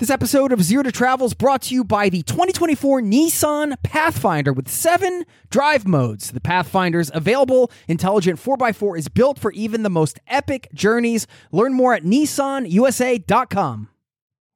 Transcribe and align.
This 0.00 0.08
episode 0.08 0.50
of 0.50 0.62
Zero 0.62 0.82
to 0.82 0.90
Travel 0.90 1.26
is 1.26 1.34
brought 1.34 1.60
to 1.60 1.74
you 1.74 1.84
by 1.84 2.08
the 2.08 2.22
2024 2.22 3.02
Nissan 3.02 3.74
Pathfinder 3.82 4.50
with 4.50 4.66
seven 4.66 5.26
drive 5.50 5.86
modes. 5.86 6.30
The 6.30 6.40
Pathfinder's 6.40 7.10
available 7.12 7.70
intelligent 7.86 8.40
4x4 8.40 8.96
is 8.96 9.08
built 9.08 9.38
for 9.38 9.52
even 9.52 9.82
the 9.82 9.90
most 9.90 10.18
epic 10.26 10.70
journeys. 10.72 11.26
Learn 11.52 11.74
more 11.74 11.92
at 11.92 12.02
nissanusa.com. 12.02 13.90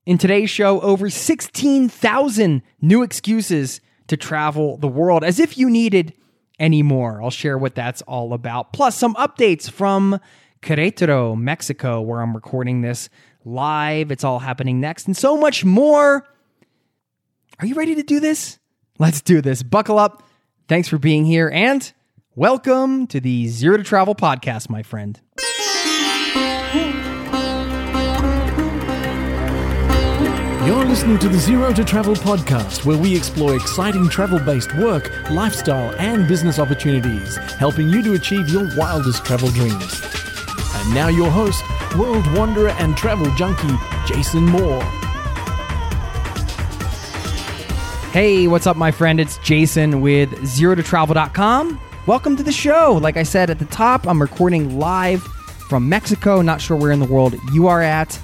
In 0.06 0.16
today's 0.16 0.48
show, 0.48 0.80
over 0.80 1.10
16,000 1.10 2.62
new 2.80 3.02
excuses 3.02 3.82
to 4.06 4.16
travel 4.16 4.78
the 4.78 4.88
world 4.88 5.22
as 5.22 5.38
if 5.38 5.58
you 5.58 5.68
needed 5.68 6.14
any 6.58 6.82
more. 6.82 7.22
I'll 7.22 7.28
share 7.28 7.58
what 7.58 7.74
that's 7.74 8.00
all 8.02 8.32
about. 8.32 8.72
Plus, 8.72 8.96
some 8.96 9.14
updates 9.16 9.70
from 9.70 10.20
Querétaro, 10.62 11.38
Mexico, 11.38 12.00
where 12.00 12.22
I'm 12.22 12.34
recording 12.34 12.80
this 12.80 13.10
live. 13.44 14.10
It's 14.10 14.24
all 14.24 14.38
happening 14.38 14.80
next 14.80 15.06
and 15.06 15.16
so 15.16 15.36
much 15.36 15.64
more. 15.64 16.26
Are 17.60 17.66
you 17.66 17.74
ready 17.74 17.94
to 17.96 18.02
do 18.02 18.20
this? 18.20 18.58
Let's 18.98 19.20
do 19.20 19.40
this. 19.40 19.62
Buckle 19.62 19.98
up. 19.98 20.22
Thanks 20.68 20.88
for 20.88 20.98
being 20.98 21.24
here 21.24 21.50
and 21.52 21.92
welcome 22.34 23.06
to 23.08 23.20
the 23.20 23.48
Zero 23.48 23.76
to 23.76 23.82
Travel 23.82 24.14
podcast, 24.14 24.70
my 24.70 24.82
friend. 24.82 25.20
You're 30.66 30.86
listening 30.86 31.18
to 31.18 31.28
the 31.28 31.38
Zero 31.38 31.74
to 31.74 31.84
Travel 31.84 32.14
podcast, 32.14 32.86
where 32.86 32.96
we 32.96 33.14
explore 33.14 33.54
exciting 33.54 34.08
travel 34.08 34.38
based 34.38 34.74
work, 34.76 35.12
lifestyle, 35.30 35.94
and 35.96 36.26
business 36.26 36.58
opportunities, 36.58 37.36
helping 37.58 37.90
you 37.90 38.02
to 38.02 38.14
achieve 38.14 38.48
your 38.48 38.74
wildest 38.74 39.26
travel 39.26 39.50
dreams. 39.50 40.23
And 40.84 40.94
now, 40.94 41.08
your 41.08 41.30
host, 41.30 41.64
world 41.96 42.30
wanderer 42.36 42.68
and 42.70 42.94
travel 42.94 43.30
junkie, 43.36 43.74
Jason 44.06 44.44
Moore. 44.44 44.82
Hey, 48.12 48.46
what's 48.46 48.66
up, 48.66 48.76
my 48.76 48.90
friend? 48.90 49.18
It's 49.18 49.38
Jason 49.38 50.02
with 50.02 50.30
ZeroToTravel.com. 50.30 51.80
Welcome 52.06 52.36
to 52.36 52.42
the 52.42 52.52
show. 52.52 52.98
Like 53.00 53.16
I 53.16 53.22
said 53.22 53.48
at 53.48 53.58
the 53.58 53.64
top, 53.64 54.06
I'm 54.06 54.20
recording 54.20 54.78
live 54.78 55.22
from 55.22 55.88
Mexico. 55.88 56.42
Not 56.42 56.60
sure 56.60 56.76
where 56.76 56.92
in 56.92 57.00
the 57.00 57.06
world 57.06 57.34
you 57.54 57.66
are 57.66 57.80
at, 57.80 58.20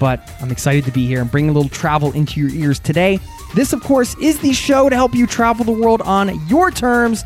but 0.00 0.32
I'm 0.40 0.50
excited 0.50 0.86
to 0.86 0.90
be 0.90 1.06
here 1.06 1.20
and 1.20 1.30
bring 1.30 1.50
a 1.50 1.52
little 1.52 1.68
travel 1.68 2.12
into 2.12 2.40
your 2.40 2.50
ears 2.50 2.80
today. 2.80 3.20
This, 3.54 3.74
of 3.74 3.82
course, 3.82 4.16
is 4.16 4.40
the 4.40 4.54
show 4.54 4.88
to 4.88 4.96
help 4.96 5.14
you 5.14 5.26
travel 5.26 5.64
the 5.64 5.72
world 5.72 6.00
on 6.02 6.46
your 6.48 6.70
terms 6.70 7.22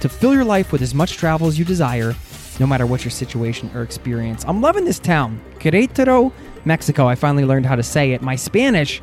to 0.00 0.10
fill 0.10 0.34
your 0.34 0.44
life 0.44 0.72
with 0.72 0.82
as 0.82 0.94
much 0.94 1.16
travel 1.16 1.46
as 1.46 1.58
you 1.58 1.64
desire 1.64 2.14
no 2.58 2.66
matter 2.66 2.86
what 2.86 3.04
your 3.04 3.10
situation 3.10 3.70
or 3.74 3.82
experience. 3.82 4.44
I'm 4.46 4.60
loving 4.60 4.84
this 4.84 4.98
town, 4.98 5.40
Querétaro, 5.58 6.32
Mexico. 6.64 7.06
I 7.06 7.14
finally 7.14 7.44
learned 7.44 7.66
how 7.66 7.76
to 7.76 7.82
say 7.82 8.12
it. 8.12 8.22
My 8.22 8.36
Spanish 8.36 9.02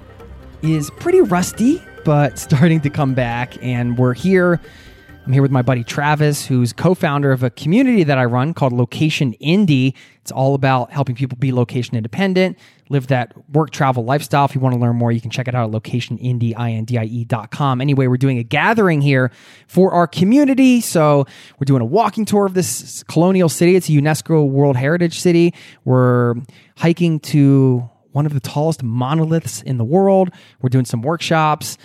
is 0.62 0.90
pretty 0.92 1.22
rusty, 1.22 1.82
but 2.06 2.40
starting 2.40 2.82
to 2.82 2.90
come 2.90 3.14
back, 3.14 3.62
and 3.64 3.98
we're 3.98 4.14
here. 4.14 4.60
I'm 5.26 5.32
here 5.32 5.42
with 5.42 5.52
my 5.52 5.62
buddy 5.62 5.86
Travis, 5.86 6.46
who's 6.46 6.74
co 6.74 6.94
founder 6.94 7.32
of 7.32 7.44
a 7.44 7.50
community 7.50 8.04
that 8.04 8.18
I 8.18 8.26
run 8.26 8.54
called 8.54 8.74
Location 8.74 9.36
Indie. 9.42 9.94
It's 10.22 10.32
all 10.32 10.54
about 10.54 10.92
helping 10.92 11.16
people 11.16 11.38
be 11.38 11.54
location 11.54 11.96
independent, 11.96 12.58
live 12.94 13.08
that 13.08 13.34
work 13.52 13.72
travel 13.72 14.06
lifestyle. 14.06 14.46
If 14.46 14.56
you 14.56 14.62
want 14.62 14.76
to 14.76 14.80
learn 14.80 14.96
more, 14.96 15.12
you 15.12 15.20
can 15.20 15.32
check 15.32 15.48
it 15.48 15.56
out 15.56 15.74
at 15.74 15.82
locationindie.com. 15.82 17.82
Anyway, 17.82 18.08
we're 18.08 18.18
doing 18.18 18.38
a 18.38 18.44
gathering 18.44 19.02
here 19.02 19.32
for 19.68 19.92
our 19.92 20.08
community. 20.08 20.80
So 20.80 21.26
we're 21.60 21.66
doing 21.66 21.82
a 21.82 21.86
walking 21.86 22.26
tour 22.26 22.46
of 22.46 22.54
this 22.54 23.04
colonial 23.04 23.50
city. 23.50 23.76
It's 23.76 23.90
a 23.90 23.92
UNESCO 23.92 24.48
World 24.48 24.78
Heritage 24.78 25.20
City. 25.20 25.54
We're 25.84 26.36
hiking 26.78 27.20
to 27.22 27.90
one 28.12 28.26
of 28.26 28.34
the 28.34 28.40
tallest 28.40 28.84
monoliths 28.84 29.64
in 29.64 29.78
the 29.78 29.84
world. 29.84 30.30
We're 30.62 30.70
doing 30.70 30.86
some 30.86 31.02
workshops 31.02 31.78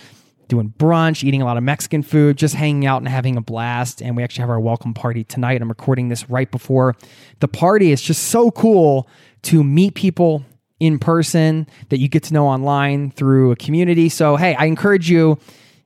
doing 0.49 0.73
brunch, 0.79 1.23
eating 1.23 1.43
a 1.43 1.45
lot 1.45 1.57
of 1.57 1.63
Mexican 1.63 2.03
food, 2.03 2.37
just 2.37 2.55
hanging 2.55 2.87
out 2.87 2.99
and 2.99 3.09
having 3.09 3.37
a 3.37 3.41
blast. 3.41 4.03
And 4.03 4.17
we 4.17 4.23
actually 4.23 4.41
have 4.41 4.51
our 4.51 4.59
welcome 4.59 4.95
party 4.95 5.23
tonight. 5.23 5.61
I'm 5.61 5.69
recording 5.69 6.09
this 6.09 6.29
right 6.29 6.51
before 6.51 6.97
the 7.41 7.49
party. 7.49 7.93
It's 7.93 8.03
just 8.03 8.25
so 8.25 8.51
cool 8.51 9.09
to 9.43 9.63
meet 9.63 9.95
people 9.95 10.45
in 10.81 10.99
person 10.99 11.67
that 11.89 11.99
you 11.99 12.09
get 12.09 12.23
to 12.25 12.35
know 12.35 12.47
online 12.47 13.11
through 13.11 13.51
a 13.51 13.57
community. 13.57 14.09
So, 14.09 14.37
hey, 14.37 14.55
I 14.55 14.67
encourage 14.67 15.11
you 15.11 15.39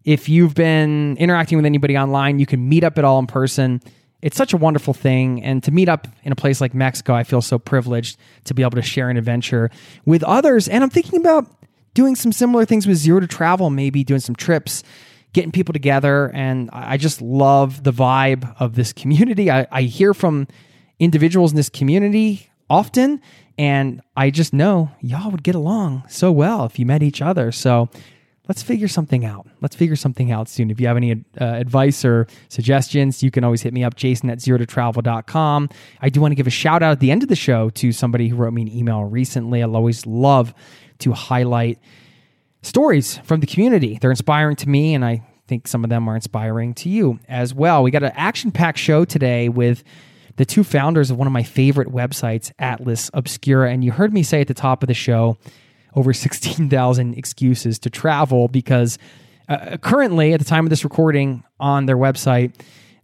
if 0.04 0.28
you've 0.28 0.54
been 0.54 1.16
interacting 1.18 1.56
with 1.56 1.66
anybody 1.66 1.96
online, 1.96 2.38
you 2.38 2.46
can 2.46 2.68
meet 2.68 2.84
up 2.84 2.98
at 2.98 3.04
all 3.04 3.18
in 3.18 3.26
person. 3.26 3.80
It's 4.20 4.36
such 4.36 4.52
a 4.52 4.56
wonderful 4.56 4.94
thing. 4.94 5.42
And 5.42 5.62
to 5.64 5.70
meet 5.70 5.88
up 5.88 6.08
in 6.24 6.32
a 6.32 6.36
place 6.36 6.60
like 6.60 6.74
Mexico, 6.74 7.14
I 7.14 7.24
feel 7.24 7.42
so 7.42 7.58
privileged 7.58 8.18
to 8.44 8.54
be 8.54 8.62
able 8.62 8.72
to 8.72 8.82
share 8.82 9.10
an 9.10 9.16
adventure 9.16 9.70
with 10.04 10.22
others. 10.24 10.68
And 10.68 10.82
I'm 10.84 10.90
thinking 10.90 11.20
about 11.20 11.46
doing 11.94 12.16
some 12.16 12.32
similar 12.32 12.64
things 12.64 12.86
with 12.86 12.96
Zero 12.96 13.20
to 13.20 13.26
Travel, 13.26 13.70
maybe 13.70 14.04
doing 14.04 14.20
some 14.20 14.34
trips, 14.34 14.82
getting 15.32 15.52
people 15.52 15.72
together. 15.72 16.30
And 16.34 16.70
I 16.72 16.96
just 16.96 17.22
love 17.22 17.82
the 17.82 17.92
vibe 17.92 18.54
of 18.60 18.74
this 18.74 18.92
community. 18.92 19.50
I, 19.50 19.66
I 19.70 19.82
hear 19.82 20.14
from 20.14 20.46
individuals 20.98 21.52
in 21.52 21.56
this 21.56 21.68
community 21.68 22.48
often, 22.72 23.20
and 23.58 24.00
I 24.16 24.30
just 24.30 24.54
know 24.54 24.90
y'all 25.00 25.30
would 25.30 25.42
get 25.42 25.54
along 25.54 26.04
so 26.08 26.32
well 26.32 26.64
if 26.64 26.78
you 26.78 26.86
met 26.86 27.02
each 27.02 27.20
other. 27.20 27.52
So 27.52 27.90
let's 28.48 28.62
figure 28.62 28.88
something 28.88 29.26
out. 29.26 29.46
Let's 29.60 29.76
figure 29.76 29.94
something 29.94 30.32
out 30.32 30.48
soon. 30.48 30.70
If 30.70 30.80
you 30.80 30.86
have 30.86 30.96
any 30.96 31.12
uh, 31.12 31.44
advice 31.44 32.02
or 32.02 32.26
suggestions, 32.48 33.22
you 33.22 33.30
can 33.30 33.44
always 33.44 33.60
hit 33.60 33.74
me 33.74 33.84
up, 33.84 33.94
jason 33.94 34.30
at 34.30 34.40
zero 34.40 34.56
to 34.56 34.64
travel.com. 34.64 35.68
I 36.00 36.08
do 36.08 36.22
want 36.22 36.32
to 36.32 36.36
give 36.36 36.46
a 36.46 36.50
shout 36.50 36.82
out 36.82 36.92
at 36.92 37.00
the 37.00 37.10
end 37.10 37.22
of 37.22 37.28
the 37.28 37.36
show 37.36 37.68
to 37.70 37.92
somebody 37.92 38.28
who 38.28 38.36
wrote 38.36 38.54
me 38.54 38.62
an 38.62 38.72
email 38.74 39.04
recently. 39.04 39.62
I'll 39.62 39.76
always 39.76 40.06
love 40.06 40.54
to 41.00 41.12
highlight 41.12 41.78
stories 42.62 43.18
from 43.18 43.40
the 43.40 43.46
community. 43.46 43.98
They're 44.00 44.10
inspiring 44.10 44.56
to 44.56 44.68
me, 44.68 44.94
and 44.94 45.04
I 45.04 45.26
think 45.46 45.68
some 45.68 45.84
of 45.84 45.90
them 45.90 46.08
are 46.08 46.16
inspiring 46.16 46.72
to 46.74 46.88
you 46.88 47.20
as 47.28 47.52
well. 47.52 47.82
We 47.82 47.90
got 47.90 48.02
an 48.02 48.12
action 48.14 48.50
packed 48.50 48.78
show 48.78 49.04
today 49.04 49.50
with 49.50 49.84
the 50.36 50.44
two 50.44 50.64
founders 50.64 51.10
of 51.10 51.18
one 51.18 51.26
of 51.26 51.32
my 51.32 51.42
favorite 51.42 51.88
websites, 51.88 52.52
Atlas 52.58 53.10
Obscura. 53.14 53.70
And 53.70 53.84
you 53.84 53.92
heard 53.92 54.12
me 54.12 54.22
say 54.22 54.40
at 54.40 54.48
the 54.48 54.54
top 54.54 54.82
of 54.82 54.86
the 54.86 54.94
show 54.94 55.36
over 55.94 56.12
16,000 56.12 57.18
excuses 57.18 57.78
to 57.80 57.90
travel 57.90 58.48
because 58.48 58.98
uh, 59.48 59.76
currently, 59.76 60.32
at 60.32 60.38
the 60.38 60.46
time 60.46 60.64
of 60.64 60.70
this 60.70 60.84
recording 60.84 61.42
on 61.58 61.86
their 61.86 61.96
website, 61.96 62.54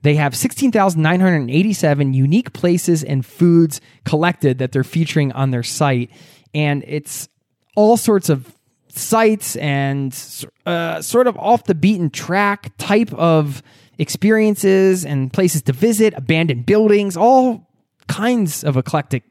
they 0.02 0.14
have 0.14 0.36
16,987 0.36 2.14
unique 2.14 2.52
places 2.52 3.02
and 3.02 3.26
foods 3.26 3.80
collected 4.04 4.58
that 4.58 4.72
they're 4.72 4.84
featuring 4.84 5.32
on 5.32 5.50
their 5.50 5.64
site. 5.64 6.10
And 6.54 6.84
it's 6.86 7.28
all 7.74 7.96
sorts 7.96 8.28
of 8.28 8.54
sites 8.88 9.56
and 9.56 10.16
uh, 10.64 11.02
sort 11.02 11.26
of 11.26 11.36
off 11.36 11.64
the 11.64 11.74
beaten 11.74 12.10
track 12.10 12.72
type 12.78 13.12
of 13.14 13.62
experiences 13.98 15.04
and 15.04 15.32
places 15.32 15.62
to 15.62 15.72
visit, 15.72 16.14
abandoned 16.14 16.66
buildings, 16.66 17.16
all 17.16 17.68
kinds 18.06 18.64
of 18.64 18.76
eclectic 18.76 19.24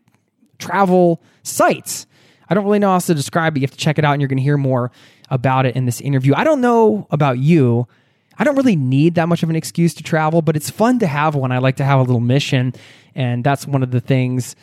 travel 0.60 1.22
sites. 1.44 2.06
I 2.50 2.54
don't 2.54 2.64
really 2.66 2.80
know 2.80 2.88
how 2.88 2.96
else 2.96 3.08
to 3.08 3.16
describe 3.16 3.56
it. 3.56 3.62
You 3.62 3.64
have 3.66 3.72
to 3.72 3.78
check 3.78 3.98
it 3.98 4.06
out 4.06 4.14
and 4.14 4.22
you're 4.22 4.30
going 4.30 4.38
to 4.38 4.44
hear 4.44 4.58
more 4.58 4.92
about 5.30 5.66
it 5.66 5.76
in 5.76 5.86
this 5.86 6.00
interview. 6.02 6.34
I 6.36 6.44
don't 6.44 6.62
know 6.62 7.08
about 7.12 7.40
you. 7.40 7.88
I 8.40 8.44
don't 8.44 8.56
really 8.56 8.76
need 8.76 9.16
that 9.16 9.28
much 9.28 9.44
of 9.44 9.50
an 9.50 9.56
excuse 9.56 9.94
to 9.96 10.04
travel, 10.04 10.42
but 10.42 10.56
it's 10.56 10.70
fun 10.70 11.00
to 11.00 11.08
have 11.08 11.36
one. 11.36 11.52
I 11.52 11.58
like 11.58 11.78
to 11.78 11.84
have 11.84 12.00
a 12.00 12.04
little 12.04 12.22
mission. 12.22 12.74
And 13.16 13.44
that's 13.44 13.66
one 13.66 13.84
of 13.84 13.92
the 13.92 14.00
things 14.00 14.56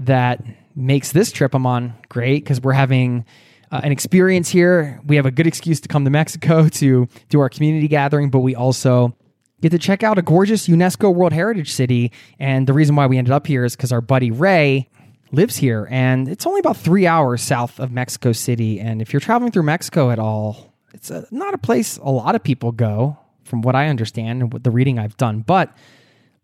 that 0.00 0.42
makes 0.74 1.12
this 1.12 1.30
trip 1.30 1.54
I'm 1.54 1.66
on 1.66 1.94
great 2.08 2.44
because 2.44 2.60
we're 2.60 2.72
having 2.72 3.24
uh, 3.70 3.80
an 3.84 3.92
experience 3.92 4.48
here. 4.48 5.00
We 5.06 5.16
have 5.16 5.26
a 5.26 5.30
good 5.30 5.46
excuse 5.46 5.80
to 5.80 5.88
come 5.88 6.04
to 6.04 6.10
Mexico 6.10 6.68
to 6.80 7.08
do 7.28 7.40
our 7.40 7.48
community 7.48 7.88
gathering, 7.88 8.30
but 8.30 8.40
we 8.40 8.54
also 8.54 9.14
get 9.60 9.70
to 9.70 9.78
check 9.78 10.02
out 10.02 10.18
a 10.18 10.22
gorgeous 10.22 10.68
UNESCO 10.68 11.14
World 11.14 11.32
Heritage 11.32 11.72
City. 11.72 12.12
And 12.38 12.66
the 12.66 12.72
reason 12.72 12.96
why 12.96 13.06
we 13.06 13.18
ended 13.18 13.32
up 13.32 13.46
here 13.46 13.64
is 13.64 13.76
because 13.76 13.92
our 13.92 14.00
buddy 14.00 14.30
Ray 14.30 14.88
lives 15.32 15.56
here, 15.56 15.86
and 15.90 16.28
it's 16.28 16.44
only 16.46 16.58
about 16.58 16.76
three 16.76 17.06
hours 17.06 17.40
south 17.40 17.78
of 17.78 17.92
Mexico 17.92 18.32
City. 18.32 18.80
And 18.80 19.00
if 19.00 19.12
you're 19.12 19.20
traveling 19.20 19.52
through 19.52 19.62
Mexico 19.62 20.10
at 20.10 20.18
all, 20.18 20.74
it's 20.92 21.10
a, 21.10 21.26
not 21.30 21.54
a 21.54 21.58
place 21.58 21.98
a 21.98 22.10
lot 22.10 22.34
of 22.34 22.42
people 22.42 22.72
go, 22.72 23.16
from 23.50 23.62
what 23.62 23.74
I 23.74 23.88
understand 23.88 24.42
and 24.42 24.52
what 24.52 24.64
the 24.64 24.70
reading 24.70 24.98
I've 24.98 25.16
done. 25.16 25.40
But 25.40 25.76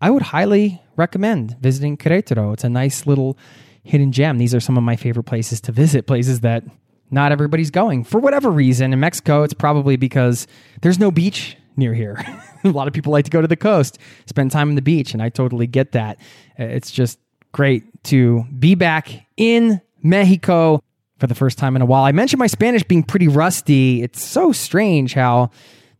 I 0.00 0.10
would 0.10 0.22
highly 0.22 0.82
recommend 0.96 1.56
visiting 1.60 1.96
Querétaro. 1.96 2.52
It's 2.52 2.64
a 2.64 2.68
nice 2.68 3.06
little 3.06 3.38
hidden 3.82 4.12
gem. 4.12 4.38
These 4.38 4.54
are 4.54 4.60
some 4.60 4.76
of 4.76 4.82
my 4.82 4.96
favorite 4.96 5.24
places 5.24 5.60
to 5.62 5.72
visit, 5.72 6.06
places 6.06 6.40
that 6.40 6.64
not 7.10 7.32
everybody's 7.32 7.70
going 7.70 8.04
for 8.04 8.18
whatever 8.18 8.50
reason. 8.50 8.92
In 8.92 9.00
Mexico, 9.00 9.44
it's 9.44 9.54
probably 9.54 9.96
because 9.96 10.46
there's 10.82 10.98
no 10.98 11.10
beach 11.10 11.56
near 11.76 11.94
here. 11.94 12.22
a 12.64 12.68
lot 12.68 12.88
of 12.88 12.94
people 12.94 13.12
like 13.12 13.24
to 13.24 13.30
go 13.30 13.40
to 13.40 13.48
the 13.48 13.56
coast, 13.56 13.98
spend 14.26 14.50
time 14.50 14.68
on 14.68 14.74
the 14.74 14.82
beach, 14.82 15.12
and 15.12 15.22
I 15.22 15.28
totally 15.28 15.66
get 15.66 15.92
that. 15.92 16.18
Uh, 16.58 16.64
it's 16.64 16.90
just 16.90 17.18
great 17.52 17.84
to 18.04 18.44
be 18.58 18.74
back 18.74 19.26
in 19.36 19.80
Mexico 20.02 20.82
for 21.18 21.26
the 21.26 21.34
first 21.34 21.58
time 21.58 21.76
in 21.76 21.82
a 21.82 21.86
while. 21.86 22.04
I 22.04 22.12
mentioned 22.12 22.38
my 22.38 22.46
Spanish 22.46 22.82
being 22.82 23.02
pretty 23.02 23.28
rusty. 23.28 24.02
It's 24.02 24.22
so 24.22 24.52
strange 24.52 25.14
how 25.14 25.50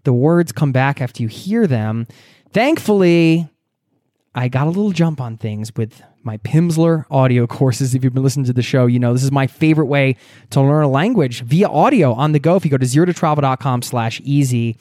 the 0.05 0.12
words 0.12 0.52
come 0.52 0.73
back 0.73 1.00
after 1.00 1.23
you 1.23 1.28
hear 1.28 1.67
them. 1.67 2.06
Thankfully, 2.52 3.49
I 4.34 4.49
got 4.49 4.67
a 4.67 4.70
little 4.70 4.93
jump 4.93 5.20
on 5.20 5.37
things 5.37 5.75
with 5.75 6.02
my 6.23 6.37
Pimsleur 6.38 7.06
audio 7.11 7.46
courses. 7.46 7.94
If 7.94 8.05
you've 8.05 8.12
been 8.12 8.23
listening 8.23 8.46
to 8.46 8.52
the 8.52 8.62
show, 8.62 8.87
you 8.87 8.99
know 8.99 9.12
this 9.12 9.23
is 9.23 9.32
my 9.32 9.46
favorite 9.46 9.87
way 9.87 10.17
to 10.50 10.61
learn 10.61 10.84
a 10.84 10.88
language 10.88 11.43
via 11.43 11.69
audio 11.69 12.12
on 12.12 12.32
the 12.32 12.38
go. 12.38 12.56
If 12.56 12.64
you 12.64 12.70
go 12.70 12.76
to 12.76 12.87
zero 12.87 13.06
to 13.06 13.14
travel.com 13.14 13.82
slash 13.82 14.20
easy, 14.25 14.76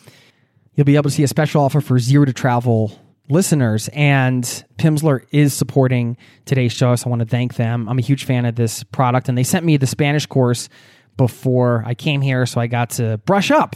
you'll 0.76 0.86
be 0.86 0.96
able 0.96 1.10
to 1.10 1.16
see 1.16 1.24
a 1.24 1.28
special 1.28 1.62
offer 1.62 1.82
for 1.82 2.00
zero 2.00 2.26
to 2.26 2.34
travel 2.34 2.98
listeners. 3.30 3.90
And 3.94 4.44
Pimsleur 4.78 5.26
is 5.32 5.54
supporting 5.54 6.18
today's 6.46 6.74
show, 6.74 6.96
so 6.96 7.08
I 7.08 7.10
want 7.10 7.22
to 7.22 7.28
thank 7.28 7.56
them. 7.56 7.90
I'm 7.90 7.98
a 7.98 8.02
huge 8.02 8.26
fan 8.26 8.46
of 8.46 8.56
this 8.56 8.84
product, 8.84 9.30
and 9.30 9.38
they 9.38 9.44
sent 9.44 9.66
me 9.66 9.78
the 9.78 9.88
Spanish 9.88 10.26
course 10.26 10.70
before 11.18 11.84
I 11.86 11.94
came 11.96 12.22
here, 12.22 12.46
so 12.46 12.60
I 12.60 12.68
got 12.68 12.92
to 12.92 13.18
brush 13.26 13.52
up 13.52 13.76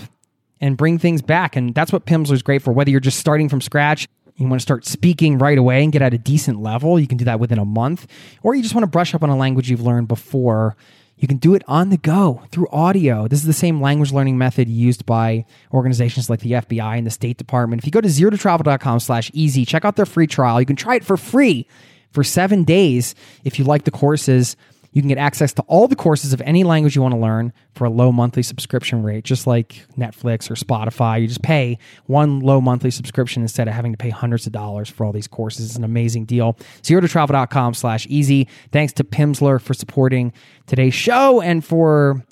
and 0.62 0.76
bring 0.76 1.00
things 1.00 1.22
back. 1.22 1.56
And 1.56 1.74
that's 1.74 1.92
what 1.92 2.06
Pimsleur 2.06 2.34
is 2.34 2.44
great 2.44 2.62
for. 2.62 2.74
Whether 2.74 2.92
you're 2.92 3.00
just 3.00 3.20
starting 3.20 3.50
from 3.50 3.62
scratch, 3.62 4.08
you 4.36 4.48
want 4.48 4.60
to 4.60 4.64
start 4.64 4.86
speaking 4.86 5.38
right 5.38 5.58
away 5.58 5.84
and 5.84 5.92
get 5.92 6.02
at 6.02 6.14
a 6.14 6.18
decent 6.18 6.62
level, 6.62 7.00
you 7.00 7.08
can 7.08 7.18
do 7.18 7.26
that 7.26 7.40
within 7.40 7.60
a 7.60 7.66
month. 7.66 8.08
Or 8.42 8.56
you 8.56 8.62
just 8.62 8.74
want 8.74 8.84
to 8.84 8.90
brush 8.90 9.14
up 9.14 9.24
on 9.24 9.30
a 9.30 9.36
language 9.36 9.70
you've 9.70 9.82
learned 9.82 10.08
before. 10.08 10.78
You 11.20 11.28
can 11.28 11.38
do 11.38 11.54
it 11.54 11.64
on 11.68 11.90
the 11.90 11.98
go 11.98 12.42
through 12.50 12.70
audio. 12.72 13.28
This 13.28 13.40
is 13.40 13.46
the 13.46 13.54
same 13.54 13.82
language 13.82 14.14
learning 14.14 14.38
method 14.38 14.70
used 14.70 15.06
by 15.06 15.46
organizations 15.74 16.30
like 16.30 16.40
the 16.40 16.54
FBI 16.54 16.98
and 16.98 17.06
the 17.06 17.12
State 17.12 17.38
Department. 17.38 17.82
If 17.82 17.86
you 17.86 17.92
go 17.92 18.00
to 18.00 18.08
zerototravel.com 18.08 19.00
slash 19.02 19.30
easy, 19.34 19.66
check 19.66 19.84
out 19.84 19.98
their 19.98 20.06
free 20.06 20.28
trial. 20.28 20.62
You 20.62 20.66
can 20.66 20.78
try 20.78 20.96
it 20.96 21.04
for 21.04 21.18
free 21.18 21.68
for 22.12 22.24
seven 22.24 22.64
days 22.64 23.16
if 23.44 23.60
you 23.60 23.66
like 23.66 23.84
the 23.84 23.92
courses. 23.92 24.56
You 24.92 25.02
can 25.02 25.10
get 25.10 25.18
access 25.18 25.54
to 25.54 25.62
all 25.64 25.88
the 25.88 25.96
courses 25.96 26.34
of 26.34 26.42
any 26.42 26.64
language 26.64 26.96
you 26.96 27.02
want 27.02 27.14
to 27.14 27.20
learn 27.20 27.54
for 27.74 27.86
a 27.86 27.90
low 27.90 28.12
monthly 28.12 28.44
subscription 28.44 29.04
rate, 29.04 29.24
just 29.24 29.46
like 29.46 29.86
Netflix 29.98 30.50
or 30.50 30.56
Spotify. 30.56 31.22
You 31.22 31.28
just 31.28 31.44
pay 31.44 31.78
one 32.06 32.40
low 32.40 32.60
monthly 32.60 32.92
subscription 32.92 33.42
instead 33.42 33.68
of 33.68 33.74
having 33.74 33.92
to 33.92 33.98
pay 33.98 34.10
hundreds 34.10 34.48
of 34.48 34.52
dollars 34.52 34.90
for 34.90 35.06
all 35.06 35.12
these 35.12 35.28
courses. 35.28 35.66
It's 35.66 35.76
an 35.76 35.84
amazing 35.84 36.26
deal. 36.26 36.58
Zero 36.84 37.02
to 37.02 37.08
travel.com 37.08 37.74
slash 37.76 38.08
easy. 38.10 38.48
Thanks 38.72 38.94
to 38.94 39.04
Pimsleur 39.04 39.62
for 39.62 39.74
supporting 39.74 40.34
today's 40.66 40.94
show 40.96 41.42
and 41.42 41.64
for 41.64 42.26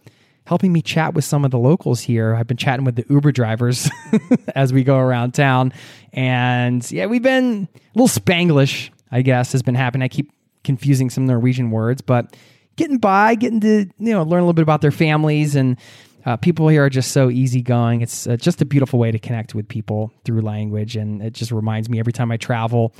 helping 0.47 0.71
me 0.71 0.81
chat 0.81 1.13
with 1.13 1.25
some 1.25 1.43
of 1.43 1.51
the 1.51 1.59
locals 1.59 2.01
here. 2.01 2.33
I've 2.33 2.47
been 2.47 2.57
chatting 2.57 2.85
with 2.85 2.95
the 2.95 3.05
Uber 3.09 3.33
drivers 3.33 3.89
as 4.55 4.71
we 4.71 4.83
go 4.83 4.97
around 4.97 5.33
town. 5.33 5.73
And 6.13 6.89
yeah, 6.89 7.05
we've 7.05 7.21
been 7.21 7.67
a 7.75 7.79
little 7.99 8.07
Spanglish, 8.07 8.89
I 9.11 9.21
guess, 9.21 9.51
has 9.51 9.61
been 9.61 9.75
happening. 9.75 10.03
I 10.03 10.07
keep 10.07 10.31
confusing 10.67 11.09
some 11.09 11.25
Norwegian 11.25 11.71
words, 11.71 12.01
but 12.01 12.37
getting 12.75 12.99
by, 12.99 13.33
getting 13.33 13.59
to 13.61 13.87
you 13.97 14.13
know 14.13 14.21
learn 14.21 14.41
a 14.41 14.43
little 14.43 14.53
bit 14.53 14.61
about 14.63 14.81
their 14.81 14.91
families 14.91 15.55
and. 15.55 15.77
Uh, 16.25 16.35
people 16.35 16.67
here 16.67 16.83
are 16.83 16.89
just 16.89 17.11
so 17.13 17.29
easygoing. 17.29 18.01
It's 18.01 18.27
uh, 18.27 18.35
just 18.35 18.61
a 18.61 18.65
beautiful 18.65 18.99
way 18.99 19.11
to 19.11 19.19
connect 19.19 19.55
with 19.55 19.69
people 19.69 20.11
through 20.25 20.41
language, 20.41 20.97
and 20.97 21.21
it 21.21 21.31
just 21.31 21.53
reminds 21.53 21.87
me 21.87 22.01
every 22.01 22.11
time 22.11 22.33
I 22.33 22.37
travel, 22.37 22.93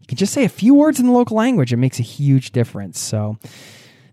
you 0.00 0.06
can 0.08 0.18
just 0.18 0.32
say 0.32 0.44
a 0.44 0.48
few 0.48 0.74
words 0.74 0.98
in 0.98 1.06
the 1.06 1.12
local 1.12 1.36
language. 1.36 1.72
It 1.72 1.76
makes 1.76 2.00
a 2.00 2.02
huge 2.02 2.50
difference. 2.50 2.98
So, 2.98 3.38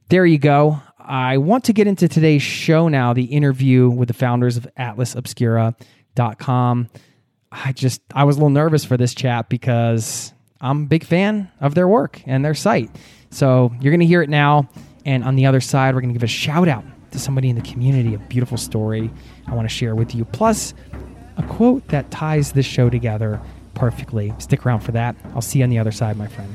there 0.09 0.23
you 0.23 0.37
go. 0.37 0.79
I 0.99 1.37
want 1.37 1.63
to 1.63 1.73
get 1.73 1.87
into 1.87 2.07
today's 2.07 2.43
show 2.43 2.89
now, 2.89 3.13
the 3.13 3.23
interview 3.23 3.89
with 3.89 4.07
the 4.07 4.13
founders 4.13 4.55
of 4.55 4.67
AtlasObscura.com. 4.77 6.89
I 7.51 7.71
just 7.71 8.01
I 8.13 8.25
was 8.25 8.35
a 8.35 8.39
little 8.39 8.51
nervous 8.51 8.85
for 8.85 8.97
this 8.97 9.15
chat 9.15 9.49
because 9.49 10.31
I'm 10.61 10.83
a 10.83 10.85
big 10.85 11.03
fan 11.03 11.49
of 11.61 11.75
their 11.75 11.87
work 11.87 12.21
and 12.25 12.43
their 12.43 12.53
site. 12.53 12.89
So 13.31 13.71
you're 13.79 13.91
going 13.91 14.01
to 14.01 14.05
hear 14.05 14.21
it 14.21 14.29
now. 14.29 14.69
And 15.05 15.23
on 15.23 15.35
the 15.35 15.45
other 15.45 15.61
side, 15.61 15.95
we're 15.95 16.01
going 16.01 16.13
to 16.13 16.17
give 16.19 16.23
a 16.23 16.27
shout 16.27 16.67
out 16.67 16.83
to 17.11 17.19
somebody 17.19 17.49
in 17.49 17.55
the 17.55 17.61
community, 17.61 18.13
a 18.13 18.19
beautiful 18.19 18.57
story 18.57 19.09
I 19.47 19.55
want 19.55 19.67
to 19.67 19.73
share 19.73 19.95
with 19.95 20.13
you. 20.13 20.25
Plus, 20.25 20.73
a 21.37 21.43
quote 21.43 21.87
that 21.87 22.11
ties 22.11 22.51
this 22.51 22.65
show 22.65 22.89
together 22.89 23.39
perfectly. 23.73 24.33
Stick 24.39 24.65
around 24.65 24.81
for 24.81 24.91
that. 24.91 25.15
I'll 25.33 25.41
see 25.41 25.59
you 25.59 25.63
on 25.63 25.69
the 25.69 25.79
other 25.79 25.91
side, 25.91 26.17
my 26.17 26.27
friend. 26.27 26.53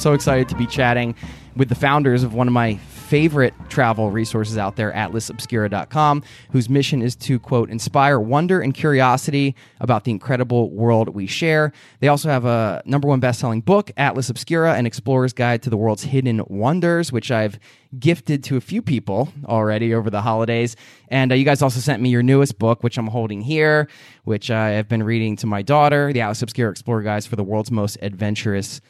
So 0.00 0.14
excited 0.14 0.48
to 0.48 0.56
be 0.56 0.66
chatting 0.66 1.14
with 1.56 1.68
the 1.68 1.74
founders 1.74 2.22
of 2.22 2.32
one 2.32 2.46
of 2.46 2.54
my 2.54 2.76
favorite 2.76 3.52
travel 3.68 4.10
resources 4.10 4.56
out 4.56 4.76
there, 4.76 4.92
atlasobscura.com, 4.92 6.22
whose 6.52 6.68
mission 6.68 7.02
is 7.02 7.16
to, 7.16 7.40
quote, 7.40 7.68
inspire 7.68 8.20
wonder 8.20 8.60
and 8.60 8.72
curiosity 8.72 9.54
about 9.80 10.04
the 10.04 10.10
incredible 10.10 10.70
world 10.70 11.08
we 11.08 11.26
share. 11.26 11.72
They 11.98 12.08
also 12.08 12.28
have 12.28 12.44
a 12.44 12.82
number 12.84 13.08
one 13.08 13.18
best-selling 13.18 13.62
book, 13.62 13.90
Atlas 13.96 14.30
Obscura, 14.30 14.74
an 14.74 14.86
explorer's 14.86 15.32
guide 15.32 15.62
to 15.64 15.70
the 15.70 15.76
world's 15.76 16.04
hidden 16.04 16.40
wonders, 16.46 17.10
which 17.10 17.30
I've 17.30 17.58
gifted 17.98 18.44
to 18.44 18.56
a 18.56 18.60
few 18.60 18.80
people 18.80 19.32
already 19.46 19.92
over 19.92 20.08
the 20.08 20.22
holidays. 20.22 20.76
And 21.08 21.32
uh, 21.32 21.34
you 21.34 21.44
guys 21.44 21.62
also 21.62 21.80
sent 21.80 22.00
me 22.00 22.10
your 22.10 22.22
newest 22.22 22.58
book, 22.60 22.84
which 22.84 22.96
I'm 22.96 23.08
holding 23.08 23.40
here, 23.40 23.88
which 24.22 24.52
I 24.52 24.70
have 24.70 24.88
been 24.88 25.02
reading 25.02 25.34
to 25.36 25.48
my 25.48 25.62
daughter, 25.62 26.12
the 26.12 26.20
Atlas 26.20 26.42
Obscura 26.42 26.70
Explorer 26.70 27.02
Guides 27.02 27.26
for 27.26 27.34
the 27.34 27.42
World's 27.42 27.72
Most 27.72 27.98
Adventurous 28.00 28.80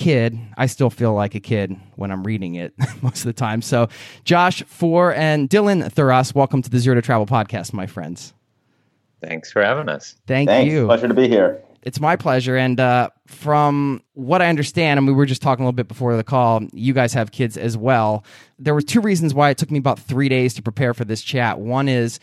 kid, 0.00 0.38
I 0.56 0.64
still 0.64 0.88
feel 0.88 1.12
like 1.12 1.34
a 1.34 1.40
kid 1.40 1.76
when 1.96 2.10
I'm 2.10 2.24
reading 2.24 2.54
it 2.54 2.72
most 3.02 3.18
of 3.18 3.24
the 3.24 3.34
time. 3.34 3.60
So, 3.60 3.88
Josh 4.24 4.62
Foer 4.62 5.12
and 5.12 5.48
Dylan 5.48 5.92
Thuras, 5.92 6.34
welcome 6.34 6.62
to 6.62 6.70
the 6.70 6.78
Zero 6.78 6.94
to 6.94 7.02
Travel 7.02 7.26
podcast, 7.26 7.74
my 7.74 7.86
friends. 7.86 8.32
Thanks 9.22 9.52
for 9.52 9.62
having 9.62 9.90
us. 9.90 10.16
Thank 10.26 10.48
Thanks. 10.48 10.72
you. 10.72 10.86
Pleasure 10.86 11.06
to 11.06 11.12
be 11.12 11.28
here. 11.28 11.62
It's 11.82 12.00
my 12.00 12.16
pleasure. 12.16 12.56
And 12.56 12.80
uh, 12.80 13.10
from 13.26 14.02
what 14.14 14.40
I 14.40 14.48
understand, 14.48 14.96
and 14.96 15.06
we 15.06 15.12
were 15.12 15.26
just 15.26 15.42
talking 15.42 15.64
a 15.64 15.66
little 15.66 15.76
bit 15.76 15.88
before 15.88 16.16
the 16.16 16.24
call, 16.24 16.62
you 16.72 16.94
guys 16.94 17.12
have 17.12 17.30
kids 17.30 17.58
as 17.58 17.76
well. 17.76 18.24
There 18.58 18.72
were 18.72 18.80
two 18.80 19.02
reasons 19.02 19.34
why 19.34 19.50
it 19.50 19.58
took 19.58 19.70
me 19.70 19.78
about 19.78 19.98
three 19.98 20.30
days 20.30 20.54
to 20.54 20.62
prepare 20.62 20.94
for 20.94 21.04
this 21.04 21.20
chat. 21.20 21.58
One 21.58 21.88
is 21.88 22.20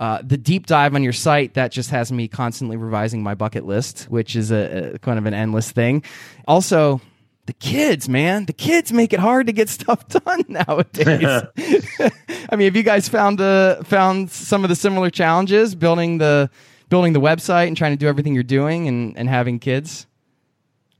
uh, 0.00 0.20
the 0.24 0.36
deep 0.36 0.66
dive 0.66 0.96
on 0.96 1.04
your 1.04 1.12
site 1.12 1.54
that 1.54 1.70
just 1.70 1.90
has 1.90 2.10
me 2.10 2.26
constantly 2.26 2.76
revising 2.76 3.22
my 3.22 3.36
bucket 3.36 3.66
list, 3.66 4.04
which 4.04 4.34
is 4.34 4.50
a, 4.50 4.94
a 4.94 4.98
kind 4.98 5.18
of 5.18 5.26
an 5.26 5.34
endless 5.34 5.70
thing. 5.70 6.02
Also, 6.48 7.00
the 7.50 7.54
kids, 7.54 8.08
man, 8.08 8.44
the 8.44 8.52
kids 8.52 8.92
make 8.92 9.12
it 9.12 9.18
hard 9.18 9.48
to 9.48 9.52
get 9.52 9.68
stuff 9.80 10.06
done 10.06 10.44
nowadays. 10.46 11.42
I 12.48 12.56
mean, 12.56 12.66
have 12.66 12.76
you 12.76 12.84
guys 12.84 13.08
found 13.08 13.40
uh, 13.40 13.82
found 13.82 14.30
some 14.30 14.62
of 14.62 14.70
the 14.70 14.76
similar 14.76 15.10
challenges 15.10 15.74
building 15.74 16.18
the 16.18 16.48
building 16.90 17.12
the 17.12 17.20
website 17.20 17.66
and 17.66 17.76
trying 17.76 17.90
to 17.90 17.96
do 17.96 18.06
everything 18.06 18.34
you're 18.34 18.44
doing 18.44 18.86
and, 18.86 19.18
and 19.18 19.28
having 19.28 19.58
kids? 19.58 20.06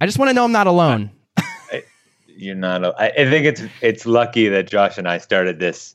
I 0.01 0.07
just 0.07 0.19
want 0.19 0.31
to 0.31 0.35
know 0.35 0.43
I'm 0.43 0.51
not 0.51 0.67
alone. 0.67 1.13
You're 2.27 2.57
not. 2.57 2.85
I 2.99 3.11
I 3.11 3.31
think 3.31 3.47
it's 3.47 3.63
it's 3.81 4.05
lucky 4.05 4.49
that 4.49 4.69
Josh 4.69 4.99
and 4.99 5.07
I 5.07 5.19
started 5.19 5.61
this 5.61 5.95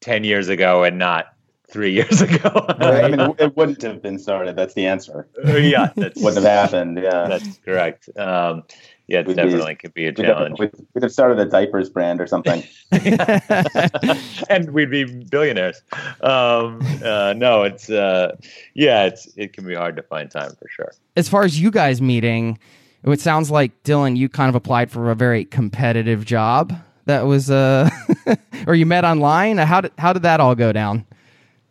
ten 0.00 0.24
years 0.24 0.48
ago 0.48 0.84
and 0.84 0.98
not 0.98 1.34
three 1.68 1.92
years 1.92 2.22
ago. 2.22 2.64
I 2.78 3.08
mean, 3.08 3.34
it 3.38 3.56
wouldn't 3.56 3.82
have 3.82 4.00
been 4.00 4.18
started. 4.18 4.56
That's 4.56 4.72
the 4.72 4.86
answer. 4.86 5.28
yeah, 5.44 5.90
that's 5.96 6.22
Wouldn't 6.22 6.42
have 6.44 6.70
happened. 6.70 6.96
Yeah. 6.96 7.28
that's 7.28 7.58
correct. 7.58 8.08
Um, 8.16 8.62
yeah, 9.08 9.20
it 9.20 9.26
We'd 9.26 9.36
be- 9.36 9.42
definitely 9.42 9.74
could 9.76 9.94
be 9.94 10.04
a 10.04 10.08
We'd 10.08 10.18
have, 10.18 10.26
challenge, 10.26 10.58
we'd, 10.58 10.72
we'd 10.94 11.02
have 11.02 11.12
started 11.12 11.38
a 11.38 11.44
diapers 11.44 11.88
brand 11.88 12.20
or 12.20 12.26
something. 12.26 12.62
and 14.50 14.70
we'd 14.72 14.90
be 14.90 15.04
billionaires. 15.04 15.80
Um, 16.20 16.80
uh, 17.04 17.34
no, 17.36 17.62
it's 17.62 17.88
uh, 17.88 18.36
yeah, 18.74 19.04
it's 19.04 19.28
it 19.36 19.52
can 19.52 19.66
be 19.66 19.74
hard 19.74 19.96
to 19.96 20.02
find 20.02 20.30
time 20.30 20.50
for 20.58 20.68
sure. 20.68 20.92
As 21.16 21.28
far 21.28 21.44
as 21.44 21.60
you 21.60 21.70
guys 21.70 22.02
meeting, 22.02 22.58
it 23.04 23.20
sounds 23.20 23.50
like 23.50 23.82
Dylan, 23.84 24.16
you 24.16 24.28
kind 24.28 24.48
of 24.48 24.56
applied 24.56 24.90
for 24.90 25.10
a 25.10 25.14
very 25.14 25.44
competitive 25.44 26.24
job. 26.24 26.74
That 27.04 27.26
was 27.26 27.48
uh, 27.50 27.88
or 28.66 28.74
you 28.74 28.86
met 28.86 29.04
online. 29.04 29.58
How 29.58 29.80
did 29.82 29.92
how 29.98 30.12
did 30.12 30.22
that 30.22 30.40
all 30.40 30.56
go 30.56 30.72
down? 30.72 31.06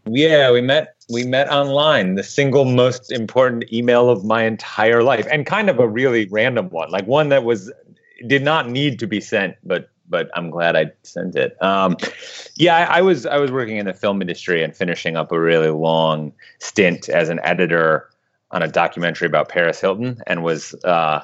Yeah, 0.08 0.52
we 0.52 0.62
met 0.62 0.95
we 1.10 1.24
met 1.24 1.50
online, 1.50 2.16
the 2.16 2.24
single 2.24 2.66
most 2.66 3.12
important 3.12 3.72
email 3.72 4.10
of 4.10 4.26
my 4.26 4.44
entire 4.44 5.04
life, 5.04 5.28
and 5.32 5.46
kind 5.46 5.70
of 5.70 5.80
a 5.80 5.88
really 5.88 6.26
random 6.28 6.70
one, 6.70 6.90
like 6.92 7.06
one 7.08 7.30
that 7.30 7.44
was 7.44 7.72
did 8.28 8.44
not 8.44 8.70
need 8.70 9.00
to 9.00 9.08
be 9.08 9.22
sent, 9.22 9.56
but 9.64 9.90
but 10.08 10.30
I'm 10.36 10.50
glad 10.50 10.76
I 10.76 10.92
sent 11.04 11.36
it. 11.36 11.62
Um, 11.64 11.98
yeah, 12.56 12.78
I, 12.78 13.00
I, 13.00 13.02
was 13.02 13.26
I 13.26 13.38
was 13.38 13.52
working 13.52 13.78
in 13.78 13.88
the 13.88 13.94
film 13.94 14.22
industry 14.22 14.64
and 14.64 14.76
finishing 14.76 15.16
up 15.16 15.32
a 15.32 15.40
really 15.40 15.70
long 15.70 16.32
stint 16.60 17.10
as 17.10 17.30
an 17.30 17.40
editor 17.44 18.10
on 18.52 18.62
a 18.62 18.68
documentary 18.68 19.26
about 19.26 19.50
Paris 19.50 19.82
Hilton, 19.82 20.22
and 20.28 20.44
was 20.44 20.76
uh, 20.84 21.24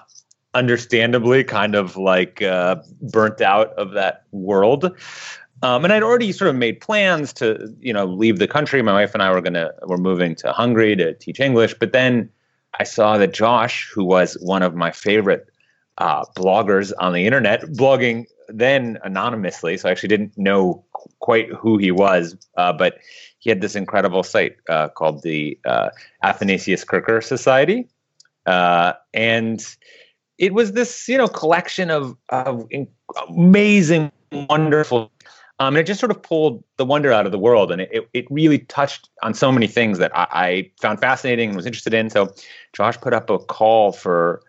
understandably 0.53 1.43
kind 1.43 1.75
of 1.75 1.95
like 1.95 2.41
uh, 2.41 2.77
burnt 3.01 3.41
out 3.41 3.73
of 3.73 3.91
that 3.91 4.23
world. 4.31 4.95
Um, 5.63 5.83
and 5.83 5.93
I'd 5.93 6.03
already 6.03 6.31
sort 6.31 6.49
of 6.49 6.55
made 6.55 6.81
plans 6.81 7.33
to, 7.33 7.73
you 7.79 7.93
know, 7.93 8.05
leave 8.05 8.39
the 8.39 8.47
country. 8.47 8.81
My 8.81 8.93
wife 8.93 9.13
and 9.13 9.21
I 9.21 9.31
were 9.31 9.41
gonna 9.41 9.71
were 9.83 9.97
moving 9.97 10.35
to 10.35 10.51
Hungary 10.51 10.95
to 10.95 11.13
teach 11.13 11.39
English, 11.39 11.75
but 11.79 11.91
then 11.93 12.29
I 12.79 12.83
saw 12.83 13.17
that 13.17 13.33
Josh, 13.33 13.89
who 13.93 14.03
was 14.03 14.35
one 14.41 14.63
of 14.63 14.75
my 14.75 14.91
favorite 14.91 15.47
uh, 15.97 16.25
bloggers 16.35 16.91
on 16.99 17.13
the 17.13 17.25
internet, 17.25 17.61
blogging 17.73 18.25
then 18.47 18.97
anonymously, 19.03 19.77
so 19.77 19.87
I 19.87 19.91
actually 19.91 20.09
didn't 20.09 20.37
know 20.37 20.83
quite 21.19 21.49
who 21.51 21.77
he 21.77 21.91
was, 21.91 22.35
uh, 22.57 22.73
but 22.73 22.97
he 23.39 23.49
had 23.49 23.61
this 23.61 23.75
incredible 23.75 24.23
site 24.23 24.57
uh, 24.69 24.89
called 24.89 25.21
the 25.23 25.59
uh, 25.65 25.89
Athanasius 26.23 26.83
Kircher 26.83 27.21
Society, 27.21 27.87
uh, 28.45 28.93
and 29.13 29.63
it 30.37 30.53
was 30.53 30.71
this, 30.71 31.07
you 31.07 31.17
know, 31.17 31.27
collection 31.27 31.91
of, 31.91 32.17
of 32.29 32.67
amazing, 33.29 34.11
wonderful 34.49 35.10
um, 35.61 35.75
and 35.75 35.77
it 35.77 35.83
just 35.83 35.99
sort 35.99 36.09
of 36.09 36.23
pulled 36.23 36.63
the 36.77 36.85
wonder 36.85 37.11
out 37.11 37.27
of 37.27 37.31
the 37.31 37.37
world. 37.37 37.71
And 37.71 37.81
it, 37.81 38.09
it 38.15 38.25
really 38.31 38.57
touched 38.57 39.09
on 39.21 39.35
so 39.35 39.51
many 39.51 39.67
things 39.67 39.99
that 39.99 40.11
I, 40.17 40.27
I 40.31 40.71
found 40.81 40.99
fascinating 40.99 41.49
and 41.49 41.55
was 41.55 41.67
interested 41.67 41.93
in. 41.93 42.09
So 42.09 42.33
Josh 42.73 42.99
put 42.99 43.13
up 43.13 43.29
a 43.29 43.37
call 43.37 43.91
for 43.91 44.41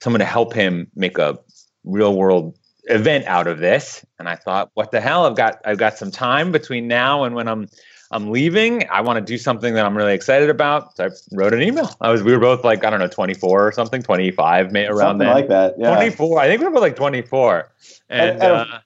someone 0.00 0.18
to 0.18 0.26
help 0.26 0.52
him 0.52 0.90
make 0.96 1.18
a 1.18 1.38
real 1.84 2.16
world 2.16 2.58
event 2.86 3.26
out 3.26 3.46
of 3.46 3.60
this. 3.60 4.04
And 4.18 4.28
I 4.28 4.34
thought, 4.34 4.72
what 4.74 4.90
the 4.90 5.00
hell? 5.00 5.24
I've 5.24 5.36
got 5.36 5.60
I've 5.64 5.78
got 5.78 5.98
some 5.98 6.10
time 6.10 6.50
between 6.50 6.88
now 6.88 7.22
and 7.22 7.36
when 7.36 7.46
I'm 7.46 7.68
I'm 8.10 8.32
leaving. 8.32 8.88
I 8.90 9.02
want 9.02 9.18
to 9.18 9.24
do 9.24 9.38
something 9.38 9.74
that 9.74 9.86
I'm 9.86 9.96
really 9.96 10.14
excited 10.14 10.50
about. 10.50 10.96
So 10.96 11.04
I 11.04 11.08
wrote 11.30 11.54
an 11.54 11.62
email. 11.62 11.94
I 12.00 12.10
was 12.10 12.24
we 12.24 12.32
were 12.32 12.40
both 12.40 12.64
like 12.64 12.84
I 12.84 12.90
don't 12.90 12.98
know 12.98 13.06
24 13.06 13.68
or 13.68 13.70
something, 13.70 14.02
25 14.02 14.72
may, 14.72 14.86
around 14.86 14.98
something 14.98 15.26
then. 15.26 15.34
like 15.34 15.48
that. 15.48 15.76
Yeah. 15.78 15.94
24. 15.94 16.40
I 16.40 16.48
think 16.48 16.60
we 16.60 16.66
were 16.66 16.80
like 16.80 16.96
24. 16.96 17.70
And, 18.08 18.30
and, 18.30 18.42
and 18.42 18.52
uh, 18.52 18.78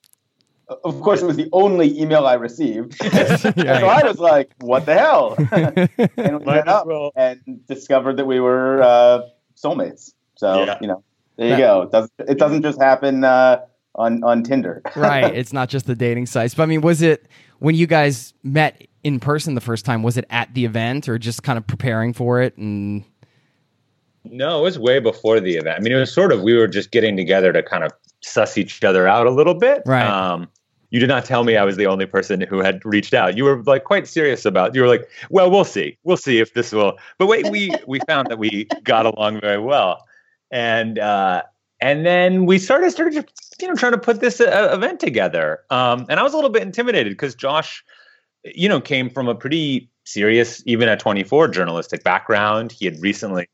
of 0.84 1.00
course, 1.00 1.22
it 1.22 1.26
was 1.26 1.36
the 1.36 1.48
only 1.52 2.00
email 2.00 2.26
I 2.26 2.34
received. 2.34 2.94
so 3.02 3.08
I 3.56 4.02
was 4.04 4.18
like, 4.18 4.50
"What 4.60 4.86
the 4.86 4.94
hell?" 4.94 5.34
and 5.52 6.38
we 6.38 6.44
met 6.44 6.68
up 6.68 6.86
well. 6.86 7.12
and 7.16 7.40
discovered 7.66 8.16
that 8.16 8.26
we 8.26 8.40
were 8.40 8.82
uh, 8.82 9.22
soulmates. 9.56 10.12
So 10.36 10.64
yeah. 10.64 10.78
you 10.80 10.88
know, 10.88 11.02
there 11.36 11.48
you 11.48 11.56
that, 11.56 11.58
go. 11.58 11.82
It 11.82 11.92
doesn't, 11.92 12.12
it 12.28 12.38
doesn't 12.38 12.62
just 12.62 12.80
happen 12.80 13.24
uh, 13.24 13.64
on 13.94 14.22
on 14.22 14.42
Tinder, 14.42 14.82
right? 14.96 15.34
It's 15.34 15.52
not 15.52 15.68
just 15.68 15.86
the 15.86 15.96
dating 15.96 16.26
sites. 16.26 16.54
But 16.54 16.64
I 16.64 16.66
mean, 16.66 16.80
was 16.80 17.02
it 17.02 17.26
when 17.58 17.74
you 17.74 17.86
guys 17.86 18.34
met 18.42 18.86
in 19.02 19.20
person 19.20 19.54
the 19.54 19.60
first 19.60 19.84
time? 19.84 20.02
Was 20.02 20.16
it 20.16 20.24
at 20.30 20.54
the 20.54 20.64
event 20.64 21.08
or 21.08 21.18
just 21.18 21.42
kind 21.42 21.58
of 21.58 21.66
preparing 21.66 22.12
for 22.12 22.40
it 22.40 22.56
and? 22.56 23.04
No, 24.22 24.60
it 24.60 24.62
was 24.62 24.78
way 24.78 24.98
before 24.98 25.40
the 25.40 25.56
event. 25.56 25.78
I 25.78 25.80
mean, 25.80 25.94
it 25.94 25.98
was 25.98 26.12
sort 26.12 26.30
of 26.30 26.42
we 26.42 26.54
were 26.54 26.68
just 26.68 26.90
getting 26.90 27.16
together 27.16 27.54
to 27.54 27.62
kind 27.62 27.84
of 27.84 27.90
suss 28.20 28.58
each 28.58 28.84
other 28.84 29.08
out 29.08 29.26
a 29.26 29.30
little 29.30 29.54
bit. 29.54 29.82
Right. 29.86 30.06
Um, 30.06 30.46
you 30.90 31.00
did 31.00 31.08
not 31.08 31.24
tell 31.24 31.44
me 31.44 31.56
I 31.56 31.64
was 31.64 31.76
the 31.76 31.86
only 31.86 32.06
person 32.06 32.40
who 32.40 32.58
had 32.58 32.84
reached 32.84 33.14
out. 33.14 33.36
You 33.36 33.44
were 33.44 33.62
like 33.62 33.84
quite 33.84 34.06
serious 34.06 34.44
about. 34.44 34.74
You 34.74 34.82
were 34.82 34.88
like, 34.88 35.08
"Well, 35.30 35.50
we'll 35.50 35.64
see. 35.64 35.96
We'll 36.04 36.16
see 36.16 36.38
if 36.38 36.54
this 36.54 36.72
will." 36.72 36.98
But 37.18 37.26
wait, 37.26 37.48
we 37.48 37.72
we 37.86 38.00
found 38.06 38.28
that 38.28 38.38
we 38.38 38.66
got 38.82 39.06
along 39.06 39.40
very 39.40 39.60
well, 39.60 40.06
and 40.50 40.98
uh, 40.98 41.42
and 41.80 42.04
then 42.04 42.44
we 42.46 42.58
started 42.58 42.90
started 42.90 43.24
you 43.60 43.68
know 43.68 43.74
trying 43.74 43.92
to 43.92 43.98
put 43.98 44.20
this 44.20 44.40
uh, 44.40 44.70
event 44.72 45.00
together. 45.00 45.60
Um, 45.70 46.06
and 46.08 46.18
I 46.18 46.22
was 46.22 46.32
a 46.32 46.36
little 46.36 46.50
bit 46.50 46.62
intimidated 46.62 47.12
because 47.12 47.34
Josh, 47.34 47.84
you 48.44 48.68
know, 48.68 48.80
came 48.80 49.10
from 49.10 49.28
a 49.28 49.34
pretty 49.34 49.88
serious, 50.04 50.62
even 50.66 50.88
at 50.88 50.98
24, 50.98 51.48
journalistic 51.48 52.02
background. 52.02 52.72
He 52.72 52.84
had 52.84 53.00
recently 53.00 53.48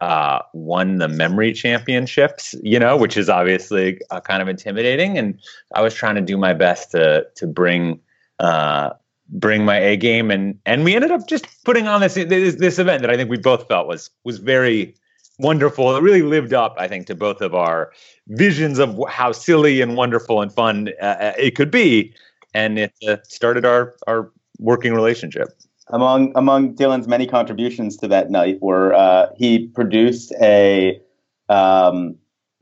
uh, 0.00 0.40
won 0.54 0.98
the 0.98 1.08
memory 1.08 1.52
championships, 1.52 2.54
you 2.62 2.78
know, 2.78 2.96
which 2.96 3.16
is 3.16 3.28
obviously 3.28 4.00
uh, 4.10 4.20
kind 4.20 4.40
of 4.40 4.48
intimidating. 4.48 5.18
And 5.18 5.38
I 5.74 5.82
was 5.82 5.94
trying 5.94 6.14
to 6.14 6.20
do 6.20 6.36
my 6.36 6.54
best 6.54 6.90
to 6.92 7.26
to 7.36 7.46
bring 7.46 8.00
uh, 8.38 8.90
bring 9.28 9.64
my 9.64 9.78
A 9.78 9.96
game, 9.96 10.30
and 10.30 10.58
and 10.66 10.84
we 10.84 10.94
ended 10.94 11.10
up 11.10 11.26
just 11.28 11.46
putting 11.64 11.86
on 11.86 12.00
this, 12.00 12.14
this 12.14 12.56
this 12.56 12.78
event 12.78 13.02
that 13.02 13.10
I 13.10 13.16
think 13.16 13.30
we 13.30 13.38
both 13.38 13.68
felt 13.68 13.86
was 13.86 14.10
was 14.24 14.38
very 14.38 14.94
wonderful. 15.38 15.94
It 15.96 16.02
really 16.02 16.22
lived 16.22 16.52
up, 16.52 16.74
I 16.78 16.88
think, 16.88 17.06
to 17.06 17.14
both 17.14 17.40
of 17.40 17.54
our 17.54 17.92
visions 18.28 18.78
of 18.78 18.98
how 19.08 19.32
silly 19.32 19.80
and 19.80 19.96
wonderful 19.96 20.42
and 20.42 20.52
fun 20.52 20.90
uh, 21.00 21.04
uh, 21.04 21.32
it 21.38 21.56
could 21.56 21.70
be, 21.70 22.14
and 22.54 22.78
it 22.78 22.92
uh, 23.06 23.16
started 23.24 23.64
our 23.64 23.94
our 24.06 24.32
working 24.58 24.94
relationship 24.94 25.48
among 25.92 26.32
among 26.34 26.74
Dylan's 26.74 27.08
many 27.08 27.26
contributions 27.26 27.96
to 27.98 28.08
that 28.08 28.30
night 28.30 28.58
were 28.60 28.94
uh, 28.94 29.28
he 29.36 29.68
produced 29.68 30.32
a 30.40 31.00
um, 31.48 32.16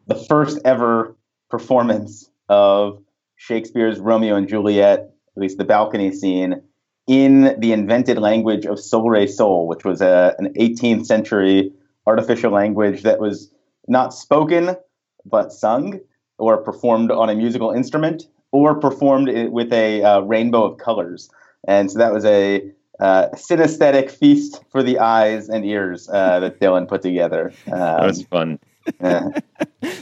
the 0.06 0.14
first 0.14 0.58
ever 0.64 1.16
performance 1.50 2.30
of 2.48 3.02
Shakespeare's 3.36 4.00
Romeo 4.00 4.34
and 4.34 4.48
Juliet, 4.48 5.00
at 5.00 5.40
least 5.40 5.58
the 5.58 5.64
balcony 5.64 6.12
scene, 6.12 6.62
in 7.06 7.54
the 7.58 7.72
invented 7.72 8.18
language 8.18 8.66
of 8.66 8.78
Solresol, 8.78 9.66
which 9.66 9.84
was 9.84 10.00
a, 10.00 10.34
an 10.38 10.52
18th 10.54 11.06
century 11.06 11.72
artificial 12.06 12.50
language 12.50 13.02
that 13.02 13.20
was 13.20 13.50
not 13.86 14.12
spoken 14.14 14.76
but 15.24 15.52
sung 15.52 16.00
or 16.38 16.56
performed 16.58 17.10
on 17.10 17.28
a 17.28 17.34
musical 17.34 17.70
instrument 17.70 18.24
or 18.52 18.78
performed 18.78 19.28
with 19.50 19.72
a 19.72 20.02
uh, 20.02 20.20
rainbow 20.20 20.64
of 20.64 20.78
colors. 20.78 21.28
And 21.66 21.90
so 21.90 21.98
that 21.98 22.12
was 22.12 22.24
a 22.24 22.72
uh, 23.00 23.28
synesthetic 23.34 24.10
feast 24.10 24.62
for 24.70 24.82
the 24.82 24.98
eyes 24.98 25.48
and 25.48 25.64
ears 25.64 26.08
uh, 26.08 26.40
that 26.40 26.60
Dylan 26.60 26.88
put 26.88 27.02
together. 27.02 27.52
Um, 27.66 27.78
that 27.78 28.04
was 28.04 28.22
fun. 28.24 28.58
Yeah. 29.00 29.28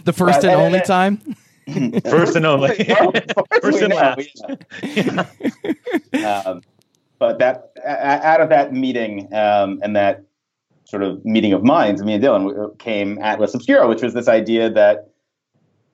the 0.04 0.12
first 0.12 0.44
and 0.44 0.60
only 0.60 0.80
time. 0.80 1.18
first 2.04 2.36
and 2.36 2.46
only. 2.46 2.76
first 3.60 3.82
and 3.82 3.92
last. 3.92 4.42
Yeah. 6.12 6.42
um, 6.46 6.62
but 7.18 7.38
that 7.38 7.70
out 7.84 8.40
of 8.40 8.48
that 8.50 8.72
meeting 8.72 9.32
um, 9.34 9.80
and 9.82 9.96
that 9.96 10.22
sort 10.84 11.02
of 11.02 11.24
meeting 11.24 11.52
of 11.52 11.64
minds, 11.64 12.02
me 12.02 12.14
and 12.14 12.22
Dylan 12.22 12.78
came 12.78 13.18
Atlas 13.20 13.54
Obscura, 13.54 13.88
which 13.88 14.02
was 14.02 14.14
this 14.14 14.28
idea 14.28 14.70
that 14.70 15.08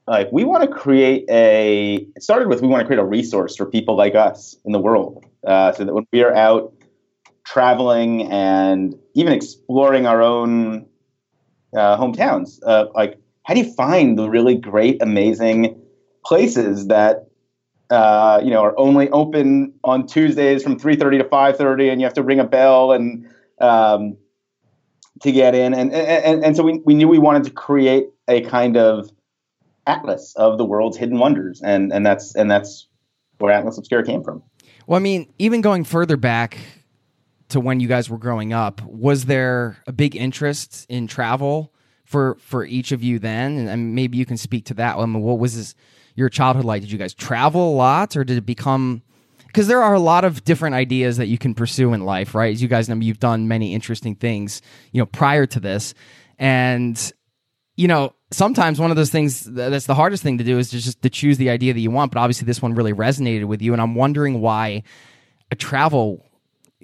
like 0.07 0.31
we 0.33 0.45
want 0.45 0.65
to 0.65 0.69
create 0.69 1.25
a. 1.31 2.07
It 2.17 2.23
started 2.23 2.49
with 2.49 2.61
we 2.61 2.69
want 2.69 2.81
to 2.81 2.87
create 2.87 2.99
a 2.99 3.05
resource 3.05 3.57
for 3.57 3.65
people 3.67 3.97
like 3.97 4.15
us 4.15 4.57
in 4.65 4.73
the 4.73 4.81
world, 4.81 5.25
uh, 5.47 5.73
so 5.73 5.85
that 5.85 5.95
when 5.95 6.07
we 6.13 6.23
are 6.23 6.35
out 6.35 6.75
traveling 7.53 8.31
and 8.33 8.99
even 9.15 9.33
exploring 9.33 10.07
our 10.07 10.23
own 10.23 10.87
uh, 11.77 11.99
hometowns. 11.99 12.59
Uh, 12.65 12.87
like, 12.95 13.19
how 13.43 13.55
do 13.55 13.61
you 13.61 13.73
find 13.75 14.19
the 14.19 14.29
really 14.31 14.55
great, 14.55 15.03
amazing 15.03 15.79
places 16.25 16.87
that 16.87 17.27
uh, 17.91 18.41
you 18.43 18.51
know 18.51 18.63
are 18.63 18.79
only 18.79 19.11
open 19.11 19.75
on 19.85 20.07
Tuesdays 20.07 20.63
from 20.63 20.79
three 20.79 20.97
thirty 20.97 21.19
to 21.19 21.25
five 21.25 21.59
thirty, 21.59 21.89
and 21.91 22.01
you 22.01 22.07
have 22.07 22.15
to 22.15 22.23
ring 22.23 22.41
a 22.41 22.45
bell 22.45 22.93
and 22.93 23.29
um, 23.61 24.17
to 25.21 25.31
get 25.31 25.55
in. 25.55 25.75
And, 25.75 25.93
and 25.93 26.45
and 26.45 26.57
so 26.57 26.63
we 26.63 26.81
we 26.87 26.95
knew 26.95 27.09
we 27.09 27.19
wanted 27.19 27.45
to 27.45 27.51
create 27.51 28.07
a 28.29 28.41
kind 28.43 28.77
of 28.79 29.11
atlas 29.87 30.35
of 30.37 30.57
the 30.57 30.65
world's 30.65 30.97
hidden 30.97 31.19
wonders, 31.19 31.61
and 31.61 31.93
and 31.93 32.07
that's 32.07 32.35
and 32.35 32.51
that's 32.51 32.89
where 33.39 33.53
Atlas 33.53 33.77
Obscura 33.77 34.07
came 34.07 34.23
from. 34.23 34.43
Well, 34.87 34.97
I 34.97 35.03
mean, 35.03 35.33
even 35.39 35.61
going 35.61 35.85
further 35.85 36.17
back 36.17 36.59
to 37.53 37.61
when 37.61 37.81
you 37.81 37.89
guys 37.89 38.11
were 38.11 38.19
growing 38.19 38.53
up, 38.53 38.83
was 38.83 39.25
there 39.25 39.79
a 39.87 39.93
big 39.93 40.17
interest 40.17 40.87
in 40.89 41.07
travel 41.07 41.73
for 42.05 42.37
for 42.41 42.65
each 42.65 42.93
of 42.93 43.03
you 43.03 43.19
then? 43.19 43.69
And, 43.69 43.95
maybe 43.95 44.19
you 44.19 44.27
can 44.27 44.37
speak 44.37 44.67
to 44.67 44.75
that. 44.75 44.97
I 44.97 45.07
mean, 45.07 45.23
what 45.23 45.39
was 45.39 45.57
this, 45.57 45.75
your 46.15 46.29
childhood 46.29 46.65
like? 46.65 46.83
Did 46.83 46.93
you 46.93 46.99
guys 46.99 47.15
travel 47.15 47.73
a 47.73 47.75
lot, 47.75 48.17
or 48.17 48.25
did 48.25 48.37
it 48.37 48.47
become? 48.47 49.03
Because 49.47 49.67
there 49.67 49.83
are 49.83 49.95
a 49.95 50.01
lot 50.01 50.25
of 50.25 50.45
different 50.45 50.75
ideas 50.75 51.19
that 51.19 51.27
you 51.27 51.39
can 51.39 51.55
pursue 51.55 51.93
in 51.93 52.05
life, 52.05 52.35
right? 52.35 52.53
As 52.53 52.63
you 52.63 52.69
guys 52.69 52.89
know, 52.89 52.97
you've 52.97 53.21
done 53.21 53.49
many 53.49 53.75
interesting 53.75 54.15
things, 54.15 54.63
you 54.93 55.01
know, 55.01 55.07
prior 55.07 55.47
to 55.47 55.61
this, 55.61 55.95
and 56.39 57.13
you 57.77 57.89
know, 57.89 58.15
sometimes 58.31 58.79
one 58.79 58.91
of 58.91 58.97
those 58.97 59.11
things 59.11 59.45
that's 59.45 59.87
the 59.87 59.95
hardest 59.95 60.23
thing 60.23 60.39
to 60.39 60.45
do 60.45 60.59
is 60.59 60.71
just 60.71 61.01
to 61.03 61.11
choose 61.11 61.39
the 61.39 61.51
idea 61.51 61.73
that 61.73 61.81
you 61.81 61.91
want. 61.91 62.13
But 62.13 62.21
obviously, 62.21 62.47
this 62.47 62.61
one 62.61 62.75
really 62.75 62.93
resonated 62.93 63.47
with 63.47 63.63
you, 63.63 63.73
and 63.73 63.81
I'm 63.81 63.95
wondering 63.95 64.41
why 64.41 64.83
a 65.51 65.55
travel 65.55 66.27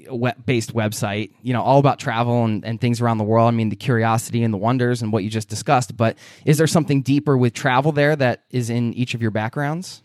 web 0.08 0.44
based 0.46 0.74
website, 0.74 1.32
you 1.42 1.52
know, 1.52 1.62
all 1.62 1.78
about 1.78 1.98
travel 1.98 2.44
and, 2.44 2.64
and 2.64 2.80
things 2.80 3.00
around 3.00 3.18
the 3.18 3.24
world. 3.24 3.48
I 3.48 3.50
mean, 3.52 3.68
the 3.68 3.76
curiosity 3.76 4.42
and 4.42 4.52
the 4.52 4.58
wonders 4.58 5.02
and 5.02 5.12
what 5.12 5.24
you 5.24 5.30
just 5.30 5.48
discussed. 5.48 5.96
But 5.96 6.16
is 6.44 6.58
there 6.58 6.66
something 6.66 7.02
deeper 7.02 7.36
with 7.36 7.54
travel 7.54 7.92
there 7.92 8.16
that 8.16 8.44
is 8.50 8.70
in 8.70 8.94
each 8.94 9.14
of 9.14 9.22
your 9.22 9.30
backgrounds? 9.30 10.02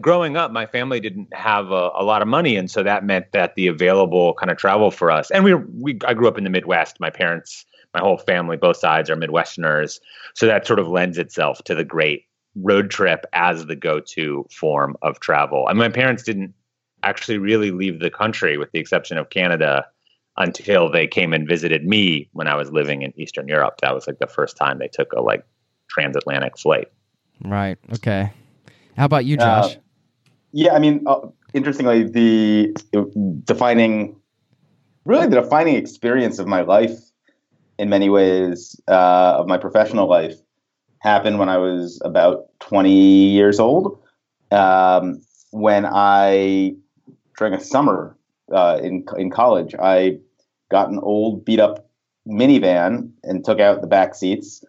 growing 0.00 0.36
up, 0.36 0.50
my 0.50 0.66
family 0.66 1.00
didn't 1.00 1.32
have 1.34 1.70
a, 1.70 1.90
a, 1.94 2.04
lot 2.04 2.22
of 2.22 2.28
money, 2.28 2.56
and 2.56 2.70
so 2.70 2.82
that 2.82 3.04
meant 3.04 3.32
that 3.32 3.54
the 3.54 3.66
available 3.66 4.34
kind 4.34 4.50
of 4.50 4.56
travel 4.56 4.90
for 4.90 5.10
us, 5.10 5.30
and 5.30 5.44
we 5.44 5.54
we 5.54 5.98
I 6.06 6.14
grew 6.14 6.28
up 6.28 6.38
in 6.38 6.44
the 6.44 6.50
Midwest. 6.50 7.00
My 7.00 7.10
parents, 7.10 7.66
my 7.94 8.00
whole 8.00 8.16
family, 8.16 8.56
both 8.56 8.76
sides 8.76 9.10
are 9.10 9.16
Midwesterners, 9.16 10.00
so 10.34 10.46
that 10.46 10.66
sort 10.66 10.78
of 10.78 10.88
lends 10.88 11.18
itself 11.18 11.62
to 11.64 11.74
the 11.74 11.84
great 11.84 12.24
road 12.54 12.90
trip 12.90 13.24
as 13.32 13.66
the 13.66 13.76
go-to 13.76 14.46
form 14.50 14.96
of 15.00 15.20
travel. 15.20 15.68
And 15.68 15.78
my 15.78 15.88
parents 15.88 16.22
didn't 16.22 16.54
actually 17.02 17.38
really 17.38 17.70
leave 17.70 18.00
the 18.00 18.10
country, 18.10 18.58
with 18.58 18.70
the 18.72 18.78
exception 18.78 19.18
of 19.18 19.30
Canada, 19.30 19.86
until 20.36 20.90
they 20.90 21.06
came 21.06 21.32
and 21.32 21.46
visited 21.46 21.86
me 21.86 22.28
when 22.32 22.48
I 22.48 22.54
was 22.54 22.70
living 22.70 23.02
in 23.02 23.12
Eastern 23.16 23.48
Europe. 23.48 23.80
That 23.82 23.94
was 23.94 24.06
like 24.06 24.18
the 24.18 24.26
first 24.26 24.56
time 24.56 24.78
they 24.78 24.88
took 24.88 25.12
a 25.12 25.20
like 25.20 25.44
transatlantic 25.88 26.58
flight. 26.58 26.88
Right. 27.44 27.78
Okay. 27.94 28.32
How 28.96 29.04
about 29.06 29.24
you, 29.24 29.36
Josh? 29.36 29.76
Uh, 29.76 29.80
yeah, 30.52 30.74
I 30.74 30.78
mean, 30.78 31.02
uh, 31.06 31.20
interestingly, 31.54 32.04
the 32.04 32.74
defining, 33.44 34.16
really 35.04 35.26
the 35.26 35.40
defining 35.40 35.76
experience 35.76 36.38
of 36.38 36.46
my 36.46 36.60
life, 36.60 36.98
in 37.78 37.88
many 37.88 38.08
ways, 38.08 38.80
uh, 38.86 39.36
of 39.38 39.46
my 39.46 39.58
professional 39.58 40.08
life, 40.08 40.36
happened 40.98 41.38
when 41.38 41.48
I 41.48 41.56
was 41.56 42.00
about 42.04 42.48
twenty 42.60 43.30
years 43.30 43.58
old. 43.58 43.98
Um, 44.50 45.20
when 45.50 45.84
I, 45.86 46.74
during 47.42 47.54
a 47.54 47.60
summer 47.60 48.16
uh, 48.52 48.78
in 48.80 49.04
in 49.16 49.28
college, 49.28 49.74
I 49.74 50.18
got 50.70 50.90
an 50.90 51.00
old 51.00 51.44
beat 51.44 51.58
up 51.58 51.90
minivan 52.24 53.10
and 53.24 53.44
took 53.44 53.58
out 53.58 53.80
the 53.80 53.88
back 53.88 54.14
seats 54.14 54.64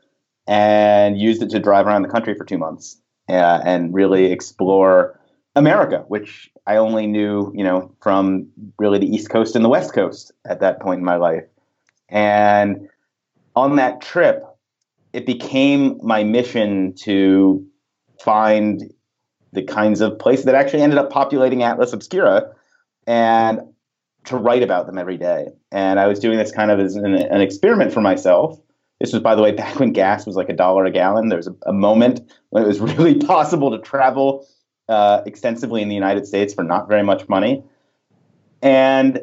and 0.47 1.19
used 1.19 1.43
it 1.43 1.51
to 1.51 1.59
drive 1.59 1.85
around 1.85 2.01
the 2.01 2.09
country 2.09 2.33
for 2.33 2.45
two 2.45 2.57
months 2.57 2.99
uh, 3.29 3.61
and 3.63 3.93
really 3.93 4.31
explore 4.31 5.19
America, 5.55 6.03
which 6.07 6.49
I 6.65 6.77
only 6.77 7.05
knew, 7.05 7.51
you 7.55 7.63
know, 7.63 7.93
from 8.01 8.47
really 8.79 8.97
the 8.97 9.15
East 9.15 9.29
Coast 9.29 9.55
and 9.55 9.63
the 9.63 9.69
West 9.69 9.93
Coast 9.93 10.31
at 10.43 10.59
that 10.61 10.79
point 10.79 10.97
in 10.97 11.05
my 11.05 11.17
life. 11.17 11.45
And 12.09 12.89
on 13.55 13.75
that 13.75 14.01
trip, 14.01 14.43
it 15.13 15.27
became 15.27 15.99
my 16.01 16.23
mission 16.23 16.93
to 17.05 17.63
find 18.19 18.91
the 19.51 19.61
kinds 19.61 20.01
of 20.01 20.17
places 20.17 20.45
that 20.45 20.55
actually 20.55 20.81
ended 20.81 20.97
up 20.97 21.11
populating 21.11 21.61
Atlas 21.61 21.93
Obscura 21.93 22.51
and 23.07 23.61
to 24.25 24.37
write 24.37 24.63
about 24.63 24.87
them 24.87 24.97
every 24.97 25.17
day. 25.17 25.47
And 25.71 25.99
I 25.99 26.07
was 26.07 26.19
doing 26.19 26.37
this 26.37 26.51
kind 26.51 26.71
of 26.71 26.79
as 26.79 26.95
an, 26.95 27.13
an 27.13 27.41
experiment 27.41 27.93
for 27.93 28.01
myself 28.01 28.57
this 29.03 29.11
was, 29.11 29.21
by 29.21 29.35
the 29.35 29.41
way, 29.41 29.51
back 29.63 29.79
when 29.79 29.91
gas 29.91 30.25
was 30.25 30.35
like 30.35 30.49
a 30.49 30.53
dollar 30.53 30.85
a 30.85 30.91
gallon. 30.91 31.27
There 31.27 31.37
was 31.37 31.47
a, 31.47 31.55
a 31.67 31.73
moment 31.73 32.21
when 32.49 32.63
it 32.63 32.67
was 32.67 32.79
really 32.97 33.15
possible 33.15 33.69
to 33.71 33.79
travel 33.79 34.47
uh, 34.89 35.21
extensively 35.25 35.81
in 35.81 35.89
the 35.89 35.95
United 35.95 36.25
States 36.25 36.53
for 36.53 36.63
not 36.63 36.87
very 36.87 37.03
much 37.03 37.27
money. 37.29 37.63
And 38.61 39.21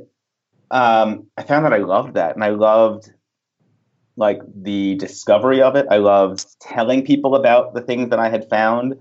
um, 0.71 1.27
I 1.37 1.43
found 1.43 1.65
that 1.65 1.73
I 1.73 1.79
loved 1.79 2.15
that. 2.15 2.35
And 2.35 2.45
I 2.45 2.51
loved 2.51 3.11
like 4.17 4.43
the 4.55 4.97
discovery 4.97 5.63
of 5.63 5.77
it. 5.77 5.87
I 5.91 5.97
loved 5.97 6.47
telling 6.61 7.05
people 7.05 7.35
about 7.35 7.73
the 7.73 7.81
things 7.81 8.11
that 8.11 8.19
I 8.19 8.29
had 8.29 8.51
found. 8.51 9.01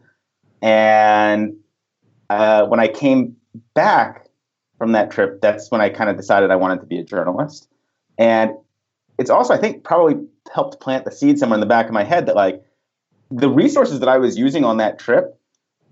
And 0.62 1.58
uh, 2.30 2.66
when 2.68 2.80
I 2.80 2.88
came 2.88 3.36
back 3.74 4.29
from 4.80 4.94
that 4.94 5.12
trip, 5.12 5.42
that's 5.42 5.70
when 5.70 5.82
I 5.82 5.90
kind 5.90 6.10
of 6.10 6.18
decided 6.18 6.50
I 6.50 6.56
wanted 6.56 6.80
to 6.80 6.88
be 6.88 6.98
a 6.98 7.04
journalist. 7.04 7.70
And 8.18 8.54
it's 9.20 9.30
also, 9.30 9.54
I 9.54 9.58
think, 9.58 9.84
probably 9.84 10.16
helped 10.52 10.80
plant 10.80 11.06
the 11.06 11.12
seed 11.12 11.38
somewhere 11.38 11.58
in 11.58 11.60
the 11.60 11.68
back 11.68 11.86
of 11.86 11.92
my 11.92 12.04
head 12.04 12.26
that 12.26 12.36
like 12.36 12.64
the 13.30 13.50
resources 13.50 14.00
that 14.00 14.10
I 14.10 14.18
was 14.18 14.38
using 14.38 14.64
on 14.64 14.78
that 14.78 14.98
trip, 14.98 15.38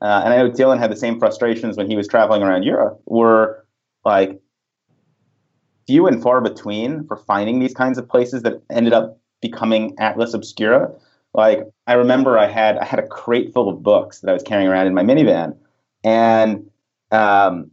uh, 0.01 0.21
and 0.23 0.33
I 0.33 0.37
know 0.37 0.49
Dylan 0.49 0.79
had 0.79 0.91
the 0.91 0.95
same 0.95 1.19
frustrations 1.19 1.77
when 1.77 1.87
he 1.87 1.95
was 1.95 2.07
traveling 2.07 2.41
around 2.41 2.63
Europe, 2.63 3.01
were 3.05 3.65
like 4.05 4.39
few 5.85 6.07
and 6.07 6.21
far 6.21 6.41
between 6.41 7.05
for 7.07 7.17
finding 7.17 7.59
these 7.59 7.73
kinds 7.73 7.97
of 7.97 8.07
places 8.07 8.43
that 8.43 8.61
ended 8.69 8.93
up 8.93 9.19
becoming 9.41 9.95
Atlas 9.99 10.33
Obscura. 10.33 10.91
Like 11.33 11.67
I 11.85 11.93
remember 11.93 12.37
I 12.37 12.47
had 12.47 12.77
I 12.77 12.85
had 12.85 12.99
a 12.99 13.07
crate 13.07 13.53
full 13.53 13.69
of 13.69 13.83
books 13.83 14.21
that 14.21 14.29
I 14.29 14.33
was 14.33 14.43
carrying 14.43 14.67
around 14.67 14.87
in 14.87 14.93
my 14.93 15.03
minivan, 15.03 15.55
and 16.03 16.69
um, 17.11 17.71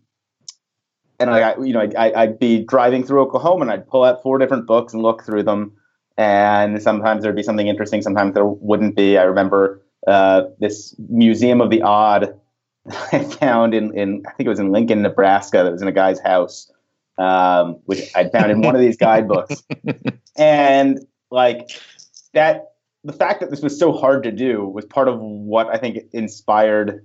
and 1.29 1.45
I, 1.45 1.57
you 1.57 1.73
know, 1.73 1.89
I, 1.99 2.13
I'd 2.15 2.39
be 2.39 2.65
driving 2.65 3.05
through 3.05 3.23
Oklahoma 3.23 3.63
and 3.63 3.71
I'd 3.71 3.89
pull 3.89 4.05
out 4.05 4.23
four 4.23 4.39
different 4.39 4.67
books 4.67 4.93
and 4.93 5.03
look 5.03 5.25
through 5.25 5.43
them 5.45 5.73
and 6.17 6.83
sometimes 6.83 7.23
there'd 7.23 7.37
be 7.37 7.43
something 7.43 7.67
interesting, 7.67 8.03
sometimes 8.03 8.35
there 8.35 8.47
wouldn't 8.47 8.97
be. 8.97 9.19
I 9.19 9.25
remember 9.25 9.83
uh, 10.07 10.45
this 10.61 10.95
Museum 11.09 11.61
of 11.61 11.71
the 11.71 11.83
Odd 11.83 12.39
I 13.13 13.25
found 13.25 13.75
in, 13.75 13.97
in 13.97 14.23
I 14.27 14.33
think 14.33 14.47
it 14.47 14.51
was 14.51 14.61
in 14.61 14.71
Lincoln, 14.71 15.03
Nebraska. 15.03 15.65
That 15.65 15.73
was 15.73 15.83
in 15.83 15.89
a 15.89 15.93
guy's 15.93 16.21
house, 16.21 16.71
um, 17.19 17.81
which 17.87 18.11
I 18.15 18.29
found 18.29 18.51
in 18.51 18.61
one 18.61 18.75
of 18.75 18.81
these 18.81 18.97
guidebooks, 18.97 19.63
and 20.37 21.01
like 21.31 21.71
that. 22.33 22.71
The 23.07 23.13
fact 23.13 23.41
that 23.41 23.51
this 23.51 23.61
was 23.61 23.79
so 23.79 23.93
hard 23.93 24.23
to 24.23 24.33
do 24.33 24.67
was 24.67 24.87
part 24.87 25.09
of 25.09 25.21
what 25.21 25.67
I 25.69 25.77
think 25.77 25.99
inspired 26.13 27.05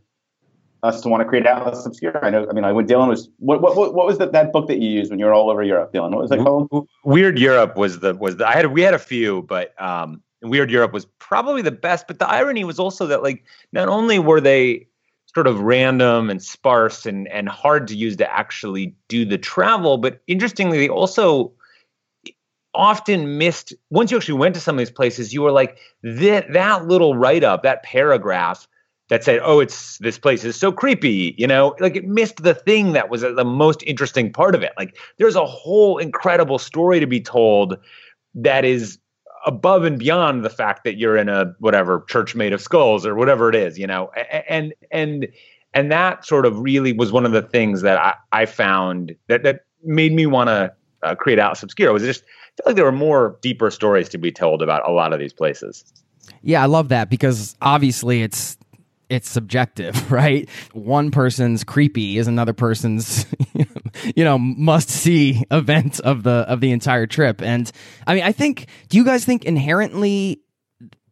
us 0.83 1.01
to 1.01 1.09
want 1.09 1.21
to 1.21 1.25
create 1.25 1.45
Atlas 1.45 1.85
Obscura. 1.85 2.19
I 2.23 2.29
know. 2.29 2.47
I 2.49 2.53
mean, 2.53 2.63
like 2.63 2.73
when 2.73 2.87
Dylan 2.87 3.07
was, 3.07 3.29
what 3.37 3.61
what 3.61 3.75
what 3.75 4.05
was 4.05 4.17
that 4.17 4.31
that 4.31 4.51
book 4.51 4.67
that 4.67 4.79
you 4.79 4.89
used 4.89 5.09
when 5.09 5.19
you 5.19 5.25
were 5.25 5.33
all 5.33 5.49
over 5.49 5.63
Europe, 5.63 5.93
Dylan? 5.93 6.11
What 6.11 6.21
was 6.21 6.29
that 6.29 6.39
called? 6.39 6.87
Weird 7.03 7.37
Europe 7.37 7.75
was 7.75 7.99
the 7.99 8.15
was 8.15 8.37
the 8.37 8.47
I 8.47 8.53
had 8.53 8.67
we 8.67 8.81
had 8.81 8.93
a 8.93 8.99
few, 8.99 9.43
but 9.43 9.79
um, 9.81 10.21
Weird 10.41 10.71
Europe 10.71 10.93
was 10.93 11.05
probably 11.19 11.61
the 11.61 11.71
best. 11.71 12.07
But 12.07 12.19
the 12.19 12.27
irony 12.27 12.63
was 12.63 12.79
also 12.79 13.07
that 13.07 13.23
like 13.23 13.43
not 13.71 13.87
only 13.87 14.19
were 14.19 14.41
they 14.41 14.87
sort 15.33 15.47
of 15.47 15.59
random 15.59 16.29
and 16.29 16.41
sparse 16.41 17.05
and 17.05 17.27
and 17.27 17.49
hard 17.49 17.87
to 17.87 17.95
use 17.95 18.15
to 18.17 18.31
actually 18.31 18.95
do 19.07 19.25
the 19.25 19.37
travel, 19.37 19.97
but 19.97 20.21
interestingly, 20.27 20.77
they 20.77 20.89
also 20.89 21.51
often 22.73 23.37
missed 23.37 23.73
once 23.89 24.11
you 24.11 24.17
actually 24.17 24.37
went 24.37 24.53
to 24.53 24.61
some 24.61 24.75
of 24.75 24.77
these 24.77 24.91
places 24.91 25.33
you 25.33 25.41
were 25.41 25.51
like 25.51 25.79
that 26.03 26.53
that 26.53 26.87
little 26.87 27.15
write 27.15 27.43
up 27.43 27.63
that 27.63 27.81
paragraph 27.81 28.67
that 29.09 29.23
said, 29.23 29.41
"Oh, 29.43 29.59
it's 29.59 29.97
this 29.99 30.17
place 30.17 30.43
is 30.43 30.55
so 30.55 30.71
creepy," 30.71 31.35
you 31.37 31.47
know, 31.47 31.75
like 31.79 31.95
it 31.95 32.05
missed 32.05 32.43
the 32.43 32.53
thing 32.53 32.93
that 32.93 33.09
was 33.09 33.21
the 33.21 33.45
most 33.45 33.83
interesting 33.83 34.31
part 34.31 34.55
of 34.55 34.63
it. 34.63 34.71
Like 34.77 34.97
there's 35.17 35.35
a 35.35 35.45
whole 35.45 35.97
incredible 35.97 36.57
story 36.57 36.99
to 36.99 37.07
be 37.07 37.19
told 37.19 37.77
that 38.35 38.65
is 38.65 38.97
above 39.45 39.83
and 39.83 39.99
beyond 39.99 40.43
the 40.43 40.49
fact 40.49 40.83
that 40.83 40.97
you're 40.97 41.17
in 41.17 41.29
a 41.29 41.53
whatever 41.59 42.05
church 42.07 42.35
made 42.35 42.53
of 42.53 42.61
skulls 42.61 43.05
or 43.05 43.15
whatever 43.15 43.49
it 43.49 43.55
is, 43.55 43.77
you 43.77 43.87
know, 43.87 44.11
and 44.47 44.73
and 44.91 45.27
and 45.73 45.91
that 45.91 46.25
sort 46.25 46.45
of 46.45 46.59
really 46.59 46.93
was 46.93 47.11
one 47.11 47.25
of 47.25 47.31
the 47.31 47.41
things 47.41 47.81
that 47.81 47.97
I, 47.97 48.15
I 48.31 48.45
found 48.45 49.15
that 49.27 49.43
that 49.43 49.61
made 49.83 50.13
me 50.13 50.25
want 50.25 50.49
to 50.49 50.73
uh, 51.03 51.15
create 51.15 51.39
Atlas 51.39 51.63
Obscura. 51.63 51.93
Was 51.93 52.03
just 52.03 52.23
I 52.23 52.25
feel 52.25 52.63
like 52.67 52.75
there 52.75 52.85
were 52.85 52.91
more 52.91 53.37
deeper 53.41 53.71
stories 53.71 54.09
to 54.09 54.17
be 54.17 54.31
told 54.31 54.61
about 54.61 54.87
a 54.87 54.91
lot 54.91 55.13
of 55.13 55.19
these 55.19 55.33
places. 55.33 55.83
Yeah, 56.41 56.61
I 56.61 56.65
love 56.67 56.89
that 56.89 57.09
because 57.09 57.55
obviously 57.61 58.21
it's 58.21 58.57
it's 59.09 59.29
subjective, 59.29 60.11
right? 60.11 60.47
One 60.73 61.11
person's 61.11 61.63
creepy 61.63 62.17
is 62.17 62.27
another 62.27 62.53
person's, 62.53 63.25
you 64.15 64.23
know, 64.23 64.37
must 64.37 64.89
see 64.89 65.43
event 65.51 65.99
of 66.01 66.23
the 66.23 66.45
of 66.47 66.61
the 66.61 66.71
entire 66.71 67.07
trip. 67.07 67.41
And 67.41 67.69
I 68.07 68.15
mean, 68.15 68.23
I 68.23 68.31
think. 68.31 68.67
Do 68.89 68.97
you 68.97 69.05
guys 69.05 69.25
think 69.25 69.45
inherently 69.45 70.41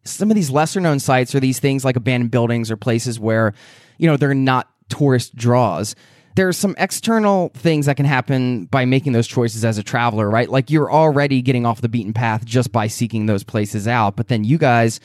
some 0.04 0.32
of 0.32 0.36
these 0.36 0.50
lesser 0.50 0.80
known 0.80 1.00
sites 1.00 1.36
are 1.36 1.40
these 1.40 1.60
things 1.60 1.84
like 1.84 1.96
abandoned 1.96 2.32
buildings 2.32 2.72
or 2.72 2.78
places 2.78 3.20
where, 3.20 3.54
you 3.98 4.08
know, 4.08 4.18
they're 4.18 4.34
not 4.34 4.70
tourist 4.90 5.36
draws? 5.36 5.96
There's 6.36 6.56
some 6.56 6.76
external 6.78 7.50
things 7.56 7.88
that 7.88 7.98
can 7.98 8.06
happen 8.06 8.66
by 8.66 8.86
making 8.86 9.14
those 9.14 9.26
choices 9.26 9.66
as 9.66 9.80
a 9.80 9.84
traveler, 9.84 10.30
right? 10.30 10.48
Like 10.48 10.70
you're 10.70 10.92
already 10.92 11.42
getting 11.42 11.66
off 11.66 11.82
the 11.82 11.90
beaten 11.90 12.14
path 12.14 12.46
just 12.46 12.72
by 12.72 12.88
seeking 12.88 13.26
those 13.26 13.44
places 13.44 13.88
out. 13.88 14.16
But 14.16 14.28
then 14.28 14.44
you 14.44 14.60
guys 14.60 15.00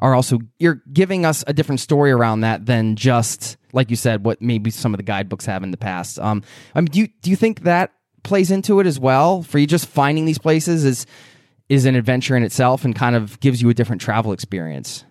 are 0.00 0.14
also 0.14 0.38
you're 0.58 0.82
giving 0.92 1.24
us 1.24 1.44
a 1.46 1.52
different 1.52 1.80
story 1.80 2.10
around 2.10 2.40
that 2.40 2.66
than 2.66 2.96
just 2.96 3.56
like 3.72 3.90
you 3.90 3.96
said 3.96 4.24
what 4.24 4.40
maybe 4.40 4.70
some 4.70 4.92
of 4.94 4.98
the 4.98 5.04
guidebooks 5.04 5.46
have 5.46 5.62
in 5.62 5.70
the 5.70 5.76
past. 5.76 6.18
Um, 6.18 6.42
I 6.74 6.80
mean, 6.80 6.86
do 6.86 7.00
you 7.00 7.08
do 7.22 7.30
you 7.30 7.36
think 7.36 7.62
that 7.62 7.92
plays 8.22 8.50
into 8.50 8.80
it 8.80 8.86
as 8.86 8.98
well? 8.98 9.42
For 9.42 9.58
you, 9.58 9.66
just 9.66 9.86
finding 9.86 10.24
these 10.24 10.38
places 10.38 10.84
is 10.84 11.06
is 11.68 11.84
an 11.84 11.94
adventure 11.94 12.36
in 12.36 12.42
itself 12.42 12.84
and 12.84 12.94
kind 12.94 13.16
of 13.16 13.38
gives 13.40 13.60
you 13.60 13.68
a 13.68 13.74
different 13.74 14.00
travel 14.00 14.32
experience. 14.32 15.04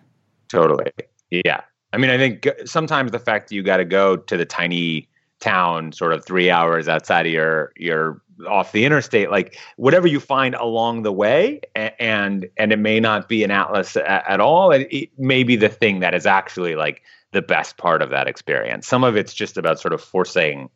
Totally, 0.48 0.90
yeah. 1.30 1.62
I 1.92 1.98
mean, 1.98 2.10
I 2.10 2.18
think 2.18 2.48
sometimes 2.64 3.12
the 3.12 3.18
fact 3.18 3.48
that 3.48 3.54
you 3.54 3.62
got 3.62 3.78
to 3.78 3.84
go 3.84 4.16
to 4.16 4.36
the 4.36 4.44
tiny 4.44 5.08
town, 5.40 5.92
sort 5.92 6.12
of 6.12 6.24
three 6.24 6.50
hours 6.50 6.88
outside 6.88 7.26
of 7.26 7.32
your 7.32 7.72
your 7.76 8.20
off 8.48 8.72
the 8.72 8.84
interstate 8.84 9.30
like 9.30 9.58
whatever 9.76 10.06
you 10.06 10.20
find 10.20 10.54
along 10.56 11.02
the 11.02 11.12
way 11.12 11.58
and 11.74 12.46
and 12.58 12.70
it 12.70 12.78
may 12.78 13.00
not 13.00 13.30
be 13.30 13.42
an 13.42 13.50
atlas 13.50 13.96
at, 13.96 14.28
at 14.28 14.40
all 14.40 14.70
it, 14.72 14.86
it 14.90 15.08
may 15.18 15.42
be 15.42 15.56
the 15.56 15.70
thing 15.70 16.00
that 16.00 16.14
is 16.14 16.26
actually 16.26 16.74
like 16.74 17.02
the 17.36 17.42
best 17.42 17.76
part 17.76 18.00
of 18.00 18.08
that 18.08 18.26
experience. 18.26 18.86
Some 18.86 19.04
of 19.04 19.14
it's 19.14 19.34
just 19.34 19.58
about 19.58 19.78
sort 19.78 19.92
of 19.92 20.00
forcing 20.00 20.70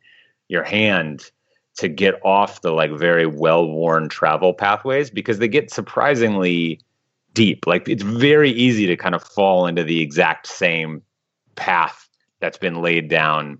your 0.47 0.63
hand 0.63 1.31
to 1.77 1.87
get 1.87 2.15
off 2.23 2.61
the 2.61 2.71
like 2.71 2.91
very 2.91 3.25
well-worn 3.25 4.09
travel 4.09 4.53
pathways 4.53 5.09
because 5.09 5.39
they 5.39 5.47
get 5.47 5.71
surprisingly 5.71 6.79
deep. 7.33 7.65
Like 7.65 7.89
it's 7.89 8.03
very 8.03 8.51
easy 8.51 8.85
to 8.85 8.95
kind 8.95 9.15
of 9.15 9.23
fall 9.23 9.65
into 9.65 9.83
the 9.83 10.01
exact 10.01 10.45
same 10.45 11.01
path 11.55 12.07
that's 12.41 12.59
been 12.59 12.81
laid 12.81 13.07
down 13.09 13.59